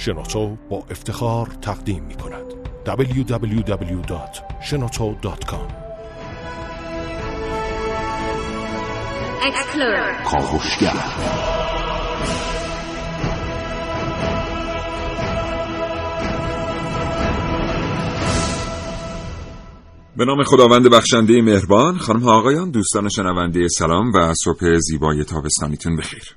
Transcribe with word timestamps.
شنوتو 0.00 0.56
با 0.70 0.84
افتخار 0.90 1.46
تقدیم 1.46 2.04
می 2.04 2.14
کند 2.14 2.44
www.shenoto.com 2.86 5.72
کاوشگر 10.24 11.04
به 20.16 20.24
نام 20.24 20.44
خداوند 20.44 20.90
بخشنده 20.90 21.42
مهربان 21.42 21.98
خانم 21.98 22.20
ها 22.20 22.38
آقایان 22.38 22.70
دوستان 22.70 23.08
شنونده 23.08 23.68
سلام 23.68 24.12
و 24.14 24.34
صبح 24.44 24.78
زیبای 24.78 25.24
تابستانیتون 25.24 25.96
بخیر. 25.96 26.36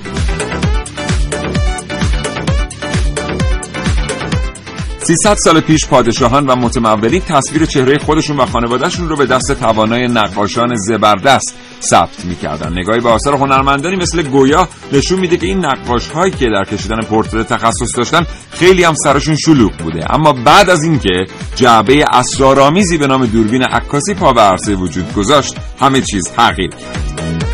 300 5.03 5.37
سال 5.37 5.59
پیش 5.59 5.87
پادشاهان 5.87 6.47
و 6.47 6.55
متمولین 6.55 7.21
تصویر 7.21 7.65
چهره 7.65 7.97
خودشون 7.97 8.37
و 8.37 8.45
خانوادهشون 8.45 9.09
رو 9.09 9.15
به 9.15 9.25
دست 9.25 9.51
توانای 9.51 10.07
نقاشان 10.07 10.75
زبردست 10.75 11.55
ثبت 11.81 12.25
می‌کردن. 12.25 12.79
نگاهی 12.79 12.99
به 12.99 13.09
آثار 13.09 13.33
هنرمندانی 13.33 13.95
مثل 13.95 14.21
گویا 14.21 14.67
نشون 14.91 15.19
میده 15.19 15.37
که 15.37 15.47
این 15.47 15.65
نقاش 15.65 16.09
هایی 16.09 16.31
که 16.31 16.45
در 16.45 16.63
کشیدن 16.63 17.01
پورتره 17.01 17.43
تخصص 17.43 17.97
داشتن 17.97 18.25
خیلی 18.51 18.83
هم 18.83 18.93
سرشون 19.03 19.35
شلوغ 19.35 19.71
بوده. 19.71 20.13
اما 20.13 20.33
بعد 20.33 20.69
از 20.69 20.83
اینکه 20.83 21.25
جعبه 21.55 22.05
اسرارآمیزی 22.13 22.97
به 22.97 23.07
نام 23.07 23.25
دوربین 23.25 23.63
عکاسی 23.63 24.13
پا 24.13 24.33
به 24.33 24.41
عرصه 24.41 24.75
وجود 24.75 25.13
گذاشت 25.13 25.55
همه 25.79 26.01
چیز 26.01 26.23
تغییر 26.23 26.69
کرد. 26.69 27.50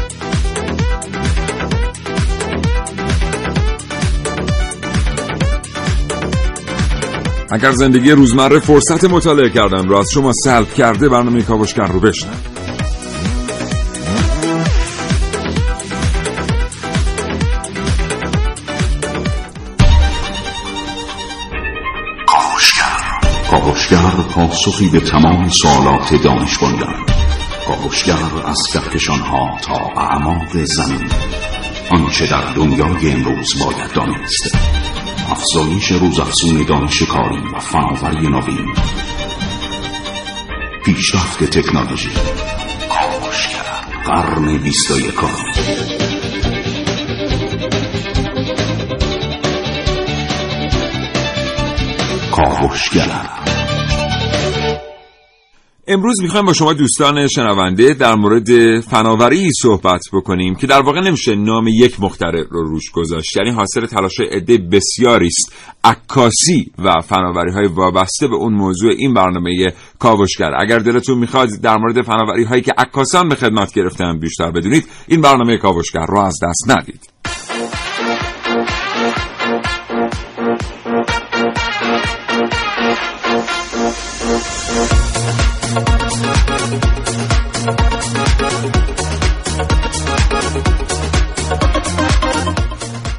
اگر 7.52 7.72
زندگی 7.72 8.12
روزمره 8.12 8.60
فرصت 8.60 9.04
مطالعه 9.04 9.50
کردن 9.50 9.88
را 9.88 10.00
از 10.00 10.12
شما 10.14 10.32
سلب 10.44 10.74
کرده 10.74 11.10
برنامه 11.10 11.42
کاوشگر 11.42 11.88
رو 11.88 12.00
بشنن 12.00 12.34
کاوشگر. 23.50 24.12
پاسخی 24.36 24.90
به 24.90 25.00
تمام 25.00 25.50
سوالات 25.50 26.24
دانش 26.24 26.58
کاوشگر 27.68 28.14
از 28.46 28.58
کهکشان 28.74 29.20
ها 29.20 29.58
تا 29.62 30.02
اعماق 30.02 30.64
زمین. 30.64 31.10
آنچه 31.92 32.28
در 32.28 32.54
دنیای 32.54 33.12
امروز 33.12 33.64
باید 33.64 33.94
دانست. 33.94 34.58
افزایش 35.30 35.92
روزافزون 35.92 36.64
دانش 36.64 37.04
کاری 37.04 37.42
و 37.56 37.60
فناوری 37.60 38.28
نوین. 38.28 38.74
پیشرفت 40.86 41.44
تکنولوژی. 41.44 42.10
کاوشگر 42.90 43.64
قرن 44.06 44.58
بیست 44.58 44.92
و 44.92 44.96
امروز 55.90 56.22
می‌خوایم 56.22 56.46
با 56.46 56.54
شما 56.54 56.74
دوستان 56.74 57.28
شنونده 57.28 57.94
در 57.94 58.16
مورد 58.16 58.80
فناوری 58.80 59.50
صحبت 59.62 60.02
بکنیم 60.14 60.56
که 60.56 60.68
در 60.68 60.82
واقع 60.82 61.02
نمیشه 61.02 61.36
نام 61.36 61.68
یک 61.68 62.00
مخترع 62.00 62.44
رو 62.50 62.64
روش 62.64 62.92
گذاشت. 62.92 63.38
یعنی 63.38 63.52
حاصل 63.52 63.86
تلاش 63.86 64.20
عده 64.32 64.58
بسیاری 64.58 65.28
است. 65.28 65.54
عکاسی 65.84 66.72
و 66.80 67.02
فناوری 67.02 67.52
های 67.52 67.68
وابسته 67.68 68.28
به 68.28 68.36
اون 68.36 68.54
موضوع 68.54 68.92
این 68.98 69.14
برنامه 69.14 69.74
کاوشگر. 70.00 70.52
اگر 70.60 70.80
دلتون 70.80 71.18
می‌خواد 71.18 71.50
در 71.64 71.78
مورد 71.78 72.02
فناوری 72.02 72.44
هایی 72.44 72.62
که 72.62 72.74
عکاسان 72.78 73.30
به 73.30 73.36
خدمت 73.36 73.74
گرفتن 73.74 74.20
بیشتر 74.20 74.52
بدونید 74.52 74.86
این 75.08 75.22
برنامه 75.22 75.58
کاوشگر 75.58 76.06
رو 76.06 76.20
از 76.20 76.40
دست 76.44 76.78
ندید. 76.78 77.10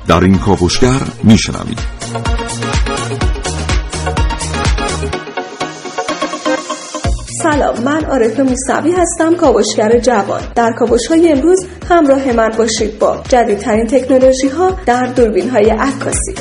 در 0.09 0.25
این 0.25 0.39
کاوشگر 0.39 1.01
میشنوید. 1.25 1.79
سلام 7.43 7.81
من 7.85 8.05
عارف 8.05 8.41
موسوی 8.41 8.93
هستم 8.93 9.37
کاوشگر 9.37 9.99
جوان. 9.99 10.41
در 10.55 10.73
کاوش 10.79 11.07
های 11.07 11.33
امروز 11.33 11.67
همراه 11.91 12.33
من 12.33 12.49
باشید 12.59 12.99
با 12.99 13.23
جدیدترین 13.29 13.87
تکنولوژی 13.87 14.49
ها 14.49 14.71
در 14.87 15.07
دوربین 15.07 15.51
های 15.51 15.71
عکاسی. 15.71 16.35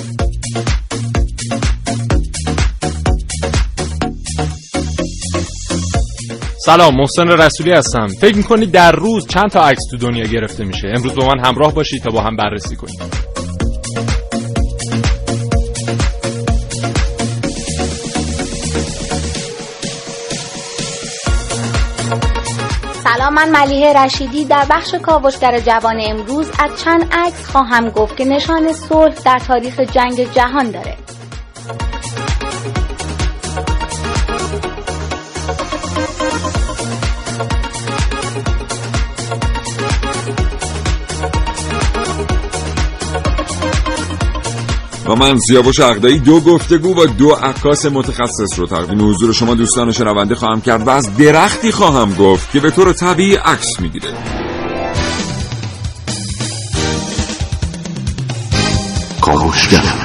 سلام 6.65 6.95
محسن 6.95 7.27
رسولی 7.27 7.71
هستم. 7.71 8.07
فکر 8.07 8.37
می‌کنید 8.37 8.71
در 8.71 8.91
روز 8.91 9.27
چند 9.27 9.49
تا 9.49 9.61
عکس 9.61 9.81
تو 9.91 9.97
دنیا 9.97 10.25
گرفته 10.25 10.65
میشه؟ 10.65 10.87
امروز 10.95 11.15
با 11.15 11.27
من 11.27 11.45
همراه 11.45 11.73
باشید 11.73 12.03
تا 12.03 12.09
با 12.09 12.21
هم 12.21 12.35
بررسی 12.35 12.75
کنیم. 12.75 13.26
من 23.37 23.49
ملیه 23.49 23.93
رشیدی 23.93 24.45
در 24.45 24.65
بخش 24.69 24.95
کاوشگر 24.95 25.59
جوان 25.59 26.01
امروز 26.01 26.51
از 26.59 26.83
چند 26.83 27.13
عکس 27.13 27.45
خواهم 27.45 27.89
گفت 27.89 28.17
که 28.17 28.25
نشان 28.25 28.73
صلح 28.73 29.13
در 29.25 29.39
تاریخ 29.39 29.79
جنگ 29.79 30.31
جهان 30.33 30.71
داره. 30.71 30.97
و 45.07 45.15
من 45.15 45.39
سیاوش 45.39 45.79
عقدایی 45.79 46.19
دو 46.19 46.39
گفتگو 46.39 47.01
و 47.01 47.05
دو 47.05 47.29
عکاس 47.29 47.85
متخصص 47.85 48.59
رو 48.59 48.67
تقدیم 48.67 49.09
حضور 49.09 49.33
شما 49.33 49.55
دوستان 49.55 49.91
شنونده 49.91 50.35
خواهم 50.35 50.61
کرد 50.61 50.87
و 50.87 50.89
از 50.89 51.17
درختی 51.17 51.71
خواهم 51.71 52.13
گفت 52.13 52.51
که 52.51 52.59
به 52.59 52.71
طور 52.71 52.93
طبیعی 52.93 53.35
عکس 53.35 53.79
می‌گیره. 53.79 54.13
کاوشگر. 59.21 59.96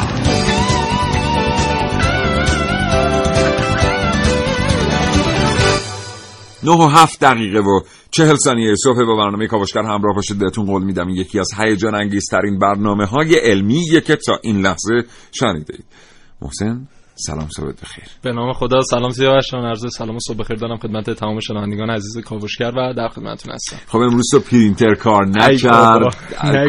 نه 6.64 6.72
و 6.72 6.88
هفت 6.88 7.20
دقیقه 7.20 7.58
و 7.58 7.80
چهل 8.10 8.36
ثانیه 8.36 8.74
صبح 8.84 9.04
با 9.04 9.16
برنامه 9.16 9.46
کاوشگر 9.46 9.82
همراه 9.82 10.14
باشید. 10.14 10.38
بهتون 10.38 10.66
قول 10.66 10.84
میدم 10.84 11.08
یکی 11.08 11.38
از 11.38 11.48
هیجان 11.58 11.94
انگیزترین 11.94 12.58
برنامه 12.58 13.04
های 13.04 13.34
علمی 13.34 14.00
که 14.06 14.16
تا 14.16 14.38
این 14.42 14.60
لحظه 14.60 15.04
شنیده 15.32 15.78
محسن؟ 16.42 16.88
سلام 17.26 17.48
صبح 17.56 17.72
بخیر. 17.82 18.04
به 18.22 18.32
نام 18.32 18.52
خدا 18.52 18.82
سلام 18.82 19.10
سیاوشان 19.10 19.64
عرض 19.64 19.86
سلام 19.96 20.16
و 20.16 20.18
صبح 20.28 20.36
بخیر 20.36 20.56
دارم 20.56 20.76
خدمت 20.76 21.10
تمام 21.10 21.40
شنوندگان 21.40 21.90
عزیز 21.90 22.24
کاوشگر 22.24 22.72
و 22.76 22.94
در 22.96 23.08
خدمتتون 23.08 23.54
هستم. 23.54 23.76
خب 23.88 23.98
امروز 23.98 24.24
تو 24.32 24.40
پرینتر 24.40 24.94
کار 24.94 25.26
نکرد 25.26 26.16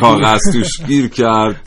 کاغذ 0.01 0.53
توش 0.53 0.81
گیر 0.87 1.07
کرد 1.07 1.61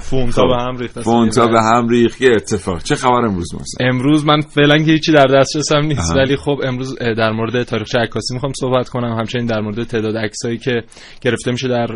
فونتا 0.00 0.42
خب، 0.42 0.48
به 0.48 0.62
هم 0.62 0.76
ریخت 0.78 1.02
فونتا 1.02 1.46
به 1.46 1.62
هم 1.62 1.88
ریخت 1.88 2.20
یه 2.20 2.30
اتفاق. 2.36 2.82
چه 2.82 2.94
خبر 2.94 3.24
امروز 3.24 3.54
محسن 3.54 3.88
امروز 3.88 4.26
من 4.26 4.40
فعلا 4.40 4.78
که 4.78 4.92
هیچی 4.92 5.12
در 5.12 5.26
دسترسم 5.26 5.80
نیست. 5.80 6.16
ولی 6.16 6.36
خب 6.36 6.60
امروز 6.64 6.98
در 6.98 7.30
مورد 7.30 7.62
تاریخچه 7.62 7.98
عکاسی 7.98 8.34
می‌خوام 8.34 8.52
صحبت 8.60 8.88
کنم. 8.88 9.18
همچنین 9.18 9.46
در 9.46 9.60
مورد 9.60 9.84
تعداد 9.84 10.16
عکسایی 10.16 10.58
که 10.58 10.82
گرفته 11.20 11.50
میشه 11.50 11.68
در 11.68 11.86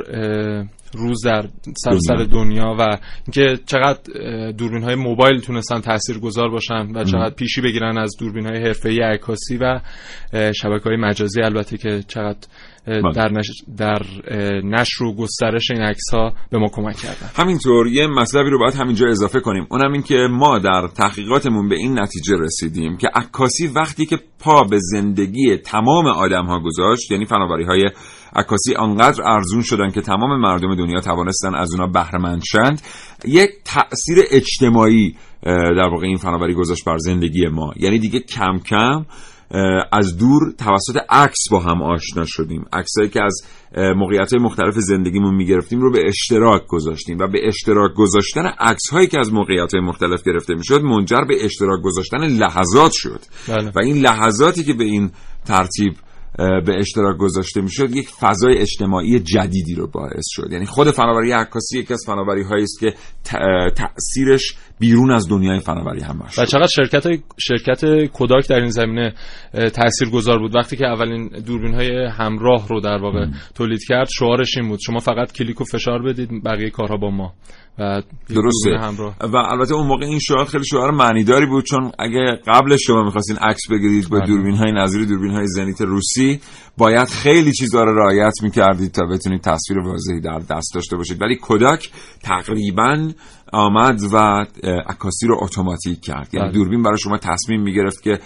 روز 0.94 1.24
در 1.24 1.48
سراسر 1.84 2.16
دنیا. 2.16 2.26
دنیا 2.26 2.76
و 2.78 2.98
اینکه 3.26 3.62
چقدر 3.66 4.00
دوربین 4.52 4.82
های 4.82 4.94
موبایل 4.94 5.40
تونستن 5.40 5.80
تاثیرگذار 5.80 6.50
باشن 6.50 6.86
و 6.94 7.04
چقدر 7.04 7.34
پیشی 7.34 7.60
بگیرن 7.60 7.98
از 7.98 8.16
دوربین 8.18 8.46
های 8.46 8.62
حرفه‌ای 8.62 9.00
عکاسی 9.00 9.56
و 9.56 9.80
شبکه 10.32 10.84
های 10.84 10.96
مجازی 10.96 11.42
البته 11.42 11.76
که 11.76 12.02
چقدر 12.08 12.38
بله. 12.86 13.12
در, 13.14 13.32
نش... 13.32 13.50
در 13.76 14.02
نشر 14.64 15.04
و 15.04 15.14
گسترش 15.14 15.70
این 15.70 15.82
عکس 15.82 16.10
ها 16.12 16.32
به 16.50 16.58
ما 16.58 16.68
کمک 16.72 16.96
کردن 16.96 17.30
همینطور 17.36 17.86
یه 17.86 18.06
مطلبی 18.06 18.50
رو 18.50 18.58
باید 18.58 18.74
همینجا 18.74 19.08
اضافه 19.08 19.40
کنیم 19.40 19.66
اونم 19.70 19.92
این 19.92 20.02
که 20.02 20.28
ما 20.30 20.58
در 20.58 20.88
تحقیقاتمون 20.96 21.68
به 21.68 21.76
این 21.76 21.98
نتیجه 21.98 22.36
رسیدیم 22.38 22.96
که 22.96 23.08
عکاسی 23.14 23.66
وقتی 23.66 24.06
که 24.06 24.18
پا 24.40 24.64
به 24.64 24.78
زندگی 24.80 25.56
تمام 25.56 26.06
آدم 26.06 26.46
ها 26.46 26.60
گذاشت 26.60 27.10
یعنی 27.10 27.24
فناوری 27.24 27.64
های 27.64 27.90
عکاسی 28.36 28.74
آنقدر 28.74 29.22
ارزون 29.22 29.62
شدن 29.62 29.90
که 29.90 30.00
تمام 30.00 30.40
مردم 30.40 30.74
دنیا 30.74 31.00
توانستن 31.00 31.54
از 31.54 31.72
اونا 31.72 31.86
بهره 31.86 32.40
شند 32.52 32.82
یک 33.24 33.50
تاثیر 33.64 34.18
اجتماعی 34.30 35.16
در 35.42 35.88
واقع 35.90 36.06
این 36.06 36.16
فناوری 36.16 36.54
گذاشت 36.54 36.84
بر 36.84 36.98
زندگی 36.98 37.46
ما. 37.46 37.72
یعنی 37.76 37.98
دیگه 37.98 38.20
کم 38.20 38.58
کم 38.58 39.06
از 39.92 40.16
دور 40.18 40.52
توسط 40.58 40.96
عکس 41.10 41.48
با 41.50 41.60
هم 41.60 41.82
آشنا 41.82 42.24
شدیم. 42.26 42.64
عکسایی 42.72 43.08
که 43.08 43.20
از 43.24 43.42
موقعیت 43.96 44.34
مختلف 44.34 44.74
زندگیمون 44.74 45.34
می‌گرفتیم 45.34 45.80
رو 45.80 45.92
به 45.92 46.08
اشتراک 46.08 46.66
گذاشتیم 46.66 47.18
و 47.18 47.26
به 47.26 47.48
اشتراک 47.48 47.94
گذاشتن 47.94 48.46
عکس 48.46 48.90
هایی 48.92 49.06
که 49.06 49.20
از 49.20 49.32
موقعیت 49.32 49.74
مختلف 49.74 50.22
گرفته 50.22 50.54
می‌شد 50.54 50.80
منجر 50.80 51.20
به 51.28 51.44
اشتراک 51.44 51.82
گذاشتن 51.82 52.18
لحظات 52.18 52.92
شد. 52.94 53.20
بله. 53.48 53.72
و 53.76 53.78
این 53.82 53.96
لحظاتی 53.96 54.64
که 54.64 54.72
به 54.72 54.84
این 54.84 55.10
ترتیب 55.46 55.94
به 56.38 56.78
اشتراک 56.78 57.16
گذاشته 57.16 57.60
می‌شد 57.60 57.96
یک 57.96 58.08
فضای 58.08 58.58
اجتماعی 58.58 59.20
جدیدی 59.20 59.74
رو 59.74 59.86
باعث 59.86 60.24
شد. 60.30 60.52
یعنی 60.52 60.66
خود 60.66 60.90
فناوری 60.90 61.32
عکاسی 61.32 61.78
یکی 61.78 61.92
از 61.92 62.04
فناوری 62.06 62.42
هایی 62.42 62.62
است 62.62 62.80
که 62.80 62.94
تاثیرش 63.76 64.54
بیرون 64.78 65.10
از 65.10 65.28
دنیای 65.28 65.58
فناوری 65.58 66.00
هم 66.00 66.18
باشه 66.18 66.42
و 66.42 66.44
چقدر 66.44 66.66
شرکت 66.66 67.06
شرکت 67.38 68.04
کوداک 68.04 68.48
در 68.48 68.60
این 68.60 68.70
زمینه 68.70 69.14
تاثیرگذار 69.52 70.38
بود. 70.38 70.56
وقتی 70.56 70.76
که 70.76 70.86
اولین 70.86 71.28
دوربین 71.46 71.74
های 71.74 72.06
همراه 72.06 72.68
رو 72.68 72.80
در 72.80 72.98
واقع 73.02 73.26
تولید 73.54 73.80
کرد 73.88 74.08
شعارش 74.18 74.56
این 74.56 74.68
بود 74.68 74.80
شما 74.86 74.98
فقط 74.98 75.32
کلیک 75.32 75.60
و 75.60 75.64
فشار 75.64 76.02
بدید 76.02 76.44
بقیه 76.44 76.70
کارها 76.70 76.96
با 76.96 77.10
ما. 77.10 77.34
و 77.80 78.02
درسته. 78.28 79.04
و 79.20 79.36
البته 79.36 79.74
اون 79.74 79.86
موقع 79.86 80.06
این 80.06 80.18
شعار 80.18 80.44
خیلی 80.44 80.64
شعار 80.64 80.90
معنیداری 80.90 81.46
بود 81.46 81.64
چون 81.64 81.92
اگه 81.98 82.40
قبل 82.46 82.76
شما 82.76 83.02
می‌خواستین 83.02 83.36
عکس 83.36 83.60
بگیرید 83.70 84.08
با 84.08 84.18
بله. 84.18 84.26
دوربین 84.26 84.54
های 84.54 84.72
نظری 84.72 85.06
دوربین 85.06 85.30
های 85.30 85.46
زنیت 85.46 85.80
روسی 85.80 86.40
باید 86.78 87.08
خیلی 87.08 87.52
چیزها 87.52 87.84
رو 87.84 87.98
رعایت 87.98 88.32
می‌کردید 88.42 88.92
تا 88.92 89.06
بتونید 89.06 89.40
تصویر 89.40 89.78
واضحی 89.78 90.20
در 90.20 90.38
دست 90.38 90.74
داشته 90.74 90.96
باشید. 90.96 91.22
ولی 91.22 91.36
کوداک 91.36 91.90
تقریبا 92.22 93.10
آمد 93.52 94.00
و 94.12 94.46
عکاسی 94.88 95.26
رو 95.26 95.38
اتوماتیک 95.42 96.00
کرد. 96.00 96.28
یعنی 96.32 96.46
بله. 96.46 96.54
دوربین 96.54 96.82
برای 96.82 96.98
شما 96.98 97.18
تصمیم 97.18 97.62
می‌گرفت 97.62 98.02
که 98.02 98.18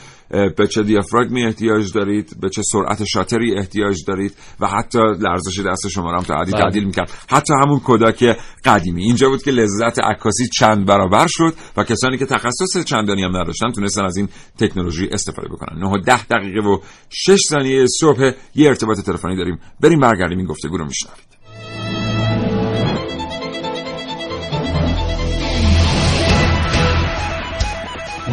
به 0.57 0.67
چه 0.67 0.83
دیافراگمی 0.83 1.45
احتیاج 1.45 1.93
دارید 1.93 2.41
به 2.41 2.51
چه 2.51 2.63
سرعت 2.65 3.05
شاتری 3.05 3.59
احتیاج 3.59 3.97
دارید 4.07 4.35
و 4.61 4.67
حتی 4.67 4.99
لرزش 4.99 5.61
دست 5.61 5.89
شما 5.89 6.11
رو 6.11 6.17
هم 6.17 6.23
تعدیل 6.23 6.55
بله. 6.55 6.63
تعدیل 6.63 6.85
می‌کرد. 6.85 7.11
حتی 7.29 7.55
همون 7.63 7.81
کودک 7.81 8.37
قدیمی. 8.65 9.05
اینجا 9.05 9.29
بود 9.29 9.43
که 9.43 9.51
لذت 9.51 9.99
عکاسی 9.99 10.49
چند 10.59 10.87
برابر 10.87 11.27
شد 11.29 11.55
و 11.77 11.85
کسانی 11.85 12.19
که 12.19 12.27
تخصص 12.27 12.85
چندانی 12.85 13.23
هم 13.23 13.37
نداشتن 13.37 13.73
تونستن 13.73 14.05
از 14.05 14.17
این 14.17 14.29
تکنولوژی 14.59 15.09
استفاده 15.13 15.49
بکنن. 15.49 15.79
9 15.79 15.87
و 15.87 15.99
10 15.99 16.25
دقیقه 16.27 16.61
و 16.69 16.79
6 17.11 17.41
ثانیه 17.49 17.87
صبح 18.01 18.31
یه 18.55 18.69
ارتباط 18.69 19.01
تلفنی 19.01 19.37
داریم. 19.37 19.59
بریم 19.81 20.01
برگردیم 20.01 20.39
این 20.39 20.47
گفتگو 20.47 20.77
رو 20.77 20.85
میشنوید 20.85 21.24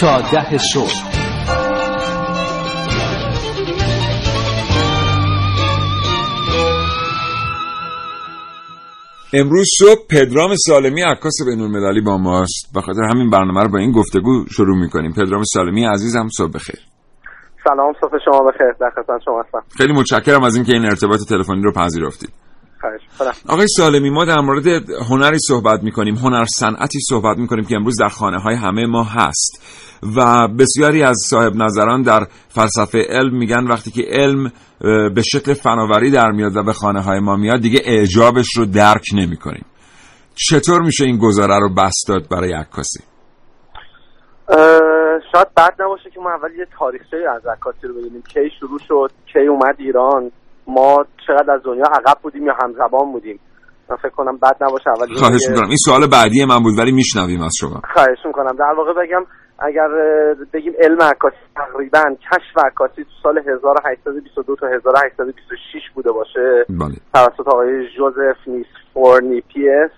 تا 0.00 0.20
ده 0.20 0.58
صبح. 0.58 0.90
امروز 9.32 9.66
صبح 9.78 10.06
پدرام 10.10 10.50
سالمی 10.66 11.02
عکاس 11.02 11.32
بین 11.46 11.60
المللی 11.60 12.00
با 12.00 12.16
ماست. 12.16 12.70
به 12.74 12.80
خاطر 12.80 13.02
همین 13.02 13.30
برنامه 13.30 13.62
رو 13.62 13.68
با 13.68 13.78
این 13.78 13.92
گفتگو 13.92 14.44
شروع 14.50 14.78
می‌کنیم. 14.78 15.12
پدرام 15.12 15.42
سالمی 15.44 15.84
عزیزم 15.84 16.28
صبح 16.36 16.52
بخیر. 16.52 16.80
سلام 17.64 17.92
صبح 18.00 18.18
شما 18.24 18.50
بخیر. 18.50 18.72
در 18.80 18.90
خدمت 18.90 19.20
شما 19.24 19.42
هستم. 19.42 19.62
خیلی 19.78 19.92
متشکرم 19.92 20.44
از 20.44 20.56
اینکه 20.56 20.72
این 20.72 20.84
ارتباط 20.84 21.20
تلفنی 21.28 21.62
رو 21.62 21.72
پذیرفتید. 21.72 22.30
آقای 23.48 23.66
سالمی 23.68 24.10
ما 24.10 24.24
در 24.24 24.40
مورد 24.40 24.66
هنری 25.10 25.38
صحبت 25.38 25.82
می‌کنیم 25.82 26.14
هنر 26.14 26.44
صنعتی 26.44 26.98
صحبت 27.08 27.38
می‌کنیم 27.38 27.64
که 27.64 27.76
امروز 27.76 28.00
در 28.00 28.08
خانه 28.08 28.38
های 28.38 28.54
همه 28.54 28.86
ما 28.86 29.04
هست. 29.04 29.62
و 30.16 30.48
بسیاری 30.58 31.02
از 31.02 31.16
صاحب 31.30 31.52
نظران 31.56 32.02
در 32.02 32.20
فلسفه 32.48 33.06
علم 33.08 33.38
میگن 33.38 33.66
وقتی 33.66 33.90
که 33.90 34.02
علم 34.12 34.52
به 35.14 35.22
شکل 35.22 35.54
فناوری 35.54 36.10
در 36.10 36.30
میاد 36.30 36.56
و 36.56 36.62
به 36.62 36.72
خانه 36.72 37.00
های 37.02 37.20
ما 37.20 37.36
میاد 37.36 37.60
دیگه 37.60 37.80
اعجابش 37.84 38.56
رو 38.56 38.64
درک 38.64 39.04
نمی 39.14 39.36
کنیم 39.36 39.64
چطور 40.34 40.82
میشه 40.82 41.04
این 41.04 41.18
گذاره 41.18 41.58
رو 41.60 41.68
بست 41.74 42.04
داد 42.08 42.28
برای 42.30 42.52
عکاسی؟ 42.52 43.04
شاید 45.32 45.48
بد 45.56 45.74
نباشه 45.80 46.10
که 46.14 46.20
ما 46.20 46.30
اول 46.30 46.50
یه 46.58 46.66
تاریخچه 46.78 47.16
از 47.36 47.46
عکاسی 47.46 47.86
رو 47.86 47.94
ببینیم 47.94 48.22
کی 48.22 48.50
شروع 48.60 48.78
شد 48.88 49.10
کی 49.32 49.46
اومد 49.46 49.76
ایران 49.78 50.30
ما 50.66 51.04
چقدر 51.26 51.52
از 51.52 51.60
دنیا 51.64 51.84
عقب 51.84 52.18
بودیم 52.22 52.46
یا 52.46 52.52
همزبان 52.62 53.12
بودیم. 53.12 53.40
من 53.90 53.96
فکر 53.96 54.10
کنم 54.10 54.36
بد 54.36 54.56
نباشه 54.60 54.90
اول 54.90 55.14
خواهش 55.14 55.40
می‌کنم. 55.48 55.68
این 55.68 55.76
سوال 55.76 56.06
بعدی 56.06 56.44
من 56.44 56.62
بود 56.62 56.78
ولی 56.78 56.92
میشنویم 56.92 57.42
از 57.42 57.52
شما. 57.60 57.80
خواهش 57.94 58.18
می‌کنم. 58.24 58.56
در 58.58 58.74
واقع 58.76 58.92
بگم 58.92 59.24
اگر 59.60 59.88
بگیم 60.52 60.72
علم 60.78 61.02
عکاسی 61.02 61.36
تقریبا 61.56 62.16
کشف 62.32 62.64
عکاسی 62.64 63.04
تو 63.04 63.10
سال 63.22 63.38
1822 63.38 64.56
تا 64.56 64.66
1826 64.66 65.90
بوده 65.94 66.12
باشه. 66.12 66.64
بله. 66.68 66.94
توسط 67.14 67.48
آقای 67.48 67.88
جوزف 67.96 68.36
نیسفور 68.46 69.22
نیپیس 69.22 69.90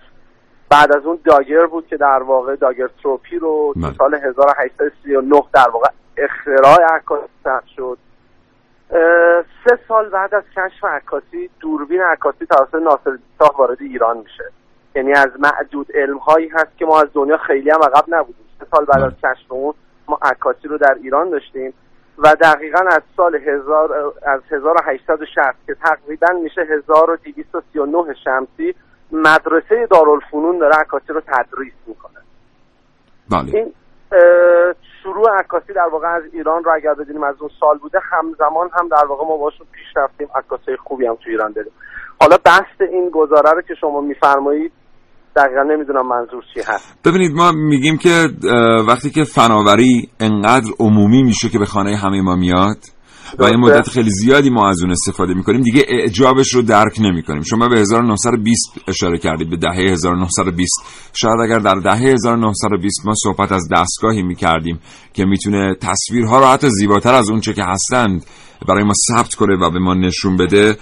بعد 0.69 0.97
از 0.97 1.05
اون 1.05 1.19
داگر 1.25 1.65
بود 1.65 1.87
که 1.87 1.97
در 1.97 2.23
واقع 2.23 2.55
داگر 2.55 2.89
تروپی 3.03 3.39
رو 3.39 3.73
بله. 3.75 3.87
تو 3.87 3.93
سال 3.97 4.15
1839 4.15 5.43
در 5.53 5.69
واقع 5.69 5.89
اختراع 6.17 6.95
عکاسی 6.95 7.29
شد. 7.75 7.97
سه 9.63 9.79
سال 9.87 10.09
بعد 10.09 10.35
از 10.35 10.43
کشف 10.55 10.85
عکاسی 10.85 11.49
دوربین 11.59 12.01
عکاسی 12.01 12.45
توسط 12.45 12.75
ناصر 12.75 13.17
وارد 13.57 13.81
ایران 13.81 14.17
میشه. 14.17 14.43
یعنی 14.95 15.13
از 15.13 15.29
معدود 15.39 15.87
علم 15.95 16.17
هایی 16.17 16.47
هست 16.47 16.77
که 16.77 16.85
ما 16.85 17.01
از 17.01 17.07
دنیا 17.13 17.37
خیلی 17.37 17.69
هم 17.69 17.83
عقب 17.83 18.05
نبودیم. 18.07 18.42
سال 18.71 18.85
بعد 18.85 19.01
از 19.01 19.13
کشف 19.23 19.51
اون 19.51 19.73
ما 20.07 20.19
عکاسی 20.21 20.67
رو 20.67 20.77
در 20.77 20.97
ایران 21.03 21.29
داشتیم 21.29 21.73
و 22.17 22.35
دقیقا 22.41 22.79
از 22.79 23.01
سال 23.17 23.35
هزار 23.35 24.13
از 24.23 24.41
1860 24.51 25.37
که 25.67 25.75
تقریبا 25.75 26.27
میشه 26.43 26.61
1239 26.61 28.13
شمسی 28.23 28.75
مدرسه 29.11 29.87
دارالفنون 29.91 30.57
داره 30.57 30.75
عکاسی 30.75 31.13
رو 31.13 31.21
تدریس 31.27 31.73
می‌کنه. 31.87 32.19
بله. 33.29 33.55
این 33.55 33.73
شروع 35.03 35.39
عکاسی 35.39 35.73
در 35.73 35.87
واقع 35.91 36.07
از 36.07 36.23
ایران 36.33 36.63
رو 36.63 36.71
اگر 36.73 36.93
بدونیم 36.93 37.23
از 37.23 37.35
اون 37.39 37.49
سال 37.59 37.77
بوده 37.77 37.99
همزمان 38.11 38.69
هم 38.79 38.87
در 38.87 39.05
واقع 39.05 39.25
ما 39.25 39.37
باشون 39.37 39.67
پیش 39.71 39.87
رفتیم 39.95 40.27
عکاسی 40.35 40.75
خوبی 40.75 41.05
هم 41.05 41.15
تو 41.15 41.29
ایران 41.29 41.51
داریم. 41.51 41.71
حالا 42.21 42.37
بحث 42.45 42.81
این 42.91 43.09
گزاره 43.09 43.51
رو 43.51 43.61
که 43.61 43.75
شما 43.75 44.01
میفرمایید 44.01 44.71
دقیقا 45.35 45.63
نمی‌دونم 45.63 46.07
منظور 46.07 46.43
چی 46.53 46.59
هست. 46.67 46.93
ببینید 47.05 47.31
ما 47.31 47.51
میگیم 47.51 47.97
که 47.97 48.29
وقتی 48.87 49.09
که 49.09 49.23
فناوری 49.23 50.09
انقدر 50.19 50.71
عمومی 50.79 51.23
میشه 51.23 51.49
که 51.49 51.59
به 51.59 51.65
خانه 51.65 51.97
همه 51.97 52.21
ما 52.21 52.35
میاد 52.35 52.77
و 53.39 53.49
یه 53.49 53.57
مدت 53.57 53.89
خیلی 53.89 54.09
زیادی 54.09 54.49
ما 54.49 54.69
از 54.69 54.81
اون 54.81 54.91
استفاده 54.91 55.33
می‌کنیم 55.33 55.61
دیگه 55.61 55.85
اعجابش 55.87 56.53
رو 56.53 56.61
درک 56.61 56.99
نمی‌کنیم. 56.99 57.41
شما 57.41 57.67
به 57.67 57.79
1920 57.79 58.71
اشاره 58.87 59.17
کردید 59.17 59.49
به 59.49 59.57
دهه 59.57 59.91
1920 59.91 60.71
شاید 61.13 61.39
اگر 61.39 61.59
در 61.59 61.75
دهه 61.75 62.13
1920 62.13 63.05
ما 63.05 63.13
صحبت 63.23 63.51
از 63.51 63.69
دستگاهی 63.71 64.23
می‌کردیم 64.23 64.79
که 65.13 65.25
می‌تونه 65.25 65.75
تصویرها 65.81 66.39
رو 66.39 66.45
حتی 66.45 66.69
زیباتر 66.69 67.13
از 67.13 67.29
اونچه 67.29 67.53
که 67.53 67.63
هستند 67.63 68.25
برای 68.67 68.83
ما 68.83 68.93
ثبت 69.07 69.33
کنه 69.35 69.55
و 69.55 69.69
به 69.69 69.79
ما 69.79 69.93
نشون 69.93 70.37
بده 70.37 70.77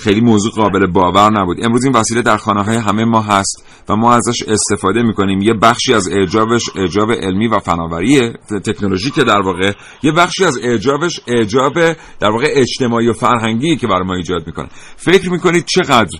خیلی 0.00 0.20
موضوع 0.20 0.52
قابل 0.52 0.86
باور 0.86 1.40
نبود. 1.40 1.64
امروز 1.64 1.84
این 1.84 1.94
وسیله 1.96 2.22
در 2.22 2.36
خانه 2.36 2.62
های 2.62 2.76
همه 2.76 3.04
ما 3.04 3.22
هست 3.22 3.64
و 3.88 3.96
ما 3.96 4.14
ازش 4.14 4.42
استفاده 4.42 5.02
می‌کنیم. 5.02 5.40
یه 5.40 5.54
بخشی 5.54 5.94
از 5.94 6.08
اعجابش 6.08 6.62
اعجاب 6.76 7.12
علمی 7.12 7.48
و 7.48 7.58
فناوری 7.58 8.32
تکنولوژی 8.64 9.10
که 9.10 9.24
در 9.24 9.40
واقع 9.40 9.72
یه 10.02 10.12
بخشی 10.12 10.44
از 10.44 10.58
اعجابش 10.62 11.20
اعجاب 11.26 11.74
در 12.20 12.30
واقع 12.30 12.46
اجتماعی 12.50 13.08
و 13.08 13.12
فرهنگی 13.12 13.76
که 13.76 13.86
برای 13.86 14.06
ما 14.06 14.14
ایجاد 14.14 14.46
می‌کنه. 14.46 14.68
فکر 14.96 15.30
می‌کنید 15.30 15.64
چقدر 15.64 16.18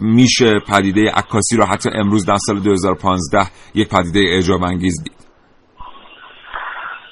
میشه 0.00 0.50
پدیده 0.68 1.10
عکاسی 1.10 1.56
رو 1.56 1.64
حتی 1.64 1.90
امروز 1.94 2.26
در 2.26 2.36
سال 2.46 2.60
2015 2.60 3.50
یک 3.74 3.88
پدیده 3.88 4.20
اعجاب 4.20 4.64
انگیز 4.64 5.02
دید؟ 5.02 5.29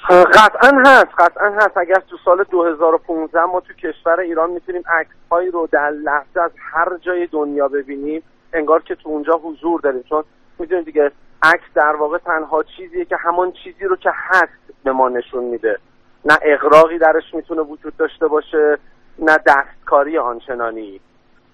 قطعا 0.09 0.81
هست 0.85 1.07
قطعا 1.17 1.49
هست. 1.49 1.77
اگر 1.77 1.99
تو 2.09 2.17
سال 2.25 2.43
2015 2.43 3.45
ما 3.45 3.59
تو 3.59 3.73
کشور 3.73 4.19
ایران 4.19 4.49
می‌تونیم 4.49 4.83
عکس 4.87 5.15
هایی 5.31 5.51
رو 5.51 5.67
در 5.71 5.89
لحظه 5.89 6.41
از 6.41 6.51
هر 6.71 6.97
جای 7.01 7.27
دنیا 7.27 7.67
ببینیم 7.67 8.23
انگار 8.53 8.81
که 8.81 8.95
تو 8.95 9.09
اونجا 9.09 9.39
حضور 9.43 9.81
داریم. 9.81 10.03
چون 10.09 10.23
می‌دونید 10.59 10.85
دیگه 10.85 11.11
عکس 11.43 11.63
در 11.75 11.95
واقع 11.95 12.17
تنها 12.17 12.63
چیزیه 12.63 13.05
که 13.05 13.15
همان 13.15 13.51
چیزی 13.63 13.85
رو 13.85 13.95
که 13.95 14.11
هست 14.13 14.73
به 14.83 14.91
ما 14.91 15.09
نشون 15.09 15.43
میده. 15.43 15.77
نه 16.25 16.37
اقراقی 16.41 16.97
درش 16.97 17.33
می‌تونه 17.33 17.61
وجود 17.61 17.97
داشته 17.97 18.27
باشه 18.27 18.77
نه 19.19 19.37
دستکاری 19.45 20.17
آنچنانی. 20.17 21.01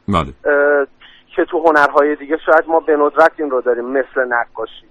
بله. 0.08 0.34
که 1.36 1.46
تو 1.46 1.68
هنرهای 1.68 2.16
دیگه 2.16 2.38
شاید 2.46 2.64
ما 2.68 2.80
به 2.80 2.98
ندرت 2.98 3.32
این 3.38 3.50
رو 3.52 3.62
داریم 3.62 3.86
مثل 3.86 4.26
نقاشی. 4.30 4.86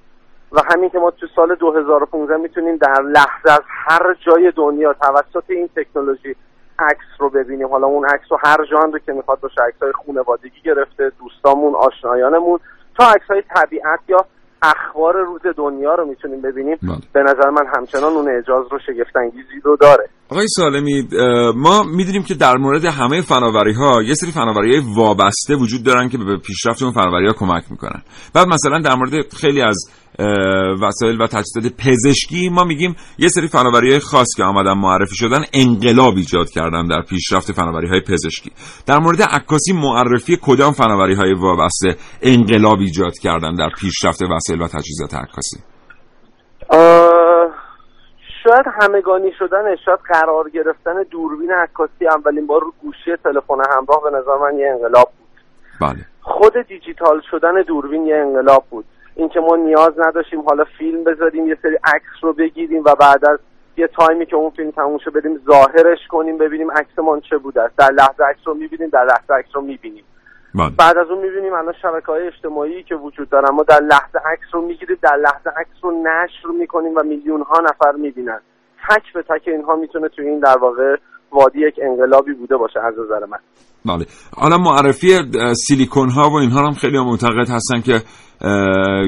و 0.55 0.61
همین 0.75 0.91
که 0.91 0.99
ما 0.99 1.11
تو 1.11 1.27
سال 1.37 1.55
2015 1.55 2.37
می‌تونیم 2.37 2.77
در 2.77 3.03
لحظه 3.03 3.53
از 3.53 3.63
هر 3.67 4.17
جای 4.27 4.53
دنیا 4.57 4.93
توسط 4.93 5.45
این 5.49 5.69
تکنولوژی 5.77 6.37
عکس 6.79 7.07
رو 7.19 7.31
ببینیم. 7.31 7.69
حالا 7.69 7.87
اون 7.87 8.05
عکس 8.05 8.25
رو 8.31 8.39
هر 8.43 8.65
جان 8.71 8.93
رو 8.93 8.99
که 8.99 9.13
می‌خواد 9.13 9.41
باشه 9.41 9.63
عکس 9.63 9.83
های 9.83 9.93
خونوادگی 9.93 10.61
گرفته 10.65 11.13
دوستامون 11.19 11.75
آشنایانمون 11.75 12.61
تا 12.99 13.05
عکس 13.05 13.27
های 13.31 13.43
طبیعت 13.55 14.01
یا 14.09 14.27
اخبار 14.63 15.17
روز 15.17 15.41
دنیا 15.57 15.95
رو 15.95 16.05
می‌تونیم 16.05 16.41
ببینیم. 16.41 16.79
بله. 16.83 16.97
به 17.13 17.23
نظر 17.23 17.51
من 17.51 17.67
همچنان 17.67 18.13
اون 18.13 18.29
اعجاز 18.29 18.67
رو 18.71 18.79
شگفتانگیزی 18.79 19.61
رو 19.63 19.77
داره. 19.77 20.09
آقای 20.29 20.49
سالمی 20.49 21.09
ما 21.57 21.83
می‌دونیم 21.83 22.23
که 22.23 22.35
در 22.35 22.57
مورد 22.57 22.85
همه 22.85 23.21
فناوری 23.21 23.73
ها 23.73 24.03
یه 24.03 24.15
سری 24.15 24.31
فناوری 24.31 24.77
های 24.77 24.83
وابسته 24.95 25.55
وجود 25.55 25.83
دارن 25.83 26.09
که 26.09 26.19
به 26.19 26.37
پیشرفت 26.39 26.83
اون 26.83 26.93
فناوری 26.93 27.27
ها 27.27 27.33
کمک 27.33 27.65
می‌کنن. 27.71 28.03
بعد 28.35 28.49
مثلا 28.49 28.79
در 28.79 28.95
مورد 28.95 29.35
خیلی 29.35 29.63
از 29.63 29.91
وسایل 30.83 31.21
و 31.21 31.27
تجهیزات 31.27 31.73
پزشکی 31.79 32.49
ما 32.49 32.65
میگیم 32.65 32.97
یه 33.19 33.29
سری 33.29 33.49
فناوری 33.49 33.99
خاص 33.99 34.29
که 34.37 34.45
آمدن 34.45 34.73
معرفی 34.73 35.17
شدن 35.17 35.45
انقلاب 35.53 36.17
ایجاد 36.17 36.51
کردن 36.51 36.87
در 36.87 37.03
پیشرفت 37.03 37.53
فناوری 37.53 37.89
های 37.89 38.01
پزشکی. 38.01 38.51
در 38.87 38.99
مورد 38.99 39.23
عکاسی 39.23 39.73
معرفی 39.73 40.39
کدام 40.43 40.73
فناوری 40.73 41.15
های 41.15 41.35
وابسته 41.35 41.97
انقلاب 42.23 42.79
ایجاد 42.79 43.19
کردن 43.19 43.55
در 43.55 43.69
پیشرفت 43.81 44.23
وسایل 44.23 44.63
و 44.63 44.69
تجهیزات 44.69 45.15
عکاسی؟ 45.15 45.57
شاید 48.55 48.67
همگانی 48.81 49.33
شدن 49.33 49.77
شاید 49.77 49.99
قرار 49.99 50.49
گرفتن 50.51 51.03
دوربین 51.03 51.53
عکاسی 51.53 52.07
اولین 52.09 52.47
بار 52.47 52.61
رو 52.61 52.73
گوشی 52.83 53.17
تلفن 53.17 53.55
همراه 53.55 54.03
به 54.03 54.11
نظر 54.11 54.37
من 54.41 54.59
یه 54.59 54.71
انقلاب 54.71 55.13
بود. 55.19 55.41
بله. 55.81 56.05
خود 56.21 56.57
دیجیتال 56.57 57.21
شدن 57.31 57.63
دوربین 57.63 58.07
یه 58.07 58.17
انقلاب 58.17 58.65
بود. 58.71 58.85
اینکه 59.15 59.41
ما 59.41 59.57
نیاز 59.57 59.93
نداشتیم 59.99 60.41
حالا 60.41 60.65
فیلم 60.79 61.05
بذاریم 61.05 61.49
یه 61.49 61.59
سری 61.63 61.75
عکس 61.85 62.15
رو 62.23 62.33
بگیریم 62.33 62.83
و 62.85 62.95
بعد 62.95 63.25
از 63.25 63.39
یه 63.77 63.87
تایمی 63.87 64.27
که 64.27 64.37
اون 64.37 64.51
فیلم 64.51 64.71
تموم 64.71 64.99
شد 64.99 65.13
بریم 65.13 65.41
ظاهرش 65.47 66.07
کنیم 66.09 66.39
ببینیم 66.39 66.71
عکسمون 66.71 67.21
چه 67.21 67.39
بوده 67.39 67.63
است. 67.63 67.77
در 67.77 67.91
لحظه 67.91 68.25
عکس 68.25 68.41
رو 68.45 68.55
می‌بینیم 68.55 68.89
در 68.89 69.05
لحظه 69.05 69.35
عکس 69.35 69.49
رو 69.55 69.61
می‌بینیم. 69.61 70.05
بله. 70.55 70.71
بعد 70.79 70.97
از 70.99 71.07
اون 71.11 71.21
می‌بینیم 71.25 71.53
الان 71.53 71.75
شبکه 71.83 72.07
های 72.07 72.27
اجتماعی 72.27 72.83
که 72.83 72.95
وجود 72.95 73.31
دارن. 73.31 73.55
ما 73.55 73.63
در 73.63 73.81
لحظه 73.81 74.19
عکس 74.33 74.49
رو 74.53 74.67
می‌گیریم 74.67 74.97
در 75.03 75.17
لحظه 75.17 75.51
عکس 75.61 75.79
رو 75.83 75.91
نشر 76.03 76.49
می‌کنیم 76.61 76.93
و 76.97 77.03
میلیون 77.03 77.43
ها 77.43 77.61
نفر 77.61 77.93
می‌بینن. 77.99 78.41
تک 78.89 79.13
به 79.15 79.23
تک 79.23 79.43
اینها 79.47 79.77
می‌تونه 79.77 80.09
توی 80.09 80.29
این 80.29 80.41
در 80.41 80.59
واقع 80.59 80.97
وادی 81.33 81.59
یک 81.69 81.75
انقلابی 81.83 82.33
بوده 82.33 82.57
باشه 82.57 82.81
از 82.81 82.95
نظر 83.05 83.27
من. 83.27 83.39
بله. 83.87 84.07
حالا 84.37 84.59
معرفی 84.59 85.19
سیلیکون 85.67 86.11
ها 86.11 86.31
و 86.31 86.35
اینها 86.35 86.67
هم 86.67 86.73
خیلی 86.73 86.99
معتقد 86.99 87.49
هستن 87.51 87.81
که 87.81 88.03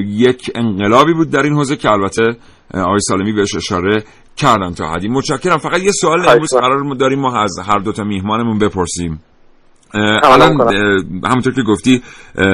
یک 0.05 0.51
انقلابی 0.55 1.13
بود 1.13 1.31
در 1.31 1.41
این 1.43 1.53
حوزه 1.53 1.75
که 1.75 1.91
البته 1.91 2.23
آقای 2.73 2.99
سالمی 2.99 3.33
بهش 3.33 3.55
اشاره 3.55 4.03
کردن 4.37 4.71
تا 4.71 4.85
حدی. 4.85 5.07
متشکرم. 5.07 5.57
فقط 5.57 5.79
یه 5.79 5.91
سوال 5.91 6.29
امروز 6.29 6.53
قرار 6.53 6.95
داریم. 6.99 7.19
ما 7.19 7.41
از 7.41 7.59
هر 7.67 7.79
دو 7.79 7.91
تا 7.91 8.03
میهمانمون 8.03 8.59
بپرسیم. 8.59 9.19
الان 9.93 10.51
همونطور 11.23 11.53
که 11.53 11.61
گفتی 11.61 12.01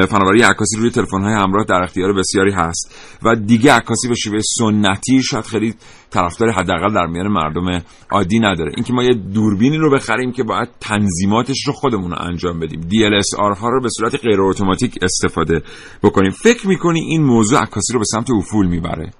فناوری 0.10 0.42
عکاسی 0.42 0.78
روی 0.78 0.90
تلفن 0.90 1.22
های 1.22 1.34
همراه 1.34 1.66
در 1.66 1.84
اختیار 1.84 2.14
بسیاری 2.14 2.52
هست 2.52 2.96
و 3.24 3.36
دیگه 3.36 3.74
عکاسی 3.74 4.08
به 4.08 4.16
شیوه 4.16 4.40
سنتی 4.60 5.24
شاید 5.24 5.46
خیلی 5.46 5.76
طرفدار 6.10 6.50
حداقل 6.52 6.94
در 6.94 7.06
میان 7.06 7.28
مردم 7.28 7.82
عادی 8.12 8.40
نداره. 8.40 8.72
اینکه 8.76 8.94
ما 8.94 9.04
یه 9.04 9.14
دوربینی 9.34 9.78
رو 9.78 9.92
بخریم 9.96 10.32
که 10.32 10.44
باید 10.44 10.70
تنظیماتش 10.80 11.68
رو 11.68 11.74
خودمون 11.74 12.12
رو 12.12 12.18
انجام 12.20 12.60
بدیم. 12.60 12.82
DLSR 12.82 13.58
ها 13.58 13.70
رو 13.70 13.82
به 13.82 13.90
صورت 13.90 14.16
غیر 14.16 14.42
اتوماتیک 14.42 15.00
استفاده 15.02 15.62
بکنیم. 16.04 16.32
فکر 16.32 16.68
می‌کنی 16.68 17.00
این 17.00 17.24
موضوع 17.24 17.60
عکاسی 17.60 17.94
رو 17.94 18.00
به 18.00 18.06
سمت 18.06 18.32
افول 18.32 18.68
می‌بره؟ 18.68 19.12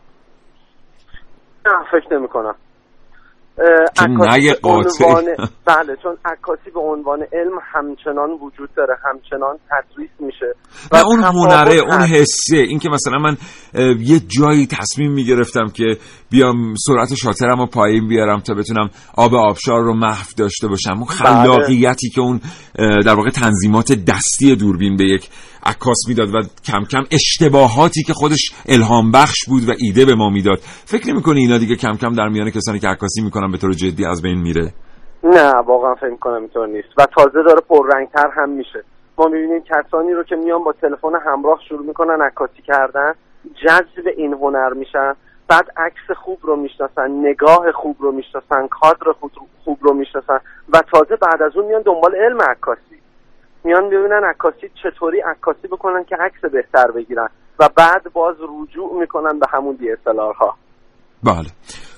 نه 1.66 1.72
فکر 1.92 2.18
نمی 2.18 2.28
کنم 2.28 2.56
عکاسی 3.98 4.54
عنوان 4.64 5.24
بله 5.66 5.96
چون 6.04 6.18
عکاسی 6.26 6.70
به 6.74 6.80
عنوان 6.80 7.20
علم 7.34 7.60
همچنان 7.74 8.30
وجود 8.32 8.70
داره 8.76 8.98
همچنان 9.04 9.58
تدریس 9.70 10.10
میشه 10.20 10.56
و 10.92 10.96
اون 10.96 11.24
هنره 11.24 11.74
اون 11.74 12.02
حسه. 12.02 12.58
این 12.58 12.80
که 12.80 12.90
مثلا 12.90 13.18
من 13.18 13.38
یه 14.00 14.20
جایی 14.20 14.68
تصمیم 14.68 15.12
می‌گرفتم 15.12 15.68
که 15.74 15.98
بیام 16.34 16.74
سرعت 16.76 17.14
شاترم 17.14 17.60
رو 17.60 17.66
پایین 17.66 18.08
بیارم 18.08 18.40
تا 18.40 18.54
بتونم 18.54 18.90
آب 19.18 19.36
آبشار 19.36 19.84
رو 19.84 19.94
محو 19.94 20.28
داشته 20.38 20.68
باشم. 20.68 20.92
اون 20.92 21.06
بله. 21.06 21.16
خلاقیتی 21.16 22.10
که 22.10 22.22
اون 22.22 22.40
در 23.06 23.14
واقع 23.14 23.30
تنظیمات 23.30 23.92
دستی 23.92 24.56
دوربین 24.56 24.98
به 24.98 25.04
یک 25.04 25.30
عکاس 25.66 25.98
می‌داد 26.08 26.36
و 26.36 26.42
کم 26.66 26.84
کم 26.92 27.04
اشتباهاتی 27.12 28.04
که 28.04 28.14
خودش 28.14 28.52
الهام 28.66 29.12
بخش 29.12 29.46
بود 29.48 29.70
و 29.70 29.72
ایده 29.80 30.06
به 30.06 30.16
ما 30.16 30.30
می‌داد. 30.30 30.60
فکر 30.86 31.10
نمی‌کنی 31.14 31.40
اینا 31.40 31.58
دیگه 31.58 31.76
کم 31.76 31.98
کم 32.02 32.14
در 32.14 32.28
میان 32.28 32.50
کسانی 32.50 32.80
که 32.80 32.88
عکاسی 32.88 33.22
می‌کنن 33.22 33.52
به 33.52 33.58
طور 33.58 33.74
جدی 33.74 34.06
از 34.06 34.22
بین 34.22 34.42
میره؟ 34.42 34.74
نه 35.24 35.52
واقعا 35.68 35.96
فکر 35.96 36.18
کنم 36.20 36.42
اینطور 36.42 36.68
نیست. 36.68 36.90
و 36.98 37.06
تازه 37.16 37.44
داره 37.48 37.62
پررنگتر 37.70 38.30
هم 38.38 38.50
میشه. 38.50 38.84
ما 39.18 39.26
می‌بینیم 39.26 39.62
کسانی 39.62 40.12
رو 40.12 40.24
که 40.24 40.36
میان 40.36 40.64
با 40.64 40.74
تلفن 40.82 41.16
همراه 41.32 41.60
شروع 41.70 41.86
می‌کنن 41.86 42.18
عکاسی 42.22 42.62
کردن 42.68 43.14
جذب 43.64 44.06
این 44.18 44.34
هنر 44.34 44.74
میشن. 44.74 45.14
بعد 45.48 45.66
عکس 45.78 46.18
خوب 46.18 46.40
رو 46.42 46.56
می‌شناسن 46.56 47.12
نگاه 47.12 47.72
خوب 47.72 47.98
رو 48.00 48.12
می‌شناسن 48.12 48.68
کادر 48.68 49.12
خوب 49.64 49.78
رو 49.82 49.94
می‌شناسن 49.94 50.40
و 50.74 50.82
تازه 50.92 51.16
بعد 51.16 51.42
از 51.42 51.56
اون 51.56 51.66
میان 51.66 51.82
دنبال 51.82 52.16
علم 52.16 52.42
عکاسی. 52.42 53.00
میان 53.64 53.90
ببینن 53.90 54.22
عکاسی 54.30 54.70
چطوری 54.84 55.20
عکاسی 55.20 55.68
بکنن 55.68 56.04
که 56.04 56.16
عکس 56.16 56.52
بهتر 56.52 56.92
بگیرن 56.92 57.28
و 57.60 57.70
بعد 57.76 58.14
باز 58.14 58.36
رجوع 58.42 59.00
می‌کنن 59.00 59.40
به 59.40 59.46
همون 59.50 59.76
دی 59.76 59.88
ها 60.40 60.56
بله. 61.24 61.50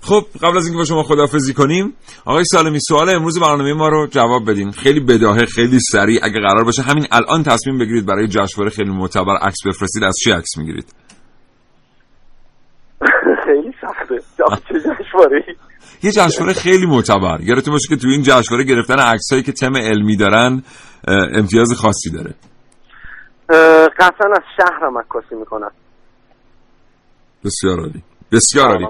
خب 0.02 0.22
قبل 0.42 0.58
از 0.58 0.66
اینکه 0.66 0.78
با 0.78 0.86
شما 0.86 1.04
خدافزی 1.04 1.54
کنیم 1.54 1.94
آقای 2.26 2.44
سالمی 2.44 2.80
سوال 2.80 3.10
امروز 3.10 3.40
برنامه 3.40 3.74
ما 3.74 3.90
رو 3.90 4.08
جواب 4.08 4.50
بدین. 4.50 4.72
خیلی 4.72 5.00
بداهه 5.00 5.46
خیلی 5.46 5.80
سریع. 5.80 6.20
اگه 6.24 6.40
قرار 6.40 6.64
باشه 6.64 6.82
همین 6.82 7.06
الان 7.12 7.44
تصمیم 7.44 7.78
بگیرید 7.78 8.06
برای 8.06 8.28
جشنواره 8.28 8.70
خیلی 8.70 8.90
معتبر 8.90 9.38
عکس 9.42 9.68
بفرستید 9.68 10.04
از 10.04 10.16
چی 10.24 10.32
عکس 10.32 10.58
می‌گیرید 10.58 10.94
خیلی 13.46 13.74
سخته 13.82 14.20
چه 14.50 14.80
جشنواره 14.80 15.46
یه 16.04 16.12
جشنواره 16.12 16.54
خیلی 16.54 16.86
معتبر. 16.86 17.40
یادتون 17.42 17.74
باشه 17.74 17.88
که 17.90 17.96
توی 17.96 18.12
این 18.12 18.24
جشنواره 18.24 18.64
گرفتن 18.64 19.00
عکسایی 19.00 19.44
که 19.44 19.52
تم 19.52 19.78
علمی 19.78 20.18
دارن 20.18 20.64
امتیاز 21.08 21.74
خاصی 21.74 22.10
داره. 22.10 22.34
قطعا 24.00 24.32
از 24.32 24.44
شهرم 24.58 24.98
عکاسی 24.98 25.36
می‌کنم 25.36 25.72
بسیار 27.46 27.80
عالی. 27.80 28.04
بسیار 28.32 28.72
عالی. 28.72 28.88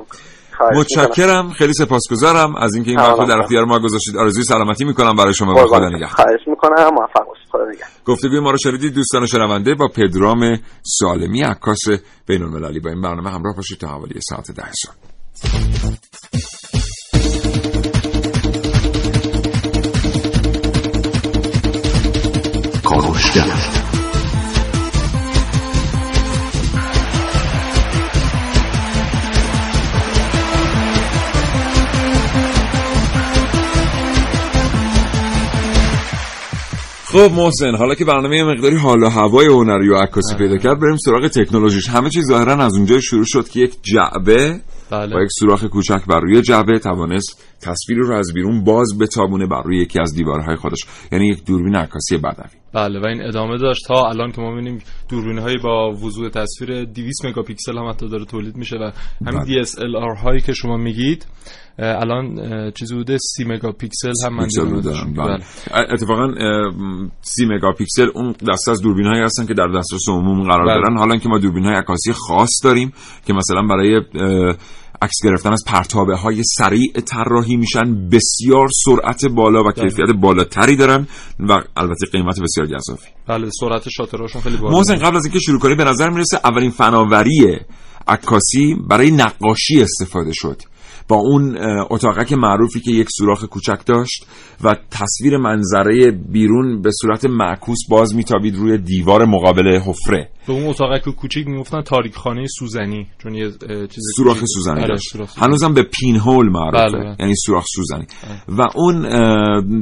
متشکرم. 0.75 1.49
خیلی 1.49 1.73
سپاسگزارم. 1.73 2.55
از 2.55 2.75
اینکه 2.75 2.89
این 2.89 2.99
وقت 2.99 3.27
در 3.27 3.39
اختیار 3.39 3.65
ما 3.65 3.79
گذاشتید. 3.79 4.17
آرزوی 4.17 4.43
سلامتی 4.43 4.85
می‌کنم. 4.85 5.15
برای 5.15 5.33
شما. 5.33 5.53
و 5.53 5.67
خدا 5.67 5.89
نگهدار. 5.89 6.07
خواهش 6.07 6.47
می‌کنم. 6.47 6.73
موفق 6.73 7.27
باشید. 7.27 7.47
خدا 7.51 7.65
نگهدار. 7.65 7.89
گفتگوی 8.05 8.39
ما 8.39 8.51
رو 8.51 8.57
شنیدید 8.57 8.93
دوستان 8.93 9.25
شنونده 9.25 9.75
با 9.75 9.87
پدرام 9.87 10.59
سالمی 10.83 11.41
عکاس 11.43 11.79
بین 12.27 12.43
المللی 12.43 12.79
با 12.79 12.89
این 12.89 13.01
برنامه 13.01 13.29
همراه 13.31 13.55
باشید 13.55 13.77
تا 13.77 13.87
حوالی 13.87 14.19
ساعت 14.29 14.51
ده 14.51 14.71
صبح. 14.71 15.14
کاوشگر 22.83 23.75
خب 37.15 37.31
محسن 37.31 37.75
حالا 37.75 37.95
که 37.95 38.05
برنامه 38.05 38.43
مقداری 38.43 38.75
حال 38.75 39.03
و 39.03 39.09
هوای 39.09 39.47
هنری 39.47 39.89
و 39.89 39.95
عکاسی 39.95 40.35
پیدا 40.35 40.57
کرد 40.57 40.79
بریم 40.79 40.97
سراغ 40.97 41.27
تکنولوژیش. 41.27 41.89
همه 41.89 42.09
چیز 42.09 42.27
ظاهرا 42.27 42.53
از 42.53 42.73
اونجا 42.73 42.99
شروع 42.99 43.25
شد 43.25 43.49
که 43.49 43.59
یک 43.59 43.75
جعبه 43.81 44.59
بله. 44.89 45.15
با 45.15 45.21
یک 45.21 45.29
سوراخ 45.39 45.63
کوچک 45.63 46.05
بر 46.07 46.19
روی 46.19 46.41
جعبه 46.41 46.79
توانست 46.79 47.43
تصویر 47.65 47.99
رو 47.99 48.13
از 48.13 48.31
بیرون 48.33 48.63
باز 48.63 48.97
بتابونه 48.99 49.47
بر 49.47 49.61
روی 49.61 49.81
یکی 49.81 49.99
از 49.99 50.15
دیوارهای 50.15 50.55
خودش 50.55 50.79
یعنی 51.11 51.27
یک 51.27 51.45
دوربین 51.45 51.75
عکاسی 51.75 52.17
بدوی 52.17 52.49
بله 52.73 52.99
و 52.99 53.05
این 53.05 53.21
ادامه 53.21 53.57
داشت 53.57 53.87
تا 53.87 54.09
الان 54.09 54.31
که 54.31 54.41
ما 54.41 54.51
می‌بینیم 54.51 54.81
دوربین 55.09 55.37
هایی 55.37 55.57
با 55.57 55.91
وضوح 55.91 56.29
تصویر 56.29 56.85
200 56.85 57.25
مگاپیکسل 57.25 57.77
هم 57.77 57.89
حتی 57.89 58.09
داره 58.09 58.25
تولید 58.25 58.55
میشه 58.55 58.75
و 58.75 58.91
همین 59.25 59.43
بله. 59.43 59.63
DSLR 59.63 60.21
هایی 60.23 60.41
که 60.41 60.53
شما 60.53 60.77
میگید 60.77 61.25
الان 61.79 62.71
چیزی 62.71 62.95
بوده 62.95 63.17
30 63.17 63.45
مگاپیکسل 63.45 64.13
هم 64.25 64.35
من 64.35 64.47
دیدم 64.47 64.81
بله. 65.13 65.25
بله. 65.27 65.43
اتفاقا 65.93 66.33
30 67.21 67.45
مگاپیکسل 67.45 68.07
اون 68.15 68.35
دسته 68.51 68.71
از 68.71 68.81
دوربین 68.81 69.05
هایی 69.05 69.21
هستن 69.21 69.45
که 69.45 69.53
در 69.53 69.67
دسترس 69.67 70.09
عموم 70.09 70.43
قرار 70.43 70.65
بله. 70.65 70.73
دارن 70.73 70.97
حالا 70.97 71.17
که 71.17 71.29
ما 71.29 71.39
دوربین 71.39 71.63
های 71.63 71.75
عکاسی 71.75 72.13
خاص 72.13 72.49
داریم 72.63 72.93
که 73.27 73.33
مثلا 73.33 73.61
برای 73.61 74.01
عکس 75.01 75.15
گرفتن 75.23 75.53
از 75.53 75.63
پرتابه 75.67 76.15
های 76.15 76.43
سریع 76.43 76.91
طراحی 76.91 77.57
میشن 77.57 78.09
بسیار 78.09 78.67
سرعت 78.85 79.25
بالا 79.25 79.63
و 79.63 79.71
کیفیت 79.71 80.09
بالاتری 80.21 80.75
دارن 80.75 81.07
و 81.39 81.53
البته 81.77 82.05
قیمت 82.11 82.39
بسیار 82.39 82.67
گزافی 82.67 83.09
بله 83.27 83.49
سرعت 83.59 83.89
شاترهاشون 83.89 84.41
خیلی 84.41 84.57
بالا. 84.57 84.77
محسن 84.77 84.95
قبل 84.95 85.17
از 85.17 85.25
اینکه 85.25 85.39
شروع 85.39 85.59
کنی 85.59 85.75
به 85.75 85.83
نظر 85.83 86.09
می‌رسه 86.09 86.39
اولین 86.43 86.71
فناوری 86.71 87.59
عکاسی 88.07 88.75
برای 88.89 89.11
نقاشی 89.11 89.81
استفاده 89.81 90.31
شد. 90.33 90.61
با 91.07 91.15
اون 91.15 91.57
اتاقک 91.89 92.33
معروفی 92.33 92.79
که 92.79 92.91
یک 92.91 93.07
سوراخ 93.17 93.43
کوچک 93.45 93.85
داشت 93.85 94.25
و 94.63 94.75
تصویر 94.91 95.37
منظره 95.37 96.11
بیرون 96.11 96.81
به 96.81 96.89
صورت 97.01 97.25
معکوس 97.25 97.77
باز 97.89 98.15
میتابید 98.15 98.55
روی 98.55 98.77
دیوار 98.77 99.25
مقابل 99.25 99.79
حفره. 99.85 100.29
به 100.47 100.53
اون 100.53 100.67
اتاقک 100.67 101.09
کوچیک 101.09 101.47
می‌گفتن 101.47 101.81
تاریکخانه 101.81 102.47
سوزنی 102.47 103.07
چون 103.23 103.35
یه 103.35 103.51
چیز 103.89 104.03
سوراخ 104.17 104.45
سوزنی 104.45 104.81
آره، 104.81 104.87
داشت. 104.87 105.15
هنوزم 105.37 105.73
به 105.73 105.83
پین 105.83 106.15
هول 106.15 106.49
معروفه. 106.49 106.91
بله, 106.91 107.03
بله. 107.03 107.15
یعنی 107.19 107.33
سوراخ 107.35 107.65
سوزنی. 107.75 108.05
بله. 108.47 108.57
و 108.57 108.61
اون 108.75 109.01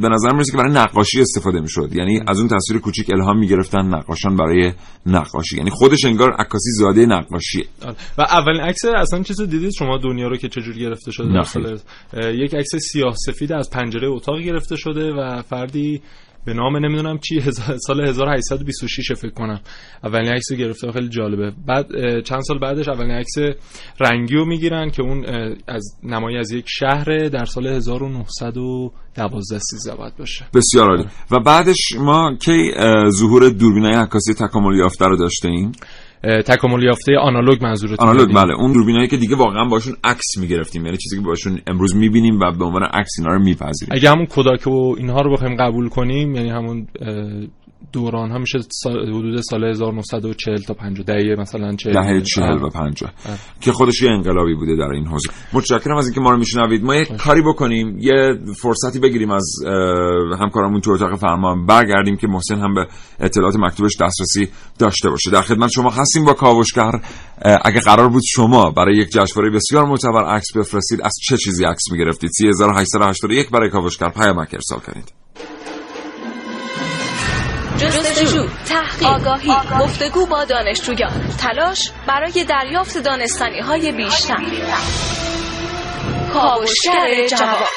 به 0.01 0.09
نظر 0.09 0.31
می‌رسه 0.31 0.51
که 0.51 0.57
برای 0.57 0.73
نقاشی 0.73 1.21
استفاده 1.21 1.59
می‌شد. 1.59 1.89
یعنی 1.95 2.19
از 2.27 2.39
اون 2.39 2.47
تصویر 2.47 2.81
کوچیک 2.81 3.11
الهام 3.13 3.39
می‌گرفتن 3.39 3.95
نقاشان 3.95 4.35
برای 4.35 4.71
نقاشی. 5.05 5.57
یعنی 5.57 5.69
خودش 5.69 6.05
انگار 6.05 6.31
عکاسی 6.31 6.71
زاده 6.71 7.05
نقاشیه. 7.05 7.65
آره. 7.85 7.95
و 8.17 8.21
اولین 8.21 8.61
عکس 8.61 8.85
اصلا 8.85 9.23
چیز 9.23 9.41
دیدید 9.41 9.71
شما 9.79 9.97
دنیا 9.97 10.27
رو 10.27 10.37
که 10.37 10.49
چجوری 10.49 10.79
گرفته 10.79 11.11
شده 11.13 11.77
یک 12.31 12.55
عکس 12.55 12.75
سیاه 12.91 13.15
سفید 13.25 13.53
از 13.53 13.69
پنجره 13.69 14.07
اتاق 14.07 14.39
گرفته 14.39 14.75
شده 14.75 15.13
و 15.13 15.41
فردی 15.41 16.01
به 16.45 16.53
نام 16.53 16.77
نمی‌دونم 16.77 17.17
چی 17.17 17.41
سال 17.87 18.07
1826 18.07 19.11
فکر 19.11 19.33
کنم. 19.33 19.61
اولین 20.03 20.31
عکس 20.31 20.51
گرفته 20.53 20.91
خیلی 20.91 21.09
جالبه. 21.09 21.53
بعد 21.67 21.85
چند 22.23 22.41
سال 22.41 22.59
بعدش 22.59 22.87
اولین 22.87 23.11
عکس 23.11 23.33
رنگی 23.99 24.35
رو 24.35 24.45
می‌گیرن 24.45 24.89
که 24.89 25.01
اون 25.01 25.25
از 25.67 25.97
نمایی 26.03 26.37
از 26.37 26.51
یک 26.51 26.65
شهر 26.67 27.27
در 27.27 27.45
سال 27.45 27.67
1912 27.67 29.59
13 29.59 29.95
باید 29.95 30.17
باشه. 30.17 30.45
بسیار 30.53 30.89
عالی. 30.89 31.05
و 31.31 31.39
بعدش 31.39 31.95
ما 31.99 32.35
کی 32.45 32.71
ظهور 33.09 33.49
دوربینای 33.49 33.93
عکاسی 33.93 34.33
تکامل 34.33 34.77
یافته 34.77 35.05
رو 35.05 35.17
داشته 35.17 35.49
ایم 35.49 35.71
تکامل 36.23 36.83
یافته 36.83 37.17
آنالوگ 37.17 37.63
منظورت 37.63 37.99
آنالوگ 37.99 38.33
بله. 38.33 38.53
اون 38.53 38.73
دوربینایی 38.73 39.07
که 39.07 39.17
دیگه 39.17 39.35
واقعا 39.35 39.65
باشون 39.65 39.95
عکس 40.03 40.37
می‌گرفتیم. 40.39 40.85
یعنی 40.85 40.97
چیزی 40.97 41.15
که 41.15 41.21
باشون 41.21 41.59
امروز 41.67 41.95
می‌بینیم 41.95 42.39
و 42.39 42.51
به 42.51 42.65
عنوان 42.65 42.83
عکس 42.83 43.11
اینا 43.19 43.33
رو 43.33 43.43
میپذیریم. 43.43 43.95
اگه 43.95 44.09
همون 44.09 44.25
کوداک 44.25 44.67
و 44.67 44.95
اینها 44.97 45.21
رو 45.21 45.33
بخوایم 45.33 45.55
قبول 45.55 45.89
کنیم 45.89 46.35
یعنی 46.35 46.49
همون 46.49 46.87
دوران 47.91 48.31
ها 48.31 48.37
میشه 48.37 48.59
حدود 48.85 49.41
سال 49.41 49.63
1940 49.63 50.57
تا 50.57 50.73
50 50.73 51.05
دهه 51.05 51.35
مثلا 51.39 51.75
40 51.75 51.93
دهه 51.93 52.21
40 52.21 52.63
و 52.63 52.69
50 52.69 53.11
که 53.61 53.71
خودش 53.71 54.01
یه 54.01 54.11
انقلابی 54.11 54.55
بوده 54.55 54.75
در 54.75 54.91
این 54.91 55.07
حوزه. 55.07 55.29
متشکرم 55.53 55.97
از 55.97 56.05
اینکه 56.05 56.21
ما 56.21 56.31
رو 56.31 56.37
میشنوید. 56.37 56.83
ما 56.83 56.95
یه 56.95 57.05
کاری 57.05 57.41
بکنیم 57.41 57.97
یه 57.99 58.39
فرصتی 58.61 58.99
بگیریم 58.99 59.31
از 59.31 59.55
همکارامون 60.39 60.81
تو 60.81 60.91
اتاق 60.91 61.15
فرمان. 61.15 61.65
برگردیم 61.65 62.17
که 62.17 62.27
محسن 62.27 62.59
هم 62.59 62.73
به 62.73 62.87
اطلاعات 63.19 63.55
مکتوبش 63.55 63.97
دسترسی 64.01 64.47
داشته 64.79 65.09
باشه. 65.09 65.31
در 65.31 65.41
خدمت 65.41 65.69
شما 65.69 65.89
هستیم 65.89 66.25
با 66.25 66.33
کاوشگر. 66.33 66.91
اگه 67.65 67.79
قرار 67.79 68.09
بود 68.09 68.23
شما 68.25 68.71
برای 68.71 68.97
یک 68.97 69.09
جشنواره 69.09 69.51
بسیار 69.55 69.85
معتبر 69.85 70.25
عکس 70.25 70.57
بفرستید 70.57 71.01
از 71.03 71.13
چه 71.27 71.37
چیزی 71.37 71.65
عکس 71.65 71.91
می‌گرفتید؟ 71.91 72.29
3881 72.37 73.49
برای 73.49 73.69
کاوشگر 73.69 74.09
پیامک 74.09 74.49
ارسال 74.53 74.79
کنید. 74.79 75.22
جستجو 77.89 78.45
تحقیق 78.65 79.07
آگاهی 79.07 79.51
گفتگو 79.79 80.25
با 80.25 80.43
دانشجویان 80.45 81.11
تلاش 81.37 81.91
برای 82.07 82.45
دریافت 82.49 82.97
دانستانی 82.97 83.59
های 83.59 83.91
بیشتر. 83.91 84.35
کاوشگر 86.33 87.27
جواب. 87.29 87.67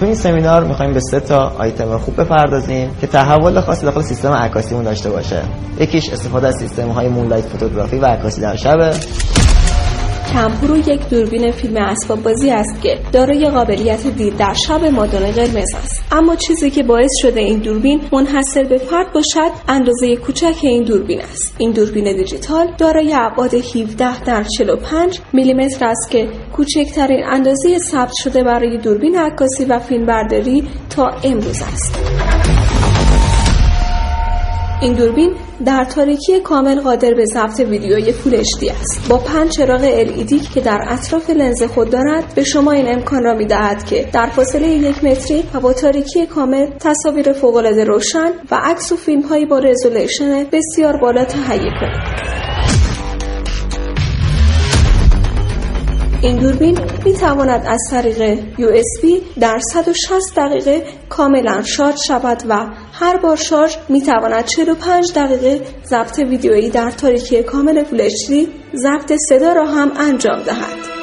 تو 0.00 0.06
این 0.06 0.14
سمینار 0.14 0.64
می‌خوایم 0.64 0.92
به 0.92 1.00
سه 1.00 1.20
تا 1.20 1.38
آیتم 1.58 1.98
خوب 1.98 2.20
بپردازیم 2.20 2.96
که 3.00 3.06
تحول 3.06 3.60
خاصی 3.60 3.86
داخل 3.86 4.02
سیستم 4.02 4.32
عکاسیمون 4.32 4.84
داشته 4.84 5.10
باشه. 5.10 5.42
یکیش 5.80 6.08
استفاده 6.08 6.48
از 6.48 6.56
سیستم 6.58 6.88
های 6.88 7.08
مونلایت 7.08 7.44
فوتوگرافی 7.44 7.96
و 7.96 8.06
عکاسی 8.06 8.40
در 8.40 8.56
شبه 8.56 8.94
کمپورو 10.32 10.76
یک 10.76 11.08
دوربین 11.08 11.50
فیلم 11.50 11.76
اسباب 11.76 12.22
بازی 12.22 12.50
است 12.50 12.82
که 12.82 12.98
دارای 13.12 13.50
قابلیت 13.50 14.06
دید 14.06 14.36
در 14.36 14.54
شب 14.54 14.84
مادون 14.84 15.30
قرمز 15.30 15.74
است. 15.74 16.02
اما 16.12 16.36
چیزی 16.36 16.70
که 16.70 16.82
باعث 16.82 17.10
شده 17.22 17.40
این 17.40 17.58
دوربین 17.58 18.00
منحصر 18.12 18.64
به 18.64 18.78
فرد 18.78 19.12
باشد 19.12 19.50
اندازه 19.68 20.16
کوچک 20.16 20.56
این 20.62 20.84
دوربین 20.84 21.20
است. 21.20 21.54
این 21.58 21.70
دوربین 21.70 22.16
دیجیتال 22.16 22.66
دارای 22.78 23.14
ابعاد 23.14 23.54
17 23.54 24.24
در 24.24 24.44
45 24.44 25.20
میلیمتر 25.32 25.86
است 25.86 26.10
که 26.10 26.28
کوچکترین 26.52 27.24
اندازه 27.24 27.78
ثبت 27.78 28.12
شده 28.24 28.44
برای 28.44 28.78
دوربین 28.78 29.18
عکاسی 29.18 29.64
و 29.64 29.78
فیلمبرداری 29.78 30.68
تا 30.90 31.10
امروز 31.24 31.62
است. 31.62 32.63
این 34.82 34.92
دوربین 34.92 35.34
در 35.64 35.84
تاریکی 35.84 36.40
کامل 36.40 36.80
قادر 36.80 37.14
به 37.14 37.24
ضبط 37.24 37.60
ویدیوی 37.60 38.12
فول 38.12 38.34
است. 38.34 39.08
با 39.08 39.18
پنج 39.18 39.50
چراغ 39.50 40.04
LED 40.04 40.54
که 40.54 40.60
در 40.60 40.78
اطراف 40.88 41.30
لنز 41.30 41.62
خود 41.62 41.90
دارد 41.90 42.34
به 42.34 42.44
شما 42.44 42.72
این 42.72 42.88
امکان 42.88 43.22
را 43.22 43.34
می‌دهد 43.34 43.84
که 43.84 44.08
در 44.12 44.26
فاصله 44.26 44.68
یک 44.68 45.04
متری 45.04 45.44
و 45.54 45.60
با 45.60 45.72
تاریکی 45.72 46.26
کامل 46.26 46.66
تصاویر 46.80 47.32
فوقالعاده 47.32 47.84
روشن 47.84 48.30
و 48.50 48.60
عکس 48.62 48.92
و 48.92 48.96
فیلم 48.96 49.22
هایی 49.22 49.46
با 49.46 49.58
رزولوشن 49.58 50.46
بسیار 50.52 50.96
بالا 50.96 51.24
تهیه 51.24 51.70
کنید. 51.80 52.34
این 56.22 56.36
دوربین 56.36 56.78
می 57.04 57.12
تواند 57.12 57.66
از 57.66 57.80
طریق 57.90 58.38
USB 58.58 59.06
در 59.40 59.58
160 59.72 60.36
دقیقه 60.36 60.82
کاملا 61.08 61.62
شارژ 61.62 61.94
شود 62.06 62.42
و 62.48 62.66
هر 62.96 63.16
بار 63.16 63.36
شارژ 63.36 63.76
می 63.88 64.02
تواند 64.02 64.44
45 64.44 65.12
دقیقه 65.16 65.60
ضبط 65.84 66.18
ویدیویی 66.18 66.70
در 66.70 66.90
تاریکی 66.90 67.42
کامل 67.42 67.84
فول 67.84 68.08
ضبط 68.74 69.12
صدا 69.28 69.52
را 69.52 69.64
هم 69.66 69.92
انجام 69.96 70.42
دهد. 70.42 70.94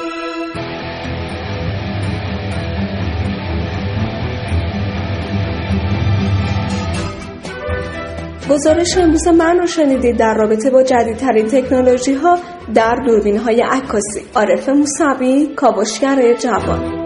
گزارش 8.50 8.98
امروز 8.98 9.28
من 9.28 9.58
رو 9.58 9.66
شنیدید 9.66 10.16
در 10.16 10.34
رابطه 10.34 10.70
با 10.70 10.82
جدیدترین 10.82 11.46
تکنولوژی 11.46 12.14
ها 12.14 12.38
در 12.74 12.96
دوربین 13.06 13.36
های 13.36 13.60
عکاسی 13.60 14.20
عارف 14.34 14.68
موسوی 14.68 15.46
کاوشگر 15.56 16.34
جوان 16.34 17.02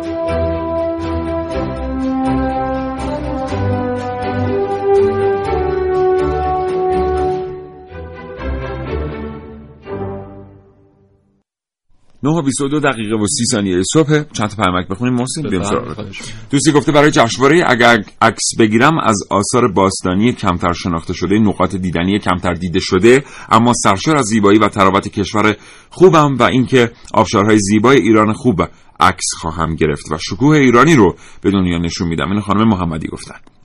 9 12.22 12.30
و 12.30 12.42
22 12.42 12.80
دقیقه 12.80 13.16
و 13.16 13.26
30 13.26 13.44
ثانیه 13.50 13.82
صبح. 13.92 14.22
چند 14.32 14.48
تا 14.48 14.62
پیامک 14.62 14.88
بخونیم؟ 14.88 15.14
محسن 15.14 15.42
بریم 15.42 15.62
سراغ 15.62 16.06
دوستی 16.50 16.72
گفته 16.72 16.92
برای 16.92 17.10
جشنواره 17.10 17.64
اگر 17.66 18.04
عکس 18.22 18.44
بگیرم 18.58 18.98
از 18.98 19.16
آثار 19.30 19.72
باستانی 19.72 20.32
کمتر 20.32 20.72
شناخته 20.72 21.12
شده 21.12 21.38
نقاط 21.38 21.76
دیدنی 21.76 22.18
کمتر 22.18 22.54
دیده 22.54 22.80
شده 22.80 23.24
اما 23.50 23.72
سرشار 23.82 24.16
از 24.16 24.24
زیبایی 24.24 24.58
و 24.58 24.68
تراوت 24.68 25.08
کشور 25.08 25.56
خوبم 25.90 26.36
و 26.38 26.42
اینکه 26.42 26.90
آبشارهای 27.14 27.58
زیبای 27.58 27.96
ایران 27.96 28.32
خوب 28.32 28.62
عکس 29.00 29.26
خواهم 29.40 29.74
گرفت 29.74 30.12
و 30.12 30.18
شکوه 30.18 30.56
ایرانی 30.56 30.94
رو 30.94 31.16
به 31.40 31.50
دنیا 31.50 31.78
نشون 31.78 32.08
میدم. 32.08 32.30
این 32.30 32.40
خانم 32.40 32.68
محمدی 32.68 33.08
گفتن. 33.08 33.55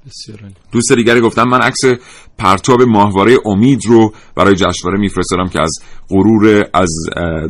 دوست 0.71 0.93
دیگری 0.93 1.21
گفتم 1.21 1.43
من 1.43 1.61
عکس 1.61 1.79
پرتاب 2.37 2.81
ماهواره 2.81 3.37
امید 3.45 3.85
رو 3.85 4.13
برای 4.35 4.55
جشنواره 4.55 4.99
میفرستادم 4.99 5.47
که 5.47 5.61
از 5.61 5.71
غرور 6.09 6.65
از 6.73 6.89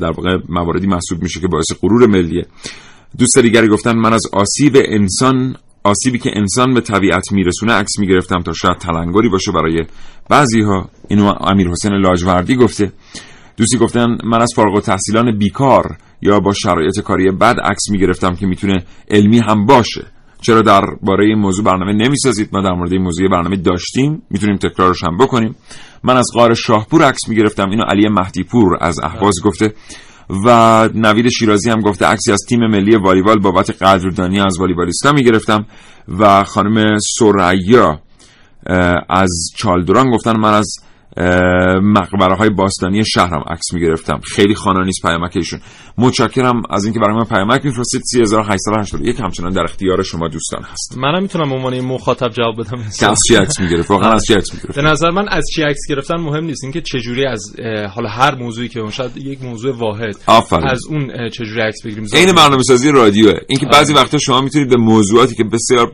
در 0.01 0.11
واقع 0.11 0.37
مواردی 0.49 0.87
محسوب 0.87 1.21
میشه 1.21 1.39
که 1.39 1.47
باعث 1.47 1.71
غرور 1.81 2.07
ملیه. 2.07 2.45
دوست 3.17 3.39
دیگری 3.39 3.67
گفتن 3.67 3.95
من 3.97 4.13
از 4.13 4.21
آسیب 4.33 4.73
انسان 4.75 5.55
آسیبی 5.83 6.17
که 6.17 6.31
انسان 6.35 6.73
به 6.73 6.81
طبیعت 6.81 7.31
میرسونه 7.31 7.73
عکس 7.73 7.99
می‌گرفتم 7.99 8.39
تا 8.39 8.53
شاید 8.53 8.77
تلنگری 8.77 9.29
باشه 9.29 9.51
برای 9.51 9.85
بعضی 10.29 10.61
ها 10.61 10.89
اینو 11.07 11.33
امیر 11.41 11.69
حسین 11.69 11.93
لاجوردی 11.93 12.55
گفته. 12.55 12.91
دوستی 13.57 13.77
گفتن 13.77 14.17
من 14.23 14.41
از 14.41 14.53
فارغ 14.55 14.79
تحصیلان 14.79 15.37
بیکار 15.37 15.97
یا 16.21 16.39
با 16.39 16.53
شرایط 16.53 16.99
کاری 16.99 17.31
بد 17.31 17.55
عکس 17.59 17.89
می‌گرفتم 17.89 18.35
که 18.35 18.45
می‌تونه 18.45 18.85
علمی 19.09 19.39
هم 19.39 19.65
باشه. 19.65 20.05
چرا 20.41 20.61
درباره 20.61 21.25
این 21.25 21.39
موضوع 21.39 21.65
برنامه 21.65 21.93
نمی‌سازید؟ 21.93 22.49
ما 22.53 22.61
در 22.61 22.73
مورد 22.73 22.91
این 22.93 23.01
موضوع 23.01 23.29
برنامه 23.29 23.55
داشتیم 23.55 24.21
می‌تونیم 24.29 24.57
تکرارش 24.57 25.03
هم 25.03 25.17
بکنیم. 25.17 25.55
من 26.03 26.17
از 26.17 26.27
غار 26.33 26.53
شاهپور 26.53 27.03
عکس 27.03 27.29
می‌گرفتم 27.29 27.69
اینو 27.69 27.83
علی 27.83 28.09
مهدیپور 28.09 28.77
از 28.81 28.99
اهواز 29.03 29.33
گفته 29.43 29.73
و 30.45 30.89
نوید 30.95 31.29
شیرازی 31.29 31.69
هم 31.69 31.79
گفته 31.79 32.05
عکسی 32.05 32.31
از 32.31 32.39
تیم 32.49 32.59
ملی 32.59 32.95
والیبال 32.95 33.39
بابت 33.39 33.69
قدردانی 33.83 34.39
از 34.39 34.59
والیبالیستا 34.59 35.11
می‌گرفتم 35.11 35.65
و 36.19 36.43
خانم 36.43 36.97
سریا 37.17 37.99
از 39.09 39.29
چالدوران 39.57 40.11
گفتن 40.11 40.39
من 40.39 40.53
از 40.53 40.75
مقبره 41.83 42.35
های 42.35 42.49
باستانی 42.49 43.05
شهرم 43.05 43.43
عکس 43.47 43.73
می‌گرفتم. 43.73 44.19
خیلی 44.35 44.55
خانه 44.55 44.85
نیست 44.85 45.01
پیامک 45.01 45.31
ایشون. 45.35 45.59
متشکرم 45.97 46.61
از 46.69 46.85
اینکه 46.85 46.99
برای 46.99 47.15
من 47.15 47.25
پیامک 47.25 47.65
میفرستید. 47.65 48.01
3881 48.05 49.19
همچنان 49.21 49.53
در 49.53 49.63
اختیار 49.63 50.03
شما 50.03 50.27
دوستان 50.27 50.63
هست 50.63 50.97
منم 50.97 51.21
می‌تونم 51.21 51.53
عنوان 51.53 51.81
مخاطب 51.81 52.29
جواب 52.29 52.55
بدم. 52.59 52.79
از 53.09 53.19
چی 53.27 53.35
عکس 53.35 53.59
می‌گرفت؟ 53.59 53.91
واقعا 53.91 54.11
از 54.11 54.25
چی 54.25 54.33
عکس 54.33 54.53
می‌گرفت؟ 54.53 54.75
به 54.75 54.81
نظر 54.81 55.09
من 55.09 55.29
از 55.29 55.45
چی 55.55 55.63
عکس 55.63 55.79
گرفتن 55.89 56.15
مهم 56.15 56.43
نیست. 56.43 56.63
اینکه 56.63 56.81
چه 56.81 56.99
جوری 56.99 57.25
از 57.25 57.55
حالا 57.95 58.09
هر 58.09 58.35
موضوعی 58.35 58.67
که 58.67 58.79
اون 58.79 58.91
شاید 58.91 59.17
یک 59.17 59.43
موضوع 59.43 59.77
واحد 59.77 60.15
آفرین. 60.27 60.67
از 60.67 60.79
اون 60.89 61.29
چه 61.29 61.45
جوری 61.45 61.61
عکس 61.61 61.85
بگیریم؟ 61.85 62.07
این 62.13 62.35
برنامه‌سازی 62.35 62.91
رادیوه. 62.91 63.33
اینکه 63.49 63.65
بعضی 63.65 63.93
وقتا 63.93 64.17
شما 64.17 64.41
می‌تونید 64.41 64.69
به 64.69 64.77
موضوعاتی 64.77 65.35
که 65.35 65.43
بسیار 65.43 65.91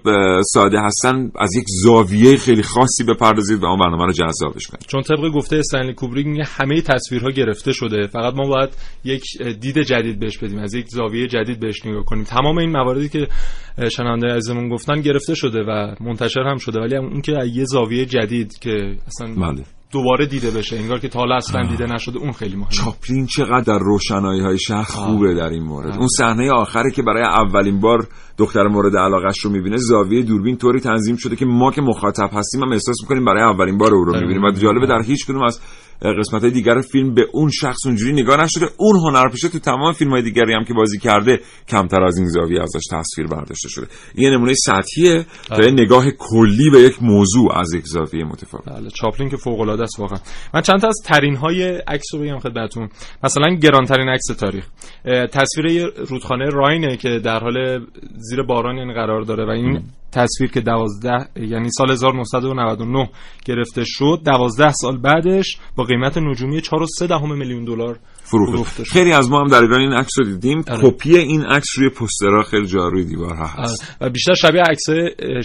ساده 0.53 0.81
هستن 0.81 1.31
از 1.39 1.55
یک 1.55 1.65
زاویه 1.83 2.37
خیلی 2.37 2.63
خاصی 2.63 3.03
بپردازید 3.03 3.63
و 3.63 3.65
اون 3.65 3.79
برنامه 3.79 4.05
رو 4.05 4.11
جذابش 4.11 4.67
کنید. 4.67 4.85
چون 4.87 5.01
طبق 5.07 5.29
گفته 5.29 5.55
استنلی 5.55 5.93
کوبریک 5.93 6.27
میگه 6.27 6.43
همه 6.43 6.81
تصویرها 6.81 7.29
گرفته 7.29 7.73
شده. 7.73 8.07
فقط 8.07 8.33
ما 8.33 8.47
باید 8.49 8.69
یک 9.03 9.23
دید 9.59 9.81
جدید 9.81 10.19
بهش 10.19 10.37
بدیم 10.37 10.59
از 10.59 10.73
یک 10.73 10.85
زاویه 10.87 11.27
جدید 11.27 11.59
بهش 11.59 11.85
نگاه 11.85 12.05
کنیم. 12.05 12.23
تمام 12.23 12.57
این 12.57 12.69
مواردی 12.69 13.09
که 13.09 13.27
شنونده 13.91 14.27
عزیزمون 14.27 14.69
گفتن 14.69 15.01
گرفته 15.01 15.35
شده 15.35 15.63
و 15.63 15.95
منتشر 15.99 16.41
هم 16.41 16.57
شده. 16.57 16.79
ولی 16.79 16.97
اون 16.97 17.21
که 17.21 17.31
یه 17.53 17.65
زاویه 17.65 18.05
جدید 18.05 18.59
که 18.59 18.97
اصلا 19.07 19.35
بله. 19.35 19.63
دوباره 19.91 20.25
دیده 20.25 20.51
بشه. 20.51 20.77
انگار 20.77 20.99
که 20.99 21.07
تا 21.07 21.19
حالا 21.19 21.35
اصلا 21.35 21.61
دیده 21.67 21.85
نشده 21.85 22.19
اون 22.19 22.31
خیلی 22.31 22.55
مهمه. 22.55 22.69
چاپلین 22.69 23.25
چقدر 23.25 23.61
در 23.61 23.79
روشنایی 23.79 24.41
های 24.41 24.59
شهر 24.59 24.83
خوبه 24.83 25.33
در 25.33 25.49
این 25.49 25.63
مورد. 25.63 25.97
اون 25.97 26.07
صحنه 26.07 26.51
آخری 26.51 26.91
که 26.91 27.03
برای 27.03 27.23
اولین 27.23 27.79
بار 27.79 28.07
دختر 28.37 28.67
مورد 28.67 28.97
علاقش 28.97 29.39
رو 29.39 29.51
می‌بینه 29.51 29.77
زاویه 29.77 30.23
دوربین 30.23 30.57
طوری 30.57 30.79
تنظیم 30.79 31.15
شده 31.15 31.35
که 31.35 31.45
ما 31.45 31.71
که 31.71 31.81
مخاطب 31.81 32.29
هستیم 32.33 32.63
هم 32.63 32.71
احساس 32.71 32.95
می‌کنیم 33.01 33.25
برای 33.25 33.43
اولین 33.43 33.77
بار 33.77 33.93
او 33.93 34.03
رو 34.03 34.19
می‌بینیم. 34.19 34.43
و 34.43 34.51
جالبه 34.51 34.87
در 34.87 35.01
هیچ 35.01 35.25
کدوم 35.25 35.43
از 35.43 35.59
قسمت 36.01 36.41
های 36.41 36.51
دیگر 36.51 36.81
فیلم 36.81 37.13
به 37.13 37.27
اون 37.33 37.49
شخص 37.49 37.85
اونجوری 37.85 38.13
نگاه 38.13 38.43
نشده. 38.43 38.65
اون 38.77 38.95
هنرپیشه 38.95 39.49
تو 39.49 39.59
تمام 39.59 39.93
فیلم 39.93 40.11
های 40.11 40.21
دیگری 40.21 40.53
هم 40.53 40.63
که 40.63 40.73
بازی 40.73 40.99
کرده 40.99 41.39
کمتر 41.67 42.03
از 42.03 42.17
این 42.17 42.27
زاویه 42.27 42.61
ازش 42.61 42.83
تصویر 42.91 43.27
برداشته 43.27 43.69
شده. 43.69 43.87
یه 44.15 44.29
نمونه 44.29 44.53
سطحیه 44.53 45.25
تا 45.47 45.57
نگاه 45.57 46.11
کلی 46.11 46.69
به 46.71 46.79
یک 46.79 47.03
موضوع 47.03 47.59
از 47.59 47.73
یک 47.73 47.85
زاویه 47.85 48.25
متفاوت. 48.25 48.65
بله 48.65 48.89
چاپلین 48.89 49.29
که 49.29 49.37
فوق 49.37 49.59
العاده 49.59 49.83
است 49.83 49.99
واقعا. 49.99 50.19
من 50.53 50.61
چند 50.61 50.79
تا 50.79 50.87
از 50.87 51.01
ترین 51.05 51.35
های 51.35 51.63
عکس 51.63 52.13
رو 52.13 52.19
بگم 52.19 52.39
خدمتتون. 52.39 52.89
مثلا 53.23 53.49
گرانترین 53.49 54.09
عکس 54.09 54.25
تاریخ. 54.25 54.67
تصویر 55.33 55.87
رودخانه 56.09 56.45
راینه 56.49 56.97
که 56.97 57.19
در 57.19 57.39
حال 57.39 57.85
زیر 58.17 58.41
باران 58.41 58.77
یعنی 58.77 58.93
قرار 58.93 59.21
داره 59.21 59.45
و 59.45 59.49
این 59.49 59.83
تصویر 60.17 60.51
که 60.51 60.61
12 60.61 61.29
یعنی 61.35 61.69
سال 61.69 61.91
1999 61.91 63.09
گرفته 63.45 63.83
شد 63.85 64.21
12 64.25 64.71
سال 64.71 64.97
بعدش 64.97 65.57
با 65.75 65.83
قیمت 65.83 66.17
نجومی 66.17 66.61
4.3 66.61 66.69
دهم 67.09 67.37
میلیون 67.37 67.65
دلار 67.65 67.99
فروخته 68.23 68.83
خیلی 68.83 69.13
از 69.13 69.29
ما 69.29 69.39
هم 69.39 69.47
در 69.47 69.61
ایران 69.61 69.79
این 69.79 69.93
عکس 69.93 70.19
رو 70.19 70.25
دیدیم. 70.25 70.63
کپی 70.63 71.17
این 71.17 71.45
عکس 71.45 71.67
روی 71.77 71.89
پوسترها 71.89 72.43
خیلی 72.43 72.67
جا 72.67 72.87
روی 72.87 73.05
دیوار 73.05 73.35
هست. 73.35 73.97
و 74.01 74.09
بیشتر 74.09 74.33
شبیه 74.33 74.61
عکس 74.61 74.83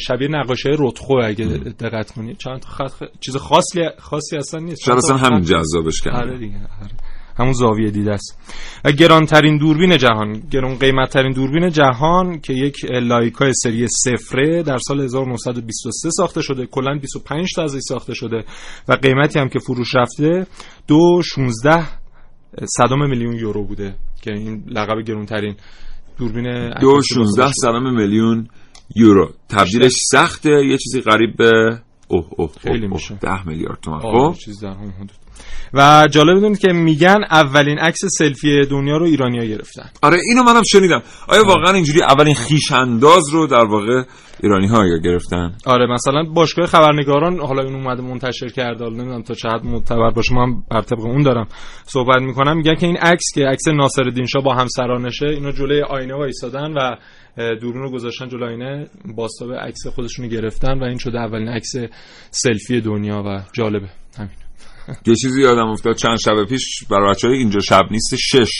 شبیه 0.01 0.29
نقاشی 0.29 0.69
رتخو 0.79 1.15
اگه 1.25 1.45
دقت 1.81 2.11
کنید. 2.11 2.37
چند 2.37 2.65
خط 2.65 2.93
چیز 3.21 3.37
خاصی 3.37 3.81
خاصی 3.99 4.37
اصلا 4.37 4.61
نیست. 4.61 4.83
شاید 4.85 4.99
اصلا 4.99 5.17
همین 5.17 5.43
جذابش 5.43 6.03
کرده 6.03 6.19
آره 6.19 6.39
دیگه 6.39 6.57
آره. 6.57 7.12
همون 7.39 7.53
زاویه 7.53 7.91
دیده 7.91 8.13
است. 8.13 8.39
و 8.85 8.93
گرانترین 8.93 9.59
دوربین 9.59 9.99
جهان 9.99 10.43
گران 10.51 10.79
قیمتترین 10.79 11.33
دوربین 11.33 11.71
جهان 11.71 12.41
که 12.41 12.53
یک 12.53 12.85
لایکا 12.85 13.53
سری 13.53 13.87
صفره 13.89 14.63
در 14.63 14.79
سال 14.79 15.01
1923 15.01 16.11
ساخته 16.11 16.43
شده 16.43 16.67
کلا 16.67 16.99
25 16.99 17.49
تا 17.57 17.63
ازش 17.63 17.81
ساخته 17.89 18.15
شده 18.15 18.45
و 18.89 18.93
قیمتی 18.93 19.39
هم 19.39 19.49
که 19.49 19.59
فروش 19.59 19.95
رفته 19.95 20.47
دو 20.87 21.23
16 21.25 21.85
صدام 22.65 23.11
میلیون 23.11 23.37
یورو 23.37 23.65
بوده 23.65 23.95
که 24.23 24.33
این 24.33 24.65
لقب 24.69 25.01
گرانترین 25.07 25.57
دوربین 26.19 26.71
دو 26.81 27.03
16 27.03 27.53
صدام 27.53 27.95
میلیون 27.95 28.49
یورو. 28.97 29.33
تبدیلش 29.49 29.97
سخته 30.11 30.51
یه 30.51 30.79
چیزی 30.79 31.01
قریب 31.01 31.37
به 31.37 31.79
اوه 32.09 32.27
اوه 32.37 32.51
خیلی 32.61 32.87
میشه. 32.87 33.15
10 33.15 33.49
میلیارد 33.49 33.81
تومان. 33.81 34.01
خب؟ 34.01 34.39
چیز 34.39 34.61
در 34.61 34.69
هم 34.69 34.91
حدود. 34.91 35.22
و 35.75 36.09
جالب 36.11 36.37
بدونید 36.37 36.59
که 36.59 36.73
میگن 36.73 37.25
اولین 37.31 37.79
عکس 37.79 38.01
سلفی 38.19 38.61
دنیا 38.67 38.97
رو 38.97 39.05
ایرانیا 39.05 39.45
گرفتن. 39.45 39.91
آره 40.03 40.19
اینو 40.29 40.43
منم 40.43 40.63
شنیدم. 40.63 41.03
آیا 41.29 41.45
واقعا 41.45 41.73
اینجوری 41.73 42.03
اولین 42.03 42.35
خیش 42.35 42.73
انداز 42.73 43.29
رو 43.33 43.47
در 43.47 43.65
واقع 43.65 44.03
ایرانی 44.43 44.67
ها 44.67 44.99
گرفتن؟ 45.05 45.53
آره 45.67 45.87
مثلا 45.87 46.23
باشگاه 46.23 46.67
خبرنگاران 46.67 47.41
حالا 47.41 47.63
این 47.63 47.75
اومده 47.75 48.03
منتشر 48.03 48.49
کرده 48.49 48.85
حالا 48.85 48.97
نمی‌دونم 48.97 49.23
تا 49.23 49.35
چه 49.35 49.49
حد 49.49 49.65
معتبر 49.65 50.11
باشه 50.11 50.35
من 50.35 50.55
بر 50.71 50.83
طبق 50.83 51.01
اون 51.01 51.23
دارم 51.23 51.49
صحبت 51.87 52.23
می‌کنم. 52.23 52.57
میگن 52.57 52.75
که 52.75 52.87
این 52.87 52.97
عکس 52.97 53.25
که 53.35 53.47
عکس 53.47 53.69
ناصرالدین 53.69 54.27
شاه 54.27 54.43
با 54.43 54.55
همسرانشه 54.55 55.27
اینو 55.27 55.53
جلوی 55.53 55.83
آینه 55.83 56.15
وایسادن 56.15 56.73
و 56.73 56.97
دورون 57.37 57.83
رو 57.83 57.91
گذاشتن 57.91 58.29
جلوی 58.29 58.49
آینه 58.49 58.87
باستاب 59.17 59.53
عکس 59.53 59.87
خودشونو 59.87 60.29
گرفتن 60.29 60.81
و 60.81 60.85
این 60.85 60.99
شده 60.99 61.21
اولین 61.21 61.49
عکس 61.49 61.73
سلفی 62.31 62.81
دنیا 62.81 63.23
و 63.27 63.43
جالبه. 63.53 63.89
همین. 64.19 64.42
یه 65.07 65.15
چیزی 65.15 65.43
یادم 65.43 65.69
افتاد. 65.69 65.97
چند 65.97 66.19
شب 66.19 66.45
پیش 66.45 66.85
برای 66.91 67.11
بچه‌ها 67.11 67.35
اینجا 67.35 67.61
شب 67.61 67.83
نیست 67.91 68.15
شش. 68.17 68.51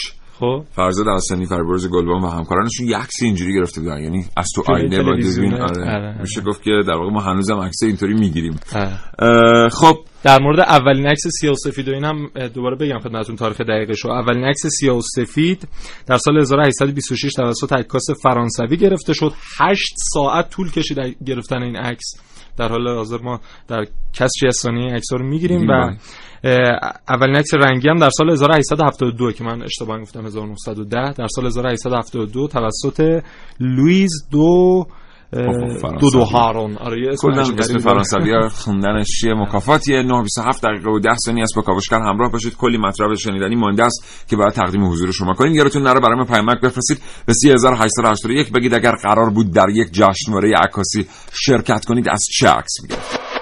خب. 0.41 0.65
فرزاد 0.77 1.07
حسنی 1.17 1.47
فربرز 1.47 1.89
گلبان 1.89 2.23
و 2.23 2.27
همکارانشون 2.27 2.89
یه 2.89 2.97
عکس 2.97 3.23
اینجوری 3.23 3.55
گرفته 3.55 3.81
بودن. 3.81 3.99
یعنی 4.03 4.25
از 4.37 4.49
تو 4.55 4.63
آینه 4.73 5.03
با 5.03 5.17
دوربین 5.17 5.55
آره. 5.55 6.21
میشه 6.21 6.41
گفت 6.41 6.63
که 6.63 6.71
در 6.89 6.95
واقع 6.95 7.11
ما 7.11 7.21
هنوزم 7.21 7.59
عکس 7.59 7.83
اینطوری 7.83 8.15
می‌گیریم. 8.15 8.61
خب. 9.73 9.97
در 10.25 10.39
مورد 10.43 10.61
اولین 10.61 11.07
عکس 11.07 11.23
سیاه 11.41 11.53
و 11.53 11.57
سفید 11.57 11.89
و 11.89 11.93
اینم 11.93 12.29
دوباره 12.55 12.77
بگم 12.77 12.99
خدمتتون 12.99 13.37
تاریخ 13.37 13.61
دقیقش 13.61 14.07
اولین 14.07 14.45
عکس 14.45 14.67
سیاه 14.67 14.97
و 14.97 15.01
سفید 15.01 15.69
در 16.07 16.17
سال 16.17 16.39
1826 16.39 17.33
توسط 17.33 17.73
عکاس 17.73 18.11
فرانسوی 18.23 18.77
گرفته 18.77 19.13
شد. 19.13 19.33
8 19.59 19.95
ساعت 20.15 20.51
طول 20.51 20.71
کشید 20.71 20.99
گرفتن 21.27 21.63
این 21.63 21.77
عکس. 21.77 22.05
در 22.57 22.69
حال 22.69 22.89
حاضر 22.89 23.19
ما 23.23 23.41
در 23.69 23.87
کسری 24.13 24.51
ثانیه 24.51 24.95
عکس 24.95 25.13
رو 25.13 25.27
می‌گیریم 25.27 25.69
و 25.69 25.93
اولین 27.09 27.37
عکس 27.37 27.55
رنگی 27.55 27.89
هم 27.89 27.97
در 27.99 28.11
سال 28.11 28.31
1872 28.31 29.33
که 29.33 29.45
من 29.45 29.63
اشتباه 29.63 30.01
گفتم 30.01 30.27
1910 30.27 31.13
در 31.13 31.27
سال 31.27 31.47
1872 31.47 32.49
توسط 32.49 33.23
لویز 33.61 34.29
دو 34.31 34.87
دو 36.01 36.11
دو 36.11 36.25
هارون. 36.25 36.77
آره 36.77 37.17
کلا 37.17 37.41
اسم 37.41 37.79
فرانسوی 37.79 38.31
ها 38.31 38.49
خوندنش 38.65 39.07
چیه؟ 39.21 39.35
مکافاتیه 39.35 40.03
927 40.03 40.65
دقیقه 40.65 40.91
و 40.91 40.99
10 40.99 41.17
ثانیه 41.17 41.43
است 41.43 41.57
با 41.57 41.63
کاوشگر 41.63 41.99
همراه 41.99 42.33
باشید. 42.33 42.57
کلی 42.57 42.79
مطلب 42.79 43.15
شنیدنی 43.15 43.57
مانده 43.57 43.85
است 43.85 44.27
که 44.29 44.37
باید 44.37 44.53
تقدیم 44.53 44.85
حضور 44.85 45.13
شما 45.13 45.33
کنیم. 45.33 45.55
یادتون 45.55 45.83
نره 45.83 46.01
برای 46.01 46.17
ما 46.17 46.25
پیامک 46.25 46.61
بفرستید. 46.61 46.99
به 47.27 47.33
3881 47.33 48.53
بگید 48.53 48.75
اگر 48.75 48.93
قرار 49.03 49.31
بود 49.31 49.53
در 49.53 49.69
یک 49.69 49.89
جشنواره 49.93 50.53
عکاسی 50.63 51.07
شرکت 51.33 51.85
کنید 51.85 52.09
از 52.09 52.21
چه 52.39 52.49
عکس 52.49 52.83
می‌گرفتید 52.83 53.33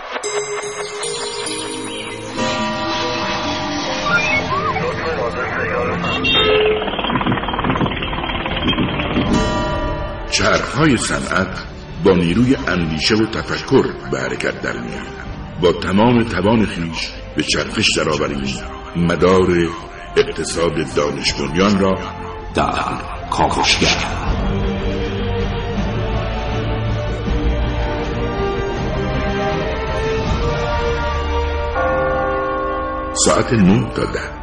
چرخهای 10.30 10.96
صنعت 10.96 11.69
با 12.04 12.12
نیروی 12.12 12.56
اندیشه 12.68 13.14
و 13.14 13.26
تفکر 13.26 13.82
به 14.10 14.20
حرکت 14.20 14.60
در 14.62 14.72
میان 14.72 15.06
با 15.60 15.72
تمام 15.72 16.24
توان 16.24 16.66
خیش 16.66 17.10
به 17.36 17.42
چرخش 17.42 17.86
درآوریم 17.96 18.54
مدار 18.96 19.68
اقتصاد 20.16 20.94
دانش 20.96 21.34
را 21.80 21.98
در 22.54 22.72
کاوشگر. 23.30 24.20
ساعت 33.24 33.52
نه 33.52 33.90
تا 33.94 34.04
ده. 34.04 34.39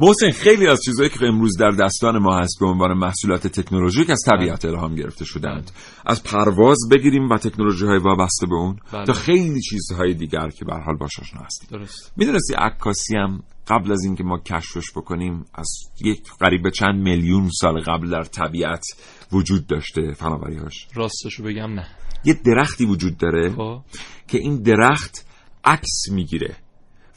محسن 0.00 0.30
خیلی 0.30 0.66
از 0.66 0.80
چیزهایی 0.84 1.10
که 1.10 1.26
امروز 1.26 1.56
در 1.58 1.70
دستان 1.70 2.18
ما 2.18 2.38
هست 2.38 2.56
به 2.60 2.66
عنوان 2.66 2.92
محصولات 2.92 3.46
تکنولوژیک 3.46 4.10
از 4.10 4.22
طبیعت 4.26 4.66
بله. 4.66 4.74
الهام 4.74 4.94
گرفته 4.94 5.24
شدند 5.24 5.70
از 6.06 6.22
پرواز 6.22 6.78
بگیریم 6.90 7.28
و 7.28 7.38
تکنولوژی 7.38 7.86
های 7.86 7.98
وابسته 7.98 8.46
به 8.46 8.54
اون 8.54 8.76
بله. 8.92 9.04
تا 9.04 9.12
خیلی 9.12 9.60
چیزهای 9.60 10.14
دیگر 10.14 10.48
که 10.48 10.64
به 10.64 10.74
حال 10.74 10.96
باش 10.96 11.20
آشنا 11.20 11.40
هستیم 11.40 11.80
می‌دونستی 12.16 12.54
عکاسی 12.54 13.16
هم 13.16 13.42
قبل 13.68 13.92
از 13.92 14.04
اینکه 14.04 14.24
ما 14.24 14.38
کشفش 14.38 14.90
بکنیم 14.90 15.44
از 15.54 15.68
یک 16.00 16.22
قریب 16.40 16.70
چند 16.70 16.94
میلیون 16.94 17.50
سال 17.60 17.80
قبل 17.80 18.10
در 18.10 18.24
طبیعت 18.24 18.84
وجود 19.32 19.66
داشته 19.66 20.12
فناوری 20.12 20.56
هاش 20.56 20.88
راستشو 20.94 21.42
بگم 21.42 21.74
نه 21.74 21.86
یه 22.24 22.40
درختی 22.44 22.86
وجود 22.86 23.16
داره 23.16 23.50
خب. 23.50 23.80
که 24.28 24.38
این 24.38 24.62
درخت 24.62 25.26
عکس 25.64 26.08
می‌گیره 26.10 26.56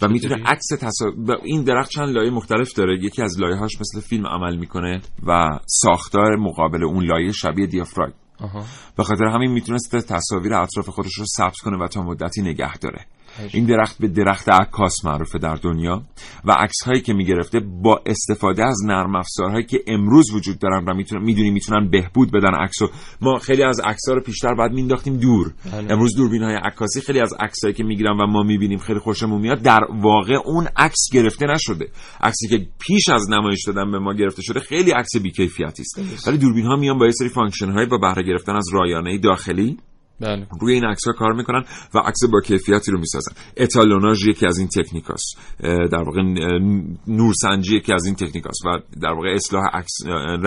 و 0.02 0.08
می‌تونه 0.08 0.44
عکس 0.46 0.68
تصا... 0.68 1.06
این 1.44 1.64
درخت 1.64 1.90
چند 1.90 2.10
لایه 2.10 2.32
مختلف 2.32 2.74
داره. 2.74 3.00
یکی 3.04 3.22
از 3.22 3.40
لایه 3.40 3.56
هاش 3.56 3.72
مثل 3.82 4.08
فیلم 4.08 4.28
عمل 4.28 4.56
می‌کنه 4.56 5.02
و 5.28 5.60
ساختار 5.66 6.36
مقابل 6.36 6.84
اون 6.84 7.06
لایه 7.06 7.32
شبیه 7.32 7.68
دیافراگم 7.68 8.14
به 8.98 9.04
خاطر 9.04 9.24
همین 9.24 9.52
می‌تونست 9.52 9.96
تصاویر 9.96 10.54
اطراف 10.54 10.90
خودش 10.90 11.14
رو 11.18 11.26
ثبت 11.38 11.58
کنه 11.58 11.84
و 11.84 11.88
تا 11.88 12.02
مدتی 12.02 12.42
نگه 12.42 12.78
داره. 12.78 13.06
این 13.54 13.66
درخت 13.66 13.98
به 13.98 14.08
درخت 14.08 14.50
عکاس 14.50 15.06
معروفه 15.06 15.40
در 15.40 15.56
دنیا 15.56 16.04
و 16.46 16.52
عکس 16.52 16.84
هایی 16.86 17.02
که 17.02 17.14
می‌گرفته 17.14 17.60
با 17.60 18.02
استفاده 18.06 18.66
از 18.66 18.78
نرم 18.86 19.16
افزارهایی 19.16 19.66
که 19.66 19.80
امروز 19.88 20.32
وجود 20.34 20.60
دارن 20.60 20.86
و 20.88 20.94
می‌تونن 20.94 21.24
می‌دونی 21.24 21.52
می‌تونن 21.52 21.90
بهبود 21.90 22.32
بدن 22.32 22.54
عکسو. 22.54 22.90
ما 23.22 23.38
خیلی 23.38 23.64
از 23.64 23.80
عکس‌ها 23.80 24.14
رو 24.14 24.22
پیشتر 24.22 24.54
بعد 24.54 24.72
مینداختیم 24.72 25.18
دور. 25.18 25.54
بله. 25.72 25.94
امروز 25.94 26.16
دوربین 26.16 26.44
های 26.44 26.56
عکاسی 26.56 27.02
خیلی 27.02 27.20
از 27.20 27.34
عکسایی 27.40 27.74
که 27.74 27.84
می‌گیرن 27.84 28.18
و 28.22 28.28
ما 28.28 28.44
می‌بینیم 28.44 28.80
خیلی 28.80 29.00
خوشمون 29.00 29.42
میاد 29.42 29.62
در 29.62 29.80
واقع 29.90 30.34
اون 30.46 30.68
عکس 30.78 31.10
گرفته 31.14 31.46
نشده. 31.46 31.88
عکسی 32.22 32.48
که 32.48 32.66
پیش 32.80 33.10
از 33.10 33.30
نمایش 33.30 33.66
دادن 33.68 33.92
به 33.92 34.00
ما 34.00 34.14
گرفته 34.14 34.42
شده 34.42 34.60
خیلی 34.60 34.92
عکس 34.92 35.18
بیکیفیتی 35.24 35.82
است. 35.82 36.28
ولی 36.28 36.38
دوربین 36.38 36.66
ها 36.66 36.76
میان 36.76 36.98
با 36.98 37.06
یه 37.06 37.12
سری 37.12 37.30
function 37.30 37.72
های 37.72 37.86
با 37.86 37.98
بهره 37.98 38.24
گرفتن 38.24 38.56
از 38.56 38.66
رایانه 38.74 39.18
داخلی. 39.18 39.78
بله. 40.22 40.48
روی 40.62 40.74
این 40.74 40.86
عکس 40.86 41.08
ها 41.08 41.14
کار 41.14 41.34
می‌کنن 41.34 41.64
و 41.94 42.00
عکس 42.00 42.20
با 42.34 42.42
کیفیتی 42.42 42.92
رو 42.92 43.00
می‌سازن. 43.00 43.32
اتالوناژ 43.58 44.28
یکی 44.28 44.46
از 44.46 44.58
این 44.58 44.68
تکنیکاست. 44.68 45.38
در 45.92 46.04
واقع 46.04 46.22
نورسنجی 47.08 47.78
یکی 47.78 47.94
از 47.94 48.06
این 48.06 48.16
تکنیکاست 48.16 48.66
و 48.66 48.70
در 49.02 49.12
واقع 49.14 49.30
اصلاح 49.34 49.64
عکس 49.74 49.94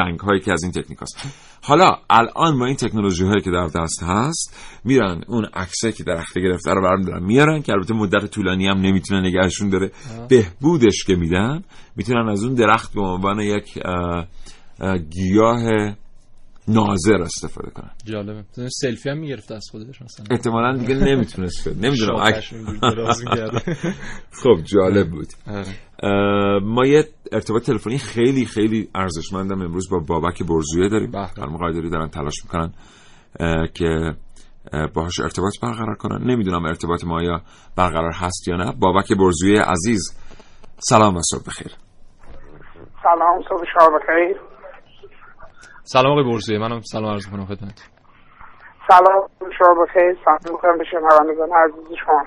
رنگ 0.00 0.20
هایی 0.20 0.40
که 0.40 0.52
از 0.52 0.62
این 0.62 0.72
تکنیکاست. 0.72 1.16
حالا 1.62 1.90
الان 2.10 2.58
با 2.58 2.66
این 2.66 2.76
تکنولوژی 2.76 3.24
هایی 3.24 3.40
که 3.40 3.50
در 3.50 3.66
دست 3.66 4.02
هست 4.02 4.56
میرن 4.84 5.20
اون 5.28 5.44
عکسایی 5.54 5.92
که 5.92 6.04
درخت 6.04 6.38
گرفته 6.38 6.70
رو 6.70 6.82
برمیدارن 6.82 7.24
میارن 7.24 7.62
که 7.62 7.72
البته 7.72 7.94
مدت 7.94 8.26
طولانی 8.30 8.66
هم 8.66 8.80
نمی‌تونه 8.80 9.28
نگهشون 9.28 9.68
داره. 9.68 9.90
بهبودش 10.28 11.04
که 11.04 11.14
میدن 11.14 11.64
می‌تونن 11.96 12.28
از 12.28 12.44
اون 12.44 12.54
درخت 12.54 12.94
به 12.94 13.00
عنوان 13.00 13.40
یک 13.40 13.78
گیاه 15.10 15.94
ناظر 16.68 17.22
استفاده 17.22 17.70
کنن. 17.70 17.90
جالبه. 18.04 18.44
سلفی 18.68 19.10
هم 19.10 19.18
می‌گرفت 19.18 19.52
از 19.52 19.68
خودش 19.72 20.02
مثلا. 20.02 20.26
احتمالاً 20.30 20.76
دیگه 20.76 20.94
نمی‌تونست 20.94 21.68
نمی‌دونم. 21.68 22.24
خب 24.42 24.62
جالب 24.64 25.10
بود. 25.10 25.26
آره. 25.46 25.66
ما 26.60 26.86
یه 26.86 27.08
ارتباط 27.32 27.62
تلفنی 27.62 27.98
خیلی 27.98 28.46
خیلی 28.46 28.88
ارزشمندم 28.94 29.62
امروز 29.62 29.90
با 29.90 29.98
بابک 29.98 30.42
برزویه 30.42 30.88
داریم. 30.88 31.26
خانم 31.26 31.56
قایدری 31.56 31.90
دارن 31.90 32.08
تلاش 32.08 32.34
می‌کنن 32.44 32.72
که 33.74 34.14
باهاش 34.94 35.20
ارتباط 35.20 35.52
برقرار 35.62 35.96
کنن. 35.96 36.30
نمی‌دونم 36.30 36.64
ارتباط 36.64 37.04
ما 37.04 37.22
یا 37.22 37.42
برقرار 37.76 38.12
هست 38.14 38.48
یا 38.48 38.56
نه. 38.56 38.72
بابک 38.80 39.12
برزویه 39.12 39.62
عزیز 39.62 40.18
سلام 40.78 41.16
و 41.16 41.20
صبح 41.30 41.42
بخیر. 41.46 41.72
سلام 43.02 43.42
صبح 43.48 43.64
شما 43.74 43.98
بخیر. 43.98 44.51
سلام 45.84 46.12
آقای 46.12 46.32
برزی 46.32 46.58
منم 46.58 46.80
سلام 46.80 47.12
عرض 47.12 47.26
می‌کنم 47.26 47.46
خدمت 47.46 47.90
سلام 48.88 49.28
شما 49.58 49.84
بخیر 49.84 50.16
سلام 50.24 50.38
می‌کنم 50.50 50.78
به 50.78 50.84
شنوندگان 50.90 51.48
عزیز 51.52 51.98
شما. 52.06 52.22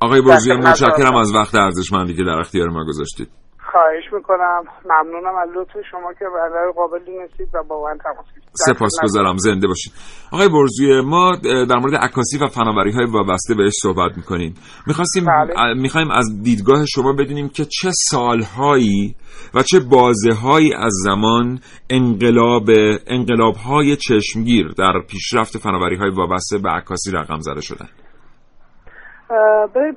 آقای 0.00 0.20
برزی 0.22 0.52
متشکرم 0.52 1.16
از 1.16 1.34
وقت 1.34 1.54
ارزشمندی 1.54 2.14
که 2.14 2.22
در 2.22 2.38
اختیار 2.38 2.68
ما 2.68 2.84
گذاشتید. 2.84 3.28
خواهش 3.72 4.04
می‌کنم. 4.12 4.62
ممنونم 4.84 5.36
از 5.42 5.48
لطف 5.56 5.86
شما 5.90 6.12
که 6.18 6.24
برای 6.34 6.72
قابلی 6.72 7.18
نسید 7.18 7.48
و 7.54 7.62
با 7.68 7.82
من 7.84 7.98
تماس 7.98 8.26
سپاسگزارم 8.52 9.36
زنده 9.36 9.66
باشید. 9.66 9.92
آقای 10.32 10.48
برزوی 10.48 11.00
ما 11.00 11.36
در 11.42 11.76
مورد 11.78 11.94
عکاسی 11.94 12.38
و 12.38 12.46
فناوری 12.46 12.92
های 12.92 13.06
وابسته 13.06 13.54
بهش 13.54 13.72
صحبت 13.82 14.16
می‌کنیم. 14.16 14.54
می‌خواستیم 14.86 15.24
بله. 15.24 15.74
می‌خوایم 15.74 16.10
از 16.10 16.42
دیدگاه 16.42 16.86
شما 16.86 17.12
بدونیم 17.12 17.48
که 17.48 17.64
چه 17.64 17.90
سالهایی 18.10 19.16
و 19.54 19.62
چه 19.62 19.80
بازه 19.80 20.32
هایی 20.32 20.74
از 20.74 20.92
زمان 21.04 21.60
انقلاب 21.90 22.70
انقلاب 23.06 23.56
های 23.56 23.96
چشمگیر 23.96 24.68
در 24.78 24.92
پیشرفت 25.10 25.58
فناوری 25.58 25.96
های 25.96 26.10
وابسته 26.10 26.58
به 26.58 26.70
عکاسی 26.70 27.10
رقم 27.10 27.38
زده 27.40 27.60
شدن. 27.60 27.88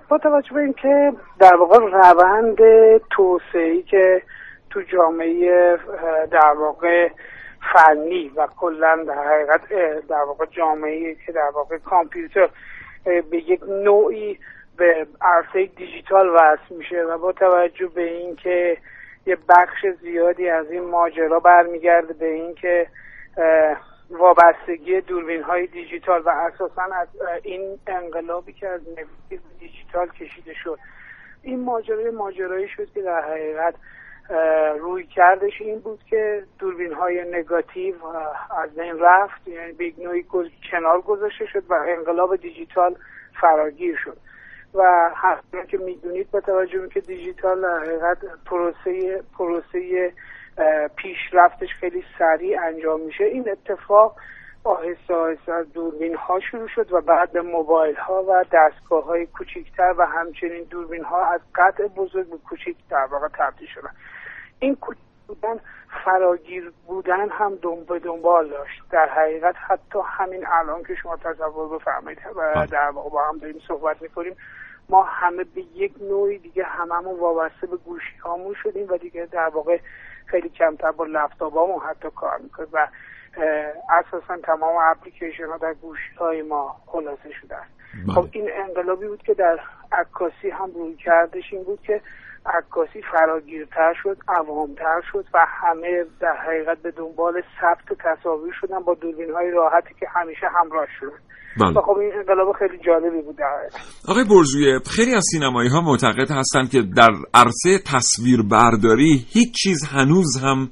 با 0.10 0.18
توجه 0.18 0.54
به 0.54 0.62
اینکه 0.62 1.14
در 1.40 1.56
واقع 1.56 1.78
روند 1.78 2.58
توسعه 3.10 3.82
که 3.82 4.22
تو 4.70 4.82
جامعه 4.82 5.78
در 6.32 6.54
واقع 6.58 7.10
فنی 7.74 8.32
و 8.36 8.48
کلا 8.60 9.04
در 9.08 9.24
حقیقت 9.24 9.62
در 10.08 10.24
واقع 10.24 10.46
جامعه 10.46 11.16
که 11.26 11.32
در 11.32 11.50
واقع 11.54 11.78
کامپیوتر 11.78 12.50
به 13.06 13.38
یک 13.38 13.64
نوعی 13.64 14.40
به 14.78 15.08
عرصه 15.22 15.66
دیجیتال 15.66 16.30
وصل 16.30 16.76
میشه 16.78 17.04
و 17.04 17.18
با 17.18 17.32
توجه 17.32 17.88
به 17.88 18.04
اینکه 18.04 18.78
یه 19.26 19.38
بخش 19.50 19.86
زیادی 20.02 20.50
از 20.50 20.72
این 20.72 20.84
ماجرا 20.84 21.40
برمیگرده 21.40 22.14
به 22.14 22.26
اینکه 22.26 22.88
وابستگی 24.12 25.02
دوربین 25.02 25.44
های 25.44 25.68
دیجیتال 25.68 26.22
و 26.26 26.30
اساسا 26.30 26.82
از 26.82 27.08
این 27.44 27.80
انقلابی 27.88 28.54
که 28.54 28.68
از 28.68 28.82
دیجیتال 29.60 30.08
کشیده 30.08 30.54
شد. 30.54 30.80
این 31.44 31.64
ماجرای 31.64 32.10
ماجرایی 32.10 32.68
شد 32.68 32.92
که 32.94 33.02
در 33.02 33.22
حقیقت 33.22 33.76
روی 34.80 35.04
کردش 35.04 35.62
این 35.62 35.80
بود 35.80 36.00
که 36.10 36.44
دوربین 36.60 36.94
های 36.94 37.38
نگاتیو 37.38 37.96
از 38.64 38.78
این 38.80 39.00
رفت. 39.00 39.48
یعنی 39.48 39.74
به 39.74 39.94
نوعی 40.04 40.26
کنار 40.72 41.02
گذاشته 41.02 41.46
شد 41.46 41.64
و 41.70 41.74
انقلاب 41.74 42.36
دیجیتال 42.36 42.96
فراگیر 43.42 43.98
شد. 44.04 44.18
و 44.74 45.12
همچنان 45.16 45.68
که 45.68 45.78
می‌دونید 45.78 46.32
با 46.32 46.42
توجه 46.42 46.90
که 46.90 47.00
دیجیتال 47.00 47.62
در 47.62 47.80
حقیقت 47.80 48.18
پروسه 48.46 49.24
پروسه 49.38 50.14
پیشرفتش 50.96 51.70
خیلی 51.80 52.04
سریع 52.20 52.62
انجام 52.62 53.02
میشه. 53.02 53.24
این 53.24 53.50
اتفاق 53.50 54.16
آهسته 54.64 55.14
آهسته 55.14 55.54
از 55.54 55.74
دوربین 55.74 56.16
ها 56.16 56.40
شروع 56.40 56.68
شد 56.68 56.94
و 56.94 57.02
بعد 57.02 57.32
به 57.32 57.42
موبایل 57.42 57.96
ها 57.96 58.24
و 58.24 58.46
دستگاه 58.52 59.04
های 59.04 59.26
کوچیکتر 59.26 59.94
و 59.98 60.06
همچنین 60.06 60.64
دوربین 60.64 61.04
ها 61.04 61.26
از 61.26 61.42
قطع 61.56 61.88
بزرگ 61.88 62.30
به 62.30 62.38
کوچیک 62.38 62.78
در 62.90 63.06
واقع 63.06 63.28
تبدیل 63.28 63.68
شدن. 63.68 63.92
این 64.60 64.76
کوچیک 64.76 65.04
بودن 65.28 65.60
فراگیر 66.06 66.74
بودن 66.88 67.30
هم 67.30 67.56
به 67.90 68.00
دنبال 68.00 68.50
داشت. 68.50 68.82
در 68.92 69.10
حقیقت 69.10 69.56
حتی 69.68 70.00
همین 70.06 70.48
الان 70.48 70.84
که 70.84 70.96
شما 70.96 71.18
تصور 71.18 71.78
بفرمایید 71.78 72.20
و 72.36 72.68
در 72.72 72.90
واقع 72.90 73.10
با 73.10 73.28
هم 73.28 73.38
داریم 73.38 73.62
صحبت 73.68 74.02
می‌کنیم 74.02 74.36
ما 74.90 75.04
همه 75.04 75.44
به 75.44 75.62
یک 75.62 75.94
نوعی 76.02 76.38
دیگه 76.38 76.64
هممون 76.64 77.20
وابسته 77.20 77.68
به 77.68 77.78
گوشی 77.78 78.18
هامون 78.18 78.56
شدیم 78.64 78.88
و 78.90 78.98
دیگه 78.98 79.26
در 79.26 79.50
واقع 79.50 79.80
خیلی 80.32 80.50
کمتر 80.50 80.92
با 80.92 81.06
لپتاپ 81.06 81.84
حتی 81.90 82.08
کار 82.16 82.38
می‌کنه 82.38 82.68
و 82.74 82.88
اساسا 83.90 84.38
تمام 84.38 84.76
اپلیکیشن 84.76 85.46
ها 85.46 85.58
در 85.58 85.74
گوشی 85.74 86.16
های 86.20 86.42
ما 86.42 86.76
خلاصه 86.86 87.32
شده 87.42 87.56
است 87.56 87.72
بله. 88.06 88.16
خب 88.16 88.28
این 88.32 88.50
انقلابی 88.54 89.08
بود 89.08 89.24
که 89.24 89.34
در 89.34 89.60
عکاسی 89.92 90.50
هم 90.50 90.72
روی 90.76 90.96
کردش 90.96 91.54
این 91.54 91.64
بود 91.64 91.82
که 91.82 92.02
عکاسی 92.46 93.02
فراگیرتر 93.12 93.94
شد 94.04 94.18
عوامتر 94.28 95.02
شد 95.12 95.26
و 95.34 95.46
همه 95.48 96.06
در 96.20 96.36
حقیقت 96.48 96.78
به 96.78 96.92
دنبال 96.92 97.42
ثبت 97.62 98.00
تصاویر 98.00 98.54
شدن 98.62 98.80
با 98.80 98.94
دوربین 98.94 99.32
های 99.34 99.52
راحتی 99.52 99.94
که 100.00 100.06
همیشه 100.16 100.48
همراه 100.62 100.88
شد 101.00 101.14
بله. 101.60 101.82
خب 101.82 101.98
این 101.98 102.14
انقلاب 102.14 102.56
خیلی 102.60 102.78
جالبی 102.78 103.22
بود 103.22 103.38
آقای 104.08 104.24
برزویه 104.24 104.80
خیلی 104.96 105.16
از 105.16 105.24
سینمایی 105.32 105.70
ها 105.70 105.82
معتقد 105.82 106.32
هستند 106.32 106.70
که 106.70 106.82
در 106.82 107.12
عرصه 107.34 107.80
تصویر 107.94 108.42
برداری 108.42 109.26
هیچ 109.30 109.54
چیز 109.64 109.84
هنوز 109.94 110.38
هم 110.44 110.70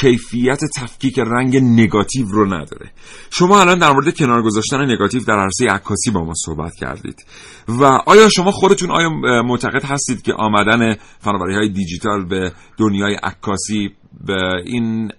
کیفیت 0.00 0.60
تفکیک 0.76 1.18
رنگ 1.18 1.56
نگاتیو 1.56 2.26
رو 2.26 2.46
نداره. 2.46 2.90
شما 3.30 3.60
الان 3.60 3.78
در 3.78 3.92
مورد 3.92 4.16
کنار 4.16 4.42
گذاشتن 4.42 4.84
نگاتیو 4.84 5.20
در 5.28 5.38
عرصه 5.38 5.66
عکاسی 5.66 6.10
با 6.10 6.24
ما 6.24 6.32
صحبت 6.34 6.72
کردید. 6.80 7.26
و 7.68 7.84
آیا 8.06 8.28
شما 8.28 8.50
خودتون 8.50 8.90
آیا 8.90 9.10
معتقد 9.42 9.84
هستید 9.84 10.22
که 10.22 10.32
آمدن 10.32 10.94
فناوری 11.18 11.54
های 11.54 11.68
دیجیتال 11.68 12.24
به 12.24 12.52
دنیای 12.78 13.14
عکاسی 13.22 13.94
به 14.26 14.62
این 14.64 15.10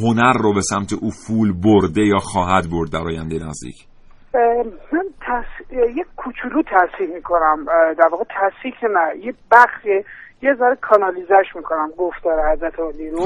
هنر 0.00 0.32
رو 0.32 0.54
به 0.54 0.60
سمت 0.60 0.92
افول 1.02 1.52
برده 1.52 2.02
یا 2.02 2.18
خواهد 2.18 2.70
برد 2.70 2.92
در 2.92 2.98
آینده 2.98 3.34
نزدیک؟ 3.34 3.76
من 4.92 5.04
یک 5.96 6.06
کوچولو 6.16 6.62
تصحیح 6.62 7.14
می‌کنم. 7.14 7.64
در 7.98 8.08
واقع 8.12 8.24
تصحیح 8.24 8.74
که 8.80 8.86
نه. 8.86 9.26
یه 9.26 9.34
بخش 9.52 9.84
یه 10.42 10.54
ذره 10.58 10.78
کانالیزش 10.80 11.56
می‌کنم. 11.56 11.88
گفتار 11.98 12.52
حضرت 12.52 12.74
علی 12.80 13.10
رو. 13.10 13.18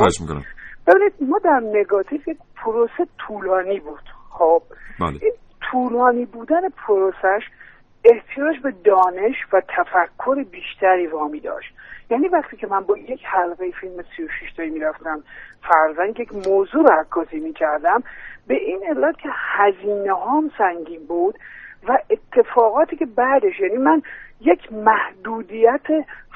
ببینید 0.86 1.12
ما 1.20 1.38
در 1.38 1.60
نگاتیو 1.60 2.20
یک 2.26 2.38
پروسه 2.56 3.06
طولانی 3.18 3.80
بود 3.80 4.10
خب 4.30 4.62
بله. 5.00 5.18
این 5.22 5.32
طولانی 5.60 6.24
بودن 6.24 6.68
پروسش 6.68 7.42
احتیاج 8.04 8.58
به 8.62 8.74
دانش 8.84 9.36
و 9.52 9.62
تفکر 9.68 10.44
بیشتری 10.50 11.06
وامی 11.06 11.40
داشت 11.40 11.74
یعنی 12.10 12.28
وقتی 12.28 12.56
که 12.56 12.66
من 12.66 12.80
با 12.80 12.98
یک 12.98 13.20
حلقه 13.24 13.70
فیلم 13.70 14.04
36 14.16 14.52
تایی 14.56 14.70
می‌رفتم 14.70 15.22
فرزن 15.62 16.08
یک 16.08 16.34
موضوع 16.34 16.82
رو 16.82 16.94
عکاسی 17.00 17.40
می‌کردم 17.40 18.02
به 18.46 18.54
این 18.54 18.80
علت 18.88 19.18
که 19.18 19.28
هزینه 19.32 20.12
هام 20.12 20.50
سنگین 20.58 21.06
بود 21.06 21.38
و 21.88 21.98
اتفاقاتی 22.10 22.96
که 22.96 23.06
بعدش 23.06 23.60
یعنی 23.60 23.76
من 23.76 24.02
یک 24.44 24.72
محدودیت 24.72 25.86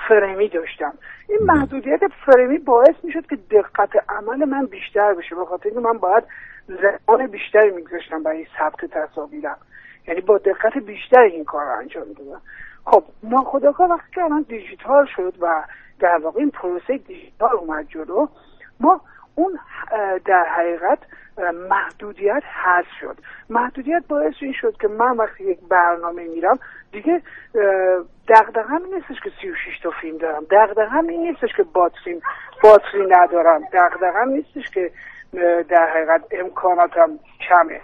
فرمی 0.08 0.48
داشتم. 0.48 0.92
این 1.28 1.38
محدودیت 1.42 2.00
فرمی 2.26 2.58
باعث 2.58 2.94
می‌شد 3.02 3.26
که 3.26 3.36
دقت 3.36 3.90
عمل 4.08 4.44
من 4.44 4.66
بیشتر 4.66 5.14
بشه 5.14 5.34
به 5.34 5.44
خاطر 5.44 5.64
اینکه 5.64 5.80
من 5.80 5.98
باید 5.98 6.24
زمان 6.68 7.26
بیشتری 7.26 7.70
میگذاشتم 7.70 8.22
برای 8.22 8.46
ثبت 8.58 8.84
تصاویرم. 8.84 9.56
یعنی 10.08 10.20
با 10.20 10.38
دقت 10.38 10.78
بیشتری 10.78 11.30
این 11.30 11.44
کار 11.44 11.64
رو 11.64 11.78
انجام 11.78 12.04
دادم 12.04 12.40
خب 12.84 13.04
ناخداگاه 13.22 13.90
وقتی 13.90 14.12
که 14.14 14.22
الان 14.24 14.46
دیجیتال 14.48 15.06
شد 15.16 15.34
و 15.40 15.62
در 16.00 16.18
واقع 16.22 16.40
این 16.40 16.50
پروسه 16.50 16.98
دیجیتال 16.98 17.56
اومد 17.56 17.88
جلو 17.88 18.26
ما 18.80 19.00
اون 19.34 19.58
در 20.24 20.44
حقیقت 20.44 20.98
محدودیت 21.70 22.42
هست 22.44 22.88
شد. 23.00 23.16
محدودیت 23.50 24.02
باعث 24.08 24.34
این 24.40 24.52
شد 24.52 24.76
که 24.80 24.88
من 24.88 25.16
وقتی 25.16 25.44
یک 25.44 25.58
برنامه 25.68 26.28
میرم 26.28 26.58
دیگه 26.92 27.22
دقدقم 28.28 28.82
این 28.84 28.94
نیستش 28.94 29.20
که 29.24 29.30
36 29.40 29.80
تا 29.82 29.90
فیلم 29.90 30.18
دارم. 30.18 30.44
دقدقم 30.50 31.06
این 31.06 31.20
نیستش 31.20 31.56
که 31.56 31.62
باتری 31.62 32.20
باتری 32.62 33.06
ندارم. 33.08 33.62
دقدقم 33.72 34.28
نیستش 34.28 34.70
که 34.70 34.90
در 35.68 35.88
حقیقت 35.94 36.22
امکاناتم 36.30 37.18
کمه. 37.48 37.80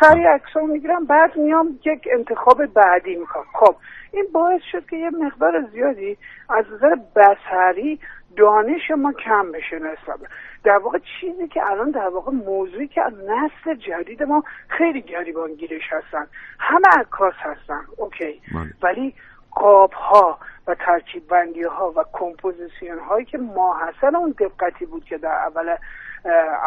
سریع 0.00 0.28
عکسام 0.28 0.70
می‌گیرم 0.70 1.04
بعد 1.04 1.36
میام 1.36 1.78
یک 1.84 2.08
انتخاب 2.12 2.66
بعدی 2.66 3.16
می‌کنم. 3.16 3.44
خب 3.54 3.74
این 4.12 4.26
باعث 4.32 4.62
شد 4.72 4.86
که 4.86 4.96
یه 4.96 5.10
مقدار 5.10 5.64
زیادی 5.72 6.16
از 6.48 6.64
نظر 6.72 6.96
بسری 7.16 8.00
دانش 8.36 8.90
ما 8.90 9.12
کم 9.12 9.52
بشه 9.52 9.78
نسبت 9.78 10.18
در 10.64 10.78
واقع 10.84 10.98
چیزی 11.20 11.48
که 11.48 11.60
الان 11.62 11.90
در 11.90 12.08
واقع 12.14 12.32
موضوعی 12.32 12.88
که 12.88 13.02
از 13.02 13.12
نسل 13.12 13.74
جدید 13.74 14.22
ما 14.22 14.42
خیلی 14.78 15.02
گریبان 15.02 15.54
گیرش 15.54 15.82
هستن. 15.90 16.26
همه 16.60 16.88
عکاس 17.00 17.34
هستن. 17.38 17.80
اوکی. 17.96 18.40
بله. 18.54 18.74
ولی 18.82 19.14
قاب 19.50 19.92
ها 19.92 20.38
و 20.66 20.74
ترکیب 20.74 21.28
بندی 21.28 21.62
ها 21.62 21.92
و 21.96 22.04
کمپوزیسیون 22.12 22.98
هایی 23.08 23.24
که 23.24 23.38
ماحصل 23.38 24.16
اون 24.16 24.34
دقتی 24.40 24.86
بود 24.86 25.04
که 25.04 25.18
در 25.18 25.48
اول 25.48 25.76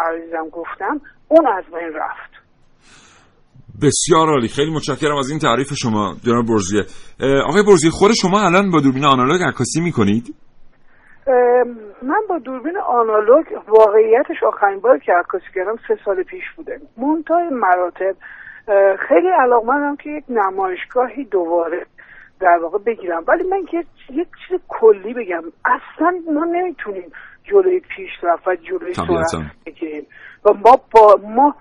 عریضم 0.06 0.50
گفتم 0.50 1.02
اون 1.28 1.48
از 1.48 1.64
بین 1.66 1.94
رفت. 1.94 2.34
بسیار 3.82 4.28
عالی. 4.30 4.48
خیلی 4.48 4.74
متشکرم 4.74 5.18
از 5.18 5.30
این 5.30 5.40
تعریف 5.40 5.74
شما 5.74 6.16
جناب 6.26 6.46
برزیه. 6.46 6.84
آقای 7.46 7.64
برزیه 7.64 7.92
خود 7.92 8.12
شما 8.22 8.42
الان 8.42 8.72
با 8.72 8.80
دوربین 8.80 9.06
آنالوگ 9.06 9.42
عکاسی 9.42 9.82
می‌کنید؟ 9.82 10.36
من 12.02 12.22
با 12.30 12.38
دوربین 12.38 12.78
آنالوگ 12.78 13.46
واقعیتش 13.68 14.44
آخرین 14.44 14.80
بار 14.80 14.98
که 14.98 15.14
عکاسی 15.14 15.46
کردم 15.56 15.76
سه 15.88 15.98
سال 16.06 16.24
پیش 16.24 16.44
بوده. 16.58 16.80
منتهای 16.98 17.50
مراتب 17.50 18.16
خیلی 19.08 19.28
علاقمندم 19.28 19.96
که 19.96 20.10
یک 20.10 20.24
نمایشگاهی 20.30 21.24
دوباره 21.24 21.86
در 22.40 22.60
واقع 22.62 22.78
بگیرم. 22.78 23.24
ولی 23.28 23.44
من 23.44 23.66
که 23.66 23.86
یک 24.10 24.28
چیز 24.48 24.60
کلی 24.68 25.14
بگم. 25.14 25.44
اصلا 25.66 26.20
ما 26.34 26.46
نمی‌تونیم 26.46 27.12
جلوی 27.44 27.80
پیشرفت 27.80 28.48
و 28.48 28.56
جلوی 28.56 28.94
سرعت 28.94 29.52
بگیریم. 29.66 30.08
و 30.46 30.54
ما 30.54 30.80
با 30.92 31.20
ما 31.36 31.56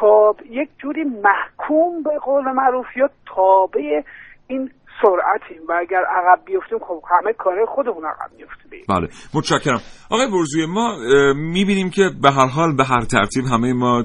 تاب 0.00 0.36
یک 0.50 0.68
جوری 0.78 1.04
محکوم 1.04 2.02
به 2.02 2.18
قول 2.18 2.52
معروف 2.52 2.96
یا 2.96 3.10
تابع 3.34 4.02
این 4.46 4.70
سرعتیم 5.02 5.66
و 5.68 5.72
اگر 5.72 6.02
عقب 6.16 6.44
بیفتیم 6.44 6.78
خب 6.78 7.02
همه 7.10 7.32
کار 7.32 7.54
خودمون 7.74 8.04
عقب 8.04 8.30
میفتیم 8.38 8.84
بله 8.88 9.08
متشکرم. 9.34 9.80
آقای 10.10 10.26
برزوی 10.30 10.66
ما 10.66 10.96
می‌بینیم 11.34 11.90
که 11.90 12.02
به 12.22 12.30
هر 12.30 12.46
حال 12.46 12.76
به 12.76 12.84
هر 12.84 13.04
ترتیب 13.04 13.44
همه 13.44 13.72
ما 13.72 14.04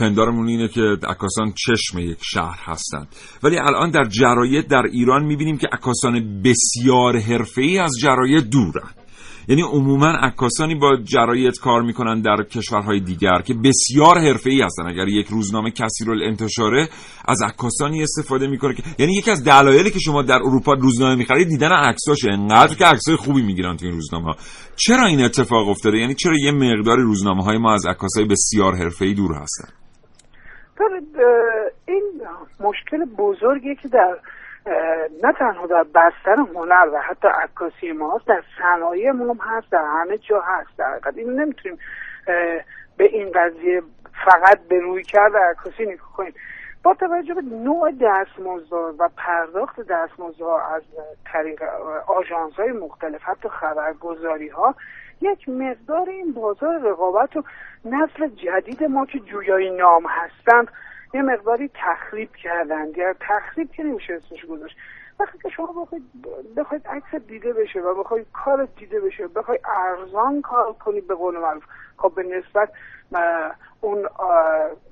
پندارمون 0.00 0.48
اینه 0.48 0.68
که 0.68 0.80
عکاسان 1.08 1.52
چشم 1.66 1.98
یک 1.98 2.18
شهر 2.22 2.60
هستند. 2.64 3.08
ولی 3.42 3.58
الان 3.58 3.90
در 3.90 4.04
جراید 4.04 4.68
در 4.68 4.82
ایران 4.92 5.24
می‌بینیم 5.24 5.58
که 5.58 5.66
عکاسان 5.72 6.42
بسیار 6.44 7.16
حرفه‌ای 7.16 7.78
از 7.78 7.92
جراید 8.02 8.50
دورن. 8.50 8.90
یعنی 9.48 9.62
عموما 9.62 10.06
عکاسانی 10.06 10.74
با 10.74 10.96
جرایت 11.04 11.58
کار 11.58 11.82
می‌کنن 11.82 12.20
در 12.20 12.42
کشورهای 12.42 13.00
دیگر 13.00 13.38
که 13.46 13.54
بسیار 13.54 14.18
ای 14.46 14.62
هستن. 14.62 14.86
اگر 14.86 15.08
یک 15.08 15.26
روزنامه 15.26 15.70
کثیر 15.70 16.10
انتشاره 16.24 16.88
از 17.28 17.42
عکاسانی 17.42 18.02
استفاده 18.02 18.46
می‌کنه 18.46 18.74
که 18.74 18.82
یعنی 18.98 19.12
یکی 19.12 19.30
از 19.30 19.44
دلایلی 19.44 19.90
که 19.90 19.98
شما 19.98 20.22
در 20.22 20.38
اروپا 20.44 20.72
روزنامه 20.72 21.14
می‌خرید 21.14 21.48
دیدن 21.48 21.72
عکساشه. 21.72 22.30
انقدر 22.30 22.74
که 22.74 22.84
عکسای 22.84 23.16
خوبی 23.16 23.42
می‌گیرن 23.42 23.76
تو 23.76 23.86
این 23.86 23.94
روزنامه 23.94 24.24
ها 24.24 24.36
چرا 24.76 25.06
این 25.06 25.24
اتفاق 25.24 25.68
افتاده؟ 25.68 25.98
یعنی 25.98 26.14
چرا 26.14 26.38
یه 26.38 26.52
مقدار 26.52 26.98
روزنامه 26.98 27.44
های 27.44 27.58
ما 27.58 27.74
از 27.74 27.86
عکاسای 27.86 28.24
بسیار 28.24 28.74
ای 29.00 29.14
دور 29.14 29.34
هستن؟ 29.34 29.68
این 31.88 32.02
مشکل 32.60 33.04
بزرگی 33.18 33.74
که 33.82 33.88
در 33.88 34.16
نه 35.22 35.32
تنها 35.38 35.66
در 35.66 35.82
بستر 35.82 36.36
هنر 36.54 36.88
و 36.92 37.00
حتی 37.00 37.28
عکاسی 37.28 37.92
ما 37.92 38.16
هست 38.16 38.26
در 38.26 38.42
صنایع 38.58 39.08
هم 39.08 39.38
هست 39.40 39.70
در 39.70 39.84
همه 39.84 40.18
جا 40.18 40.40
هست. 40.40 40.76
در 40.78 40.90
حقیقت 40.90 41.16
این 41.16 41.40
نمی‌تونیم 41.40 41.78
به 42.96 43.04
این 43.04 43.32
قضیه 43.34 43.82
فقط 44.24 44.58
به 44.68 44.80
روی 44.80 45.02
کرد 45.02 45.36
عکاسی 45.36 45.82
نگاه 45.82 46.12
کنیم. 46.16 46.34
با 46.82 46.94
توجه 46.94 47.34
به 47.34 47.42
نوع 47.42 47.92
دستمزدها 48.00 48.94
و 48.98 49.08
پرداخت 49.16 49.80
دستمزدها 49.80 50.60
از 50.74 50.82
طریق 51.32 51.62
آژانس 52.06 52.52
های 52.54 52.72
مختلف 52.72 53.22
حتی 53.22 53.48
خبرگزاری 53.48 54.48
ها 54.48 54.74
یک 55.20 55.48
مقدار 55.48 56.08
این 56.08 56.32
بازار 56.32 56.78
رقابت 56.78 57.36
و 57.36 57.42
نسل 57.84 58.28
جدید 58.28 58.84
ما 58.84 59.06
که 59.06 59.18
جویای 59.18 59.70
نام 59.70 60.06
هستند 60.06 60.68
یه 61.14 61.22
مقداری 61.22 61.70
تخریب 61.74 62.32
کردن 62.32 62.86
یا 62.96 63.14
تخریب 63.20 63.70
که 63.72 63.82
نمیشه 63.82 64.14
اسمش 64.14 64.44
گذاشت 64.44 64.76
وقتی 65.20 65.38
که 65.38 65.48
شما 65.48 65.84
بخواید 65.84 66.02
بخواید 66.56 66.86
عکس 66.86 67.14
دیده 67.14 67.52
بشه 67.52 67.80
و 67.80 68.02
بخواید 68.02 68.26
کار 68.32 68.68
دیده 68.76 69.00
بشه 69.00 69.28
بخواید 69.28 69.60
ارزان 69.64 70.42
کار 70.42 70.72
کنید 70.72 71.06
به 71.06 71.14
قول 71.14 71.38
معروف 71.38 71.62
خب 71.96 72.12
به 72.16 72.22
نسبت 72.22 72.68
اون 73.80 74.08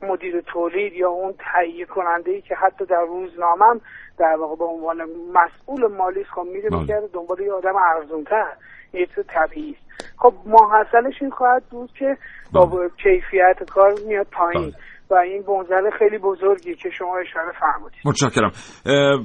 مدیر 0.03 0.41
تولید 0.41 0.93
یا 0.93 1.11
اون 1.11 1.35
تهیه 1.39 1.87
کننده 1.87 2.31
ای 2.31 2.41
که 2.41 2.55
حتی 2.55 2.85
در 2.85 3.01
روزنامه 3.01 3.81
در 4.19 4.37
واقع 4.37 4.57
به 4.57 4.65
عنوان 4.65 5.09
مسئول 5.35 5.87
مالی 5.87 6.25
خب 6.25 6.47
میره 6.53 6.71
بله. 6.71 6.81
میگرده 6.81 7.09
دنبال 7.13 7.41
یه 7.41 7.53
آدم 7.53 7.77
ارزونتر 7.77 8.53
یه 8.93 9.07
چیز 9.07 9.25
طبیعی 9.29 9.77
خب 10.17 10.35
ماحصلش 10.47 11.23
این 11.23 11.31
خواهد 11.31 11.63
بود 11.65 11.93
که 11.99 12.17
با 12.53 12.67
بله. 12.67 12.91
کیفیت 13.03 13.71
کار 13.71 13.95
میاد 14.07 14.27
پایین 14.27 14.63
بله. 14.63 14.75
و 15.13 15.15
این 15.15 15.43
بنزل 15.43 15.91
خیلی 15.99 16.19
بزرگی 16.19 16.75
که 16.75 16.91
شما 16.99 17.17
اشاره 17.17 17.53
فرمودید. 17.61 18.01
متشکرم. 18.05 18.53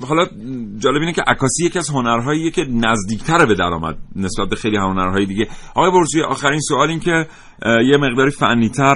حالا 0.10 0.26
جالب 0.78 1.02
اینه 1.02 1.13
که 1.13 1.21
عکاسی 1.28 1.65
یکی 1.65 1.80
از 1.80 1.89
هنرهایی 1.89 2.52
که 2.52 2.62
نزدیکتر 2.62 3.45
به 3.45 3.56
درآمد 3.56 3.97
نسبت 4.15 4.50
به 4.50 4.56
خیلی 4.56 4.78
هنرهای 4.78 5.26
دیگه. 5.26 5.47
آقای 5.76 5.91
برزوی 5.91 6.21
آخرین 6.21 6.60
سوال 6.60 6.89
این 6.89 7.00
که 7.00 7.26
یه 7.65 7.97
مقداری 7.97 8.31
فنیتر. 8.31 8.95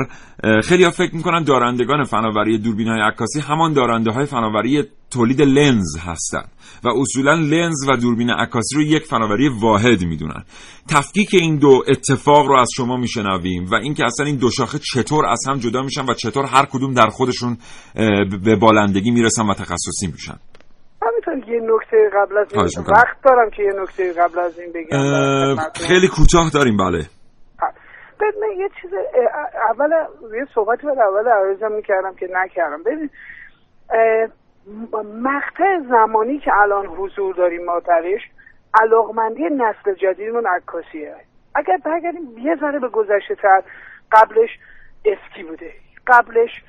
خیلی 0.64 0.84
ها 0.84 0.92
فکر 0.92 1.16
می‌کنن 1.16 1.44
دارندگان 1.44 2.04
فناوری 2.04 2.58
دوربین 2.58 2.88
های 2.88 3.02
عکاسی 3.02 3.40
همان 3.40 3.74
دارنده 3.74 4.12
های 4.12 4.26
فناوری 4.26 4.84
تولید 5.12 5.42
لنز 5.42 5.98
هستند 5.98 6.52
و 6.84 6.88
اصولا 6.88 7.34
لنز 7.34 7.90
و 7.90 7.98
دوربین 7.98 8.30
عکاسی 8.30 8.76
رو 8.76 8.82
یک 8.82 9.04
فناوری 9.04 9.50
واحد 9.62 10.02
می‌دونن. 10.04 10.44
تفکیک 10.90 11.30
این 11.34 11.58
دو 11.58 11.84
اتفاق 11.88 12.48
رو 12.48 12.56
از 12.56 12.70
شما 12.76 12.98
میشنویم 12.98 13.66
و 13.72 13.76
اینکه 13.76 14.06
اصلا 14.06 14.26
این 14.26 14.36
دو 14.36 14.52
شاخه 14.52 14.80
چطور 14.94 15.26
از 15.26 15.40
هم 15.48 15.58
جدا 15.58 15.82
میشن 15.82 16.06
و 16.06 16.14
چطور 16.14 16.46
هر 16.46 16.66
کدوم 16.66 16.94
در 16.94 17.08
خودشون 17.08 17.58
به 18.44 18.56
بالندگی 18.56 19.12
می‌رسن 19.12 19.50
و 19.50 19.54
تخصصی 19.54 20.08
میشن. 20.12 20.36
همینطور 21.02 21.54
یه 21.54 21.62
نکته 21.62 21.98
قبل 22.16 22.38
از 22.38 22.48
این 22.54 22.86
وقت 22.88 23.18
دارم 23.26 23.50
که 23.58 23.64
یه 23.64 23.82
نکته 23.82 24.14
قبل 24.14 24.40
از 24.40 24.60
این 24.60 24.74
بگم. 24.76 25.88
خیلی 25.88 26.08
کوتاه 26.08 26.50
داریم 26.50 26.78
بله. 26.78 27.06
من 28.22 28.52
یه 28.58 28.70
چیز 28.82 28.92
اول 29.70 30.06
یه 30.34 30.48
صحبتی 30.56 30.88
بود 30.88 31.00
اول 31.00 31.28
عرضم 31.28 31.72
می‌کردم 31.72 32.16
که 32.16 32.30
نکردم. 32.32 32.84
ببین 32.84 33.10
مقطع 35.24 35.80
زمانی 35.90 36.40
که 36.40 36.54
الان 36.54 36.86
حضور 36.86 37.36
داریم 37.36 37.66
ما 37.66 37.80
درش 37.80 38.22
علاقمندی 38.82 39.44
نسل 39.44 39.94
جدیدمون 39.94 40.48
عکاسیه. 40.48 41.16
اگر 41.56 41.78
برگردیم 41.78 42.38
یه 42.38 42.56
ذره 42.56 42.80
به 42.80 42.88
گذشته 42.88 43.36
تر 43.36 43.64
قبلش 44.12 44.50
اسکی 45.06 45.44
بوده 45.44 45.74
قبلش 46.08 46.64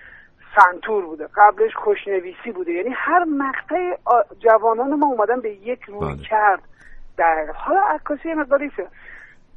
سنتور 0.56 1.04
بوده 1.06 1.28
قبلش 1.36 1.74
خوشنویسی 1.74 2.52
بوده. 2.52 2.72
یعنی 2.72 2.90
هر 2.96 3.24
مقطع 3.24 3.96
جوانان 4.38 4.94
ما 4.94 5.06
اومدن 5.06 5.40
به 5.40 5.50
یک 5.50 5.82
روی 5.82 6.14
بله. 6.14 6.22
کرد 6.22 6.62
در 7.16 7.46
حالا 7.54 7.80
عکاسی 7.80 8.34
مقداری 8.34 8.72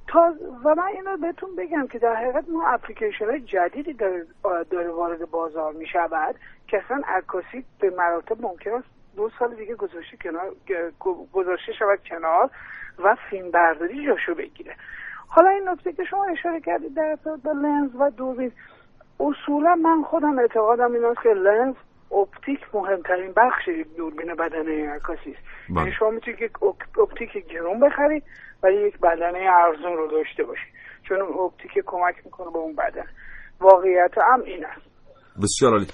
تا 0.07 0.33
و 0.63 0.75
من 0.75 0.83
اینو 0.83 1.17
بهتون 1.17 1.55
بگم 1.55 1.87
که 1.87 1.99
در 1.99 2.15
حقیقت 2.15 2.49
ما 2.49 2.67
اپلیکیشن 2.67 3.25
های 3.25 3.41
جدیدی 3.41 3.93
داره, 3.93 4.25
داره 4.69 4.89
وارد 4.89 5.31
بازار 5.31 5.73
می 5.73 5.87
شود 5.87 6.35
که 6.67 6.83
اصلا 6.85 7.01
عکاسی 7.07 7.65
به 7.79 7.89
مراتب 7.89 8.41
ممکن 8.41 8.71
است 8.71 8.87
دو 9.15 9.29
سال 9.39 9.55
دیگه 9.55 9.75
گذاشته 9.75 10.17
کنار 10.17 10.55
گذاشته 11.33 11.73
شود 11.79 11.99
کنار 12.09 12.49
و 13.03 13.15
فیلم 13.29 13.51
برداری 13.51 14.05
جاشو 14.05 14.35
بگیره 14.35 14.75
حالا 15.27 15.49
این 15.49 15.69
نکته 15.69 15.93
که 15.93 16.03
شما 16.03 16.25
اشاره 16.25 16.59
کردید 16.59 16.93
در 16.93 17.17
با 17.43 17.51
لنز 17.51 17.95
و 17.99 18.09
دوربین 18.09 18.51
اصولا 19.19 19.75
من 19.75 20.03
خودم 20.03 20.39
اعتقادم 20.39 20.93
این 20.93 21.05
است 21.05 21.21
که 21.23 21.29
لنز 21.29 21.75
اپتیک 22.11 22.59
مهمترین 22.73 23.33
بخش 23.35 23.69
دوربین 23.97 24.35
بدنه 24.35 24.89
عکاسی 24.89 25.31
است 25.31 25.41
بله. 25.69 25.79
یعنی 25.79 25.91
شما 25.91 26.09
می‌تونید 26.09 26.41
یک 26.41 26.63
اپتیک 26.97 27.47
گرون 27.47 27.79
بخرید 27.79 28.23
ولی 28.65 28.87
یک 28.87 28.97
بدنه 28.99 29.39
ارزون 29.65 29.97
رو 29.97 30.07
داشته 30.11 30.43
باشید 30.43 30.73
چون 31.07 31.21
اون 31.21 31.45
اپتیک 31.45 31.71
کمک 31.85 32.15
می‌کنه 32.25 32.47
به 32.53 32.57
اون 32.57 32.75
بدن. 32.75 33.07
واقعیت 33.61 34.13
هم 34.31 34.41
این 34.45 34.65
است. 34.65 34.81
بسیار 35.43 35.71
عالی. 35.71 35.85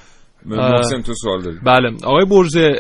محسن 0.46 1.02
تو 1.02 1.14
سوال 1.14 1.42
داری. 1.42 1.58
بله. 1.66 1.90
آقای 2.06 2.26
برزه 2.26 2.74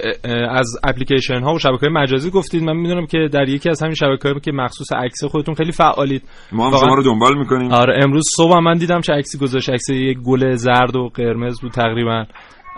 از 0.49 0.67
اپلیکیشن 0.83 1.41
ها 1.43 1.53
و 1.53 1.59
شبکه 1.59 1.85
های 1.85 1.89
مجازی 1.89 2.31
گفتید. 2.31 2.63
من 2.63 2.75
می‌دونم 2.75 3.05
که 3.05 3.29
در 3.33 3.49
یکی 3.49 3.69
از 3.69 3.83
همین 3.83 3.95
شبکه 3.95 4.39
که 4.43 4.51
مخصوص 4.51 4.93
عکس 4.93 5.23
خودتون 5.23 5.55
خیلی 5.55 5.71
فعالید. 5.71 6.23
ما 6.51 6.69
هم 6.69 6.77
شما 6.77 6.95
رو 6.95 7.03
دنبال 7.03 7.37
می‌کنیم. 7.37 7.71
آره 7.71 8.03
امروز 8.03 8.23
صبح 8.37 8.59
من 8.59 8.77
دیدم 8.77 9.01
چه 9.01 9.13
عکسی 9.13 9.37
گذاشت. 9.37 9.69
عکس 9.69 9.89
یک 9.89 10.17
گل 10.25 10.51
زرد 10.51 10.95
و 10.95 11.09
قرمز 11.13 11.61
بود 11.61 11.71
تقریبا. 11.71 12.25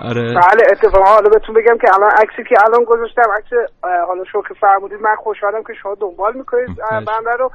آره. 0.02 0.22
بله 0.22 0.64
اتفاقا. 0.72 1.06
حالا 1.06 1.30
بهتون 1.30 1.56
بگم 1.56 1.78
که 1.78 1.88
الان 1.96 2.12
عکسی 2.12 2.44
که 2.50 2.56
الان 2.66 2.84
گذاشتم 2.84 3.32
عکس 3.38 3.72
حالا 4.08 4.24
شما 4.32 4.42
که 4.42 4.54
فرمودید 4.54 5.02
من 5.02 5.16
خوشحالم 5.16 5.64
که 5.64 5.74
شما 5.84 5.96
دنبال 5.96 6.38
می‌کنید 6.38 6.70
بنده 6.92 7.32
رو. 7.40 7.50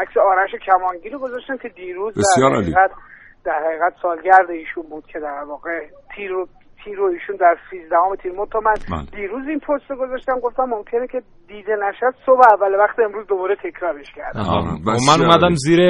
عکس 0.00 0.16
آرش 0.16 0.50
کمانگی 0.66 1.08
رو 1.10 1.18
گذاشتم 1.18 1.56
که 1.56 1.68
دیروز 1.68 2.14
بسیار 2.14 2.50
در 2.50 2.56
حقیقت, 2.56 2.90
در 3.44 3.60
حقیقت 3.66 3.92
سالگرد 4.02 4.50
ایشون 4.50 4.82
بود 4.90 5.06
که 5.06 5.18
در 5.20 5.44
واقع 5.48 5.86
تیر 6.14 6.32
تیر 6.86 6.98
رو 6.98 7.04
ایشون 7.04 7.36
در 7.36 7.56
13 7.70 7.96
تیر. 8.22 8.32
تا 8.52 8.60
من 8.60 8.74
بله. 8.90 9.20
دیروز 9.20 9.48
این 9.48 9.58
پست 9.58 9.90
رو 9.90 9.96
گذاشتم 9.96 10.38
گفتم 10.42 10.64
ممکنه 10.64 11.06
که 11.12 11.20
دیده 11.48 11.76
نشد 11.88 12.14
صبح 12.26 12.40
اول 12.52 12.74
وقت 12.74 12.98
امروز 12.98 13.26
دوباره 13.26 13.56
تکرارش 13.64 14.06
کردم. 14.16 14.42
من 15.08 15.20
اومدم 15.20 15.54
زیر 15.54 15.80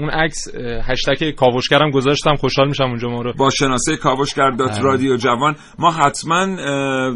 اون 0.00 0.10
عکس 0.10 0.54
هشتگ 0.90 1.30
کاوشگرم 1.38 1.90
گذاشتم. 1.90 2.34
خوشحال 2.34 2.68
میشم 2.68 2.84
اونجا 2.84 3.08
ما 3.08 3.22
رو. 3.22 3.32
با 3.38 3.50
شناسه 3.50 3.96
کاوشگر 4.02 4.50
دات 4.50 4.70
بله. 4.70 4.82
رادیو 4.82 5.16
جوان. 5.16 5.54
ما 5.78 5.90
حتما 5.90 6.46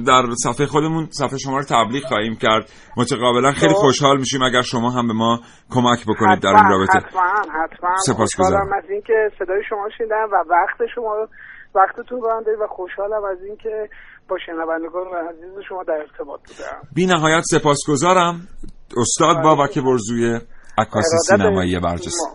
در 0.07 0.23
صفحه 0.45 0.67
خودمون 0.67 1.07
صفحه 1.11 1.39
شما 1.39 1.57
رو 1.59 1.65
تبلیغ 1.65 2.05
خواهیم 2.05 2.37
کرد. 2.43 2.65
متقابلا 2.97 3.53
خیلی 3.53 3.75
خب. 3.75 3.81
خوشحال 3.85 4.17
میشیم 4.19 4.43
اگر 4.43 4.63
شما 4.63 4.91
هم 4.91 5.07
به 5.07 5.15
ما 5.15 5.41
کمک 5.75 6.01
بکنید 6.09 6.43
در 6.43 6.49
این 6.49 6.71
رابطه. 6.71 6.99
حتما 6.99 7.23
حتما. 7.63 7.95
سپاسگزارم. 8.07 8.73
از 8.73 8.91
اینکه 8.91 9.31
صدای 9.39 9.63
شما 9.69 9.89
شنیدم 9.99 10.29
و 10.33 10.37
وقت 10.51 10.79
شما 10.95 11.15
رو 11.15 11.29
وقتتون 11.75 12.21
رو 12.21 12.43
و 12.65 12.67
خوشحالم 12.67 13.25
از 13.25 13.43
اینکه 13.43 13.89
با 14.29 14.39
شنوندگان 14.47 15.07
و 15.07 15.15
عزیز 15.29 15.59
شما 15.69 15.83
در 15.83 15.93
ارتباط 15.93 16.41
بودم. 16.41 16.83
بی 16.95 17.07
نهایت 17.07 17.43
سپاسگزارم. 17.45 18.49
استاد 18.97 19.37
بله. 19.37 19.43
بابک 19.43 19.79
برزوی 19.79 20.41
عکاسی 20.79 21.17
سینمایی 21.29 21.79
برجسته. 21.79 22.31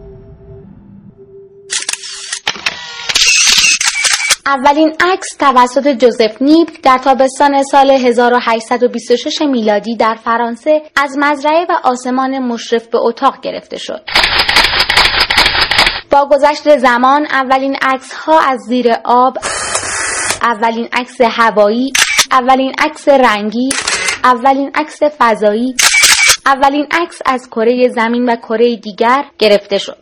اولین 4.46 4.94
عکس 5.00 5.28
توسط 5.40 5.88
جوزف 5.88 6.42
نیب 6.42 6.68
در 6.84 6.98
تابستان 6.98 7.64
سال 7.64 7.92
1826 7.92 9.42
میلادی 9.42 9.96
در 9.96 10.16
فرانسه 10.16 10.82
از 10.96 11.18
مزرعه 11.20 11.66
و 11.70 11.74
آسمان 11.84 12.40
مشرف 12.40 12.88
به 12.88 12.98
اتاق 12.98 13.42
گرفته 13.42 13.78
شد. 13.78 14.02
با 16.12 16.30
گذشت 16.32 16.78
زمان 16.78 17.26
اولین 17.26 17.76
عکس 17.82 18.14
ها 18.14 18.40
از 18.40 18.60
زیر 18.68 18.88
آب، 19.06 19.38
اولین 20.42 20.90
عکس 20.94 21.22
هوایی، 21.22 21.94
اولین 22.32 22.74
عکس 22.80 23.08
رنگی، 23.08 23.70
اولین 24.24 24.72
عکس 24.76 25.00
فضایی، 25.20 25.76
اولین 26.46 26.88
عکس 26.92 27.22
از 27.26 27.50
کره 27.50 27.90
زمین 27.96 28.30
و 28.30 28.36
کره 28.36 28.76
دیگر 28.76 29.26
گرفته 29.40 29.78
شد. 29.78 29.98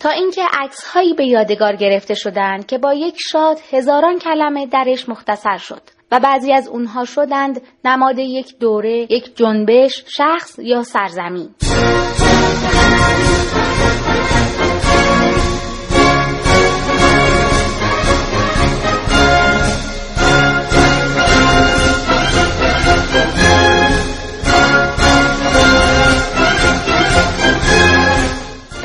تا 0.00 0.10
اینکه 0.10 0.42
هایی 0.94 1.14
به 1.14 1.24
یادگار 1.24 1.76
گرفته 1.76 2.14
شدند 2.14 2.66
که 2.66 2.78
با 2.78 2.94
یک 2.94 3.14
شاد 3.30 3.58
هزاران 3.72 4.18
کلمه 4.18 4.66
درش 4.66 5.08
مختصر 5.08 5.56
شد 5.56 5.82
و 6.12 6.20
بعضی 6.20 6.52
از 6.52 6.68
اونها 6.68 7.04
شدند 7.04 7.60
نماد 7.84 8.18
یک 8.18 8.58
دوره، 8.58 9.12
یک 9.12 9.36
جنبش، 9.36 10.04
شخص 10.06 10.58
یا 10.58 10.82
سرزمین. 10.82 11.54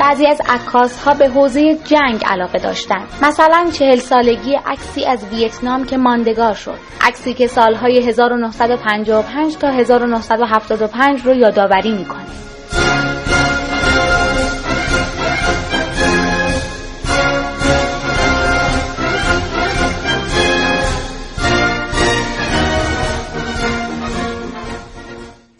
بعضی 0.06 0.26
از 0.26 0.40
عکاس 0.48 1.02
ها 1.02 1.14
به 1.14 1.28
حوزه 1.28 1.78
جنگ 1.84 2.24
علاقه 2.26 2.58
داشتند. 2.58 3.08
مثلا 3.22 3.70
چهل 3.72 3.96
سالگی 3.96 4.54
عکسی 4.66 5.04
از 5.04 5.24
ویتنام 5.24 5.84
که 5.84 5.96
ماندگار 5.96 6.54
شد. 6.54 6.78
عکسی 7.00 7.34
که 7.34 7.46
سالهای 7.46 8.08
1955 8.08 9.56
تا 9.56 9.68
1975 9.68 11.26
رو 11.26 11.34
یادآوری 11.34 11.92
می‌کنه. 11.92 13.25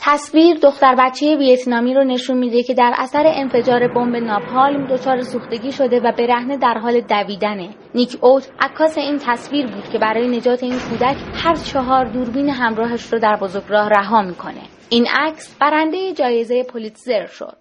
تصویر 0.09 0.57
دختر 0.63 0.95
بچه 0.99 1.37
ویتنامی 1.37 1.95
رو 1.95 2.05
نشون 2.05 2.39
میده 2.39 2.63
که 2.63 2.75
در 2.75 2.95
اثر 2.99 3.23
انفجار 3.27 3.89
بمب 3.89 4.17
ناپالم 4.17 4.87
دچار 4.87 5.23
سوختگی 5.23 5.73
شده 5.73 6.01
و 6.01 6.13
برهنه 6.19 6.57
در 6.57 6.79
حال 6.83 7.01
دویدنه. 7.01 7.69
نیک 7.95 8.19
اوت 8.21 8.51
عکاس 8.61 8.99
این 8.99 9.19
تصویر 9.19 9.67
بود 9.67 9.89
که 9.93 9.99
برای 9.99 10.29
نجات 10.29 10.63
این 10.63 10.79
کودک 10.79 11.17
هر 11.35 11.55
چهار 11.55 12.05
دوربین 12.05 12.51
همراهش 12.51 13.13
رو 13.13 13.19
در 13.19 13.37
بزرگراه 13.37 13.89
رها 13.89 14.23
می‌کنه. 14.23 14.63
این 14.91 15.07
عکس 15.13 15.57
برنده 15.61 16.13
جایزه 16.13 16.63
پولیتزر 16.63 17.27
شد. 17.27 17.57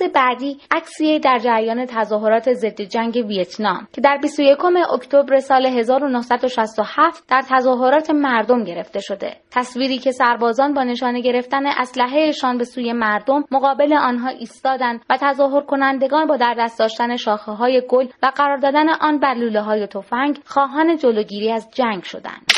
عکس 0.00 0.14
بعدی 0.14 0.58
عکسی 0.70 1.18
در 1.18 1.38
جریان 1.38 1.86
تظاهرات 1.86 2.52
ضد 2.52 2.80
جنگ 2.80 3.24
ویتنام 3.28 3.88
که 3.92 4.00
در 4.00 4.18
21 4.22 4.58
اکتبر 4.92 5.38
سال 5.38 5.66
1967 5.66 7.24
در 7.28 7.42
تظاهرات 7.48 8.10
مردم 8.10 8.64
گرفته 8.64 9.00
شده. 9.00 9.36
تصویری 9.50 9.98
که 9.98 10.10
سربازان 10.10 10.74
با 10.74 10.82
نشانه 10.82 11.20
گرفتن 11.20 11.66
اسلحهشان 11.66 12.58
به 12.58 12.64
سوی 12.64 12.92
مردم 12.92 13.44
مقابل 13.50 13.92
آنها 13.92 14.28
ایستادند 14.28 15.00
و 15.10 15.16
تظاهر 15.20 15.60
کنندگان 15.60 16.26
با 16.26 16.36
در 16.36 16.54
دست 16.58 16.78
داشتن 16.78 17.16
شاخه 17.16 17.52
های 17.52 17.82
گل 17.88 18.06
و 18.22 18.32
قرار 18.36 18.56
دادن 18.56 18.88
آن 18.88 19.18
بر 19.18 19.34
لوله 19.34 19.60
های 19.60 19.86
تفنگ 19.86 20.38
خواهان 20.46 20.96
جلوگیری 20.96 21.52
از 21.52 21.68
جنگ 21.74 22.02
شدند. 22.02 22.57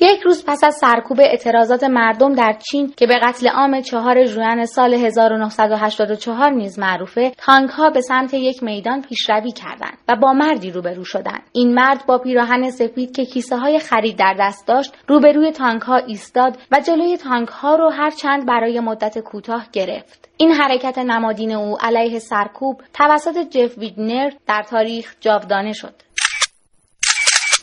یک 0.00 0.20
روز 0.20 0.44
پس 0.46 0.64
از 0.64 0.74
سرکوب 0.74 1.20
اعتراضات 1.20 1.84
مردم 1.84 2.34
در 2.34 2.56
چین 2.70 2.92
که 2.96 3.06
به 3.06 3.18
قتل 3.22 3.48
عام 3.48 3.80
چهار 3.80 4.24
ژوئن 4.24 4.64
سال 4.64 4.94
1984 4.94 6.50
نیز 6.50 6.78
معروفه 6.78 7.32
تانک 7.38 7.70
ها 7.70 7.90
به 7.90 8.00
سمت 8.00 8.34
یک 8.34 8.62
میدان 8.62 9.02
پیشروی 9.02 9.52
کردند 9.52 9.98
و 10.08 10.16
با 10.16 10.32
مردی 10.32 10.70
روبرو 10.70 11.04
شدند. 11.04 11.42
این 11.52 11.74
مرد 11.74 12.06
با 12.06 12.18
پیراهن 12.18 12.70
سفید 12.70 13.16
که 13.16 13.24
کیسه 13.24 13.56
های 13.56 13.78
خرید 13.78 14.18
در 14.18 14.36
دست 14.40 14.66
داشت 14.66 14.94
روبروی 15.08 15.52
تانک 15.52 15.82
ها 15.82 15.96
ایستاد 15.96 16.58
و 16.72 16.80
جلوی 16.80 17.16
تانک 17.16 17.48
ها 17.48 17.74
رو 17.74 17.90
هر 17.90 18.10
چند 18.10 18.46
برای 18.46 18.80
مدت 18.80 19.18
کوتاه 19.18 19.66
گرفت. 19.72 20.28
این 20.36 20.52
حرکت 20.52 20.98
نمادین 20.98 21.52
او 21.52 21.76
علیه 21.80 22.18
سرکوب 22.18 22.82
توسط 22.92 23.38
جف 23.50 23.78
ویدنر 23.78 24.30
در 24.46 24.62
تاریخ 24.62 25.14
جاودانه 25.20 25.72
شد. 25.72 26.05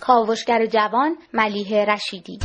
کاوشگر 0.06 0.66
جوان 0.66 1.18
ملیه 1.34 1.86
رشیدی. 1.86 2.40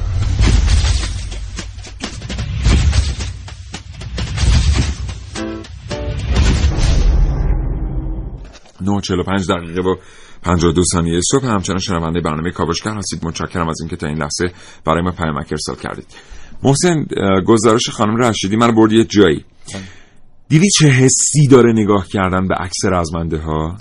9:45 8.80 9.46
دقیقه 9.48 9.82
و 9.82 9.96
52 10.42 10.82
ثانیه 10.92 11.20
صبح. 11.30 11.46
همچنان 11.46 11.78
شنونده 11.78 12.20
برنامه 12.20 12.50
کاوشگر 12.50 12.94
هستید. 12.94 13.24
متشکرم 13.24 13.68
از 13.68 13.80
اینکه 13.80 13.96
تا 13.96 14.06
این 14.06 14.18
لحظه 14.18 14.52
برای 14.84 15.02
ما 15.02 15.10
پیامک 15.10 15.46
ارسال 15.50 15.76
کردید. 15.76 16.06
محسن 16.62 17.06
گزارش 17.46 17.90
خانم 17.90 18.16
رشیدی 18.16 18.56
من 18.56 18.74
برد 18.74 18.92
یه 18.92 19.04
جایی. 19.04 19.44
دیدی 20.48 20.68
چه 20.78 20.88
حسی 20.88 21.46
داره 21.50 21.72
نگاه 21.72 22.06
کردن 22.08 22.48
به 22.48 22.54
عکس 22.54 22.84
رزمنده 22.92 23.38
ها 23.38 23.76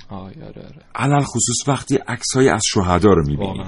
علل 0.96 1.14
آره. 1.14 1.24
خصوص 1.24 1.68
وقتی 1.68 1.96
عکس 1.96 2.36
های 2.36 2.50
از 2.50 2.62
شهدا 2.66 3.10
رو 3.10 3.24
می‌بینی. 3.28 3.64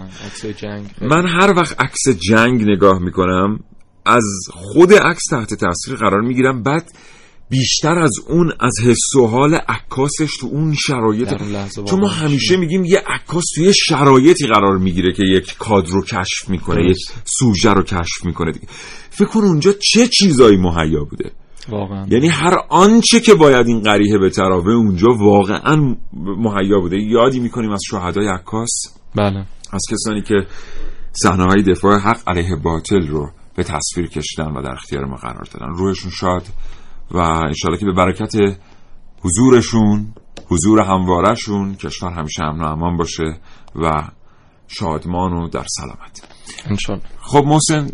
من 1.01 1.27
هر 1.27 1.53
وقت 1.57 1.81
عکس 1.81 2.07
جنگ 2.29 2.63
نگاه 2.63 2.99
می‌کنم 2.99 3.59
از 4.05 4.23
خود 4.51 4.93
عکس 4.93 5.23
تحت 5.29 5.53
تاثیر 5.53 5.95
قرار 5.95 6.21
می‌گیرم 6.21 6.63
بعد 6.63 6.91
بیشتر 7.49 7.99
از 7.99 8.11
اون 8.27 8.53
از 8.59 8.73
حس 8.83 9.15
و 9.15 9.27
حال 9.27 9.55
عکاسش 9.55 10.37
تو 10.39 10.47
اون 10.47 10.73
شرایط. 10.73 11.33
چون 11.89 11.99
ما 11.99 12.07
همیشه 12.07 12.57
میگیم 12.57 12.85
یه 12.85 13.03
عکاس 13.07 13.43
توی 13.55 13.73
شرایطی 13.73 14.47
قرار 14.47 14.77
می‌گیره 14.77 15.13
که 15.13 15.23
یک 15.23 15.57
کادر 15.57 15.89
رو 15.89 16.01
کشف 16.01 16.49
می‌کنه 16.49 16.89
یک 16.89 16.97
سوژه 17.25 17.73
رو 17.73 17.83
کشف 17.83 18.25
می‌کنه. 18.25 18.51
دیگه 18.51 18.67
فکر 19.09 19.27
کن 19.27 19.39
اونجا 19.39 19.73
چه 19.73 20.07
چیزایی 20.07 20.57
مهیا 20.57 21.03
بوده؟ 21.03 21.31
واقعا. 21.71 22.05
یعنی 22.09 22.27
هر 22.27 22.57
آنچه 22.69 23.19
که 23.19 23.33
باید 23.35 23.67
این 23.67 23.81
قریه 23.81 24.17
به 24.17 24.29
تراوه 24.29 24.73
اونجا 24.73 25.07
واقعا 25.19 25.95
مهیا 26.13 26.79
بوده. 26.79 26.97
یادی 26.97 27.39
می‌کنیم 27.39 27.71
از 27.71 27.81
شهدای 27.89 28.27
عکاس؟ 28.27 28.69
بله. 29.15 29.45
از 29.71 29.81
کسانی 29.91 30.21
که 30.21 30.35
صحنه 31.11 31.43
های 31.43 31.63
دفاع 31.63 31.99
حق 31.99 32.19
علیه 32.27 32.55
باطل 32.55 33.07
رو 33.07 33.31
به 33.55 33.63
تصویر 33.63 34.07
کشیدن 34.07 34.51
و 34.51 34.61
در 34.61 34.71
اختیار 34.71 35.05
ما 35.05 35.15
قرار 35.15 35.47
دادن. 35.53 35.73
روحشون 35.73 36.11
شاد 36.11 36.43
و 37.11 37.17
انشاءالله 37.17 37.79
که 37.79 37.85
به 37.85 37.93
برکت 37.93 38.57
حضورشون 39.21 40.13
حضور 40.47 40.81
هموارشون 40.81 41.75
کشور 41.75 42.11
همیشه 42.11 42.43
امن 42.43 42.61
و 42.61 42.67
امان 42.67 42.97
باشه 42.97 43.39
و 43.75 44.07
شادمان 44.67 45.33
و 45.33 45.47
در 45.47 45.65
سلامت. 45.67 46.38
انشالله 46.65 47.03
خب 47.21 47.43
محسن 47.45 47.87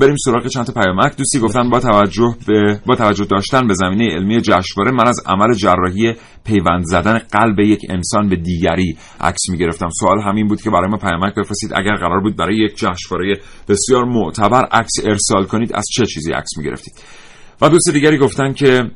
بریم 0.00 0.16
سراغ 0.24 0.46
چند 0.46 0.66
تا 0.66 0.72
پیامک 0.72 1.16
دوستی 1.16 1.38
گفتن 1.38 1.70
با 1.70 1.80
توجه 1.80 2.36
به 2.46 2.80
با 2.86 2.94
توجه 2.94 3.24
داشتن 3.24 3.66
به 3.66 3.74
زمینه 3.74 4.14
علمی 4.14 4.40
جشنواره 4.40 4.92
من 4.92 5.08
از 5.08 5.20
عمل 5.26 5.54
جراحی 5.54 6.14
پیوند 6.44 6.84
زدن 6.84 7.18
قلب 7.18 7.60
یک 7.60 7.80
انسان 7.88 8.28
به 8.28 8.36
دیگری 8.36 8.96
عکس 9.20 9.48
می 9.50 9.58
گرفتم 9.58 9.88
سوال 10.00 10.20
همین 10.20 10.48
بود 10.48 10.62
که 10.62 10.70
برای 10.70 10.90
ما 10.90 10.96
پیامک 10.96 11.34
بفرستید. 11.34 11.72
اگر 11.74 11.96
قرار 11.96 12.20
بود 12.20 12.36
برای 12.36 12.56
یک 12.56 12.76
جشنواره 12.76 13.40
بسیار 13.68 14.04
معتبر 14.04 14.64
عکس 14.64 14.92
ارسال 15.04 15.44
کنید 15.44 15.72
از 15.74 15.84
چه 15.92 16.06
چیزی 16.06 16.32
عکس 16.32 16.58
می 16.58 16.64
گرفتید 16.64 16.94
و 17.60 17.68
دوست 17.68 17.90
دیگری 17.90 18.18
گفتن 18.18 18.52
که 18.52 18.90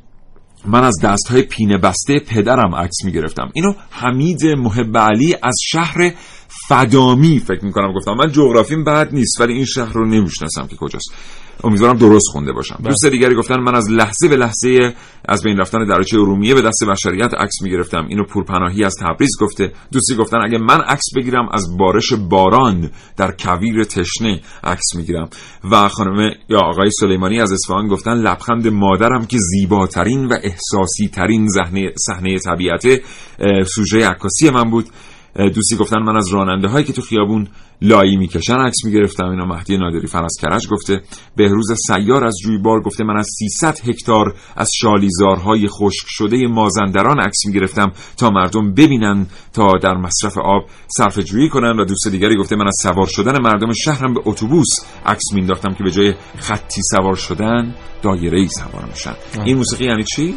من 0.66 0.84
از 0.84 1.00
دست 1.02 1.28
های 1.28 1.42
پینه 1.42 1.78
بسته 1.78 2.18
پدرم 2.18 2.74
عکس 2.74 3.04
می 3.04 3.12
گرفتم 3.12 3.50
اینو 3.54 3.72
حمید 3.90 4.46
محب 4.46 4.98
علی 4.98 5.34
از 5.42 5.54
شهر 5.66 6.12
فدامی 6.68 7.38
فکر 7.38 7.64
می 7.64 7.72
کنم 7.72 7.92
گفتم. 7.92 8.12
من 8.12 8.32
جغرافیم 8.32 8.84
بعد 8.84 9.14
نیست 9.14 9.40
ولی 9.40 9.52
این 9.52 9.64
شهر 9.64 9.92
رو 9.92 10.06
نمی‌شناسم 10.06 10.66
که 10.66 10.76
کجاست. 10.76 11.12
امیدوارم 11.64 11.96
درست 11.96 12.26
خونده 12.32 12.52
باشم. 12.52 12.76
بله. 12.80 12.88
دوست 12.88 13.06
دیگری 13.06 13.34
گفتن 13.34 13.60
من 13.60 13.74
از 13.74 13.90
لحظه 13.90 14.28
به 14.28 14.36
لحظه 14.36 14.94
از 15.28 15.42
بین 15.42 15.56
رفتن 15.56 15.86
دریاچه 15.86 16.16
ارومیه 16.16 16.54
به 16.54 16.62
دست 16.62 16.84
بشریت 16.84 17.34
عکس 17.34 17.62
می‌گرفتم. 17.62 18.06
اینو 18.08 18.24
پورپناهی 18.24 18.84
از 18.84 18.94
تبریز 19.00 19.30
گفته. 19.40 19.72
دوستی 19.92 20.14
گفتن 20.14 20.38
اگه 20.44 20.58
من 20.58 20.80
عکس 20.80 21.04
بگیرم 21.16 21.48
از 21.52 21.76
بارش 21.78 22.12
باران 22.12 22.90
در 23.16 23.34
کویر 23.38 23.84
تشنه 23.84 24.40
عکس 24.64 24.94
می‌گیرم. 24.96 25.28
و 25.70 25.88
خانم 25.88 26.30
یا 26.48 26.58
آقای 26.58 26.90
سلیمانی 26.90 27.40
از 27.40 27.52
اصفهان 27.52 27.88
گفتن 27.88 28.14
لبخند 28.14 28.68
مادرم 28.68 29.26
که 29.26 29.38
زیباترین 29.38 30.26
و 30.26 30.32
احساسی 30.42 31.08
ترین 31.08 31.48
صحنه 32.06 32.38
طبیعت 32.38 33.00
سوژه 33.66 34.08
عکاسی 34.08 34.50
من 34.50 34.70
بود. 34.70 34.86
دوستی 35.36 35.76
گفتن 35.76 35.98
من 35.98 36.16
از 36.16 36.28
راننده 36.28 36.68
هایی 36.68 36.84
که 36.84 36.92
تو 36.92 37.02
خیابون 37.02 37.48
لایی 37.82 38.16
می‌کشن 38.16 38.54
عکس 38.54 38.84
می‌گرفتم. 38.84 39.26
اینا 39.26 39.44
مهدی 39.44 39.76
نادری 39.76 40.06
فرز 40.06 40.36
کرج 40.40 40.68
گفته 40.68 41.02
بهروز 41.36 41.66
سیار 41.86 42.24
از 42.24 42.34
جویبار 42.44 42.80
گفته 42.80 43.04
من 43.04 43.16
از 43.16 43.28
300 43.38 43.88
هکتار 43.88 44.34
از 44.56 44.70
شالیزارهای 44.74 45.68
خشک 45.68 46.04
شده 46.08 46.46
مازندران 46.46 47.20
عکس 47.20 47.46
می‌گرفتم 47.46 47.92
تا 48.16 48.30
مردم 48.30 48.74
ببینن 48.74 49.26
تا 49.52 49.72
در 49.82 49.94
مصرف 49.94 50.38
آب 50.38 50.64
صرف 50.96 51.18
جویی 51.18 51.48
کنن. 51.48 51.76
و 51.76 51.84
دوست 51.84 52.08
دیگری 52.08 52.36
گفته 52.36 52.56
من 52.56 52.66
از 52.66 52.76
سوار 52.82 53.06
شدن 53.06 53.42
مردم 53.42 53.72
شهرم 53.72 54.14
به 54.14 54.20
اتوبوس 54.24 54.68
عکس 55.06 55.32
مینداختم 55.34 55.74
که 55.74 55.84
به 55.84 55.90
جای 55.90 56.14
خطی 56.38 56.80
سوار 56.90 57.14
شدن 57.14 57.74
دایره 58.02 58.40
ای 58.40 58.48
سوار 58.48 58.84
میشن. 58.84 59.14
این 59.44 59.56
موسیقی 59.56 59.84
یعنی 59.84 60.04
چی؟ 60.04 60.34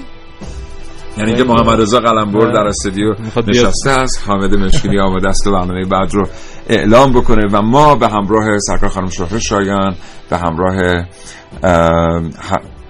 یعنی 1.20 1.36
که 1.36 1.44
محمد 1.44 1.82
رضا 1.82 2.00
قلمبر 2.00 2.52
در 2.52 2.68
استودیو 2.68 3.14
نشسته 3.48 3.90
است. 3.90 4.24
حامد 4.28 4.56
مشکلی 4.56 5.00
آمده 5.00 5.30
است 5.30 5.48
و 5.48 5.52
برنامه 5.52 5.86
بعد 5.86 6.14
رو 6.14 6.28
اعلام 6.70 7.14
بکنه 7.14 7.48
و 7.52 7.62
ما 7.62 7.96
به 7.96 8.08
همراه 8.08 8.60
سرکار 8.60 8.90
خانم 8.90 9.10
شوخه 9.10 9.40
شایان 9.40 9.96
به 10.30 10.38
همراه 10.38 10.76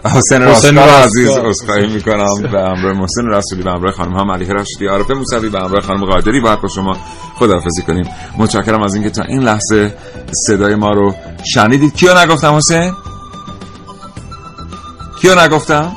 حسین 0.05 0.41
راسکار 0.41 0.89
عزیز 0.89 1.29
اسخای 1.29 1.87
می‌کنم. 1.87 2.41
به 2.51 2.61
همراه 2.61 2.93
محسن 2.93 3.25
رسولی 3.27 3.63
به 3.63 3.71
همراه 3.71 3.91
خانم 3.91 4.17
هم 4.17 4.31
علیه 4.31 4.53
رشدی 4.53 4.87
عارفه 4.87 5.13
موسوی 5.13 5.49
به 5.49 5.59
همراه 5.59 5.81
خانم 5.81 6.05
قادری. 6.05 6.41
باید 6.41 6.61
با 6.61 6.67
شما 6.67 6.97
خداحافظی 7.35 7.81
کنیم. 7.81 8.05
متشکرم 8.37 8.83
از 8.83 8.95
اینکه 8.95 9.09
تا 9.09 9.23
این 9.23 9.43
لحظه 9.43 9.93
صدای 10.47 10.75
ما 10.75 10.91
رو 10.91 11.15
شنیدید. 11.53 11.95
کیو 11.95 12.17
نگفتم 12.17 12.55
حسین؟ 12.55 12.93
کیو 15.21 15.39
نگفتم؟ 15.39 15.91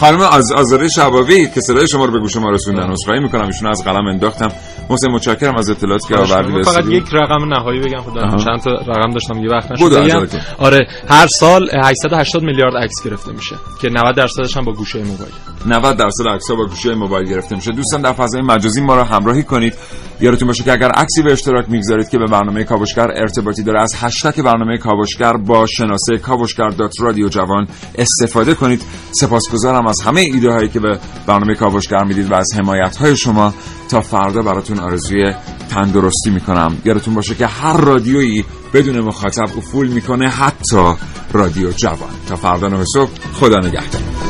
خانم 0.00 0.20
از 0.20 0.52
آزاره 0.52 0.88
شبابی 0.88 1.48
که 1.54 1.60
صدای 1.60 1.88
شما 1.88 2.04
رو 2.04 2.12
به 2.12 2.18
گوش 2.18 2.36
ما 2.36 2.50
رسوندن. 2.50 2.90
عذرخواهی 2.90 3.20
می‌کنم 3.20 3.46
ایشون 3.46 3.70
از 3.70 3.84
قلم 3.84 4.06
انداختم. 4.06 4.48
محسن 4.90 5.10
متشکرم 5.10 5.56
از 5.56 5.70
اطلاعاتی 5.70 6.08
که 6.08 6.16
آوردی 6.16 6.52
به 6.52 6.62
فقط 6.62 6.86
یک 6.86 7.04
رقم 7.12 7.54
نهایی 7.54 7.80
بگم 7.80 8.00
خدا 8.00 8.36
چند 8.36 8.60
تا 8.60 8.70
رقم 8.70 9.10
داشتم 9.12 9.38
یه 9.38 9.50
وقت 9.50 9.72
نشد 9.72 10.28
آره 10.58 10.86
هر 11.08 11.26
سال 11.26 11.70
880 11.84 12.42
میلیارد 12.42 12.76
عکس 12.76 13.04
گرفته 13.04 13.32
میشه 13.32 13.56
که 13.80 13.88
90 13.88 14.16
درصدش 14.16 14.56
هم 14.56 14.64
با 14.64 14.72
گوشه 14.72 14.98
موبایل. 14.98 15.32
90 15.66 15.96
درصد 15.96 16.28
عکس‌ها 16.28 16.56
با 16.56 16.66
گوشه 16.66 16.94
موبایل 16.94 17.28
گرفته 17.28 17.56
میشه. 17.56 17.72
دوستان 17.72 18.00
در 18.00 18.12
فضای 18.12 18.42
مجازی 18.42 18.80
ما 18.80 18.96
رو 18.96 19.02
همراهی 19.02 19.42
کنید. 19.42 19.74
یادتون 20.20 20.48
باشه 20.48 20.64
که 20.64 20.72
اگر 20.72 20.88
عکسی 20.88 21.22
به 21.22 21.32
اشتراک 21.32 21.70
می‌گذارید 21.70 22.08
که 22.08 22.18
به 22.18 22.26
برنامه 22.26 22.64
کاوشگر 22.64 23.10
ارتباطی 23.16 23.62
داره 23.62 23.82
از 23.82 23.94
هشتگ 23.96 24.42
برنامه 24.42 24.78
کاوشگر 24.78 25.32
با 25.32 25.66
شناسه 25.66 26.18
کاوشگر.رادیو 26.18 27.28
جوان 27.28 27.68
استفاده 27.98 28.54
کنید. 28.54 28.82
سپاسگزارم 29.20 29.86
از 29.86 30.00
همه 30.00 30.20
ایده 30.20 30.50
هایی 30.50 30.68
که 30.68 30.80
به 30.80 30.98
برنامه 31.26 31.54
کاوشگر 31.54 32.04
می‌دید 32.04 32.30
و 32.30 32.34
از 32.34 32.46
حمایت 32.58 32.96
های 32.96 33.16
شما 33.16 33.54
تا 33.88 34.00
فردا 34.00 34.42
براتون 34.42 34.78
آرزوی 34.78 35.34
تندرستی 35.70 36.30
می‌کنم. 36.30 36.76
یادتون 36.84 37.14
باشه 37.14 37.34
که 37.34 37.46
هر 37.46 37.76
رادیویی 37.76 38.44
بدون 38.74 39.00
مخاطب 39.00 39.58
افول 39.58 39.88
می‌کنه 39.88 40.28
حتی 40.28 40.94
رادیو 41.32 41.70
جوان. 41.70 42.10
تا 42.28 42.36
فردا 42.36 42.68
نه 42.68 42.84
صبح 42.94 43.10
خدا 43.32 43.58
نگهدار. 43.58 44.29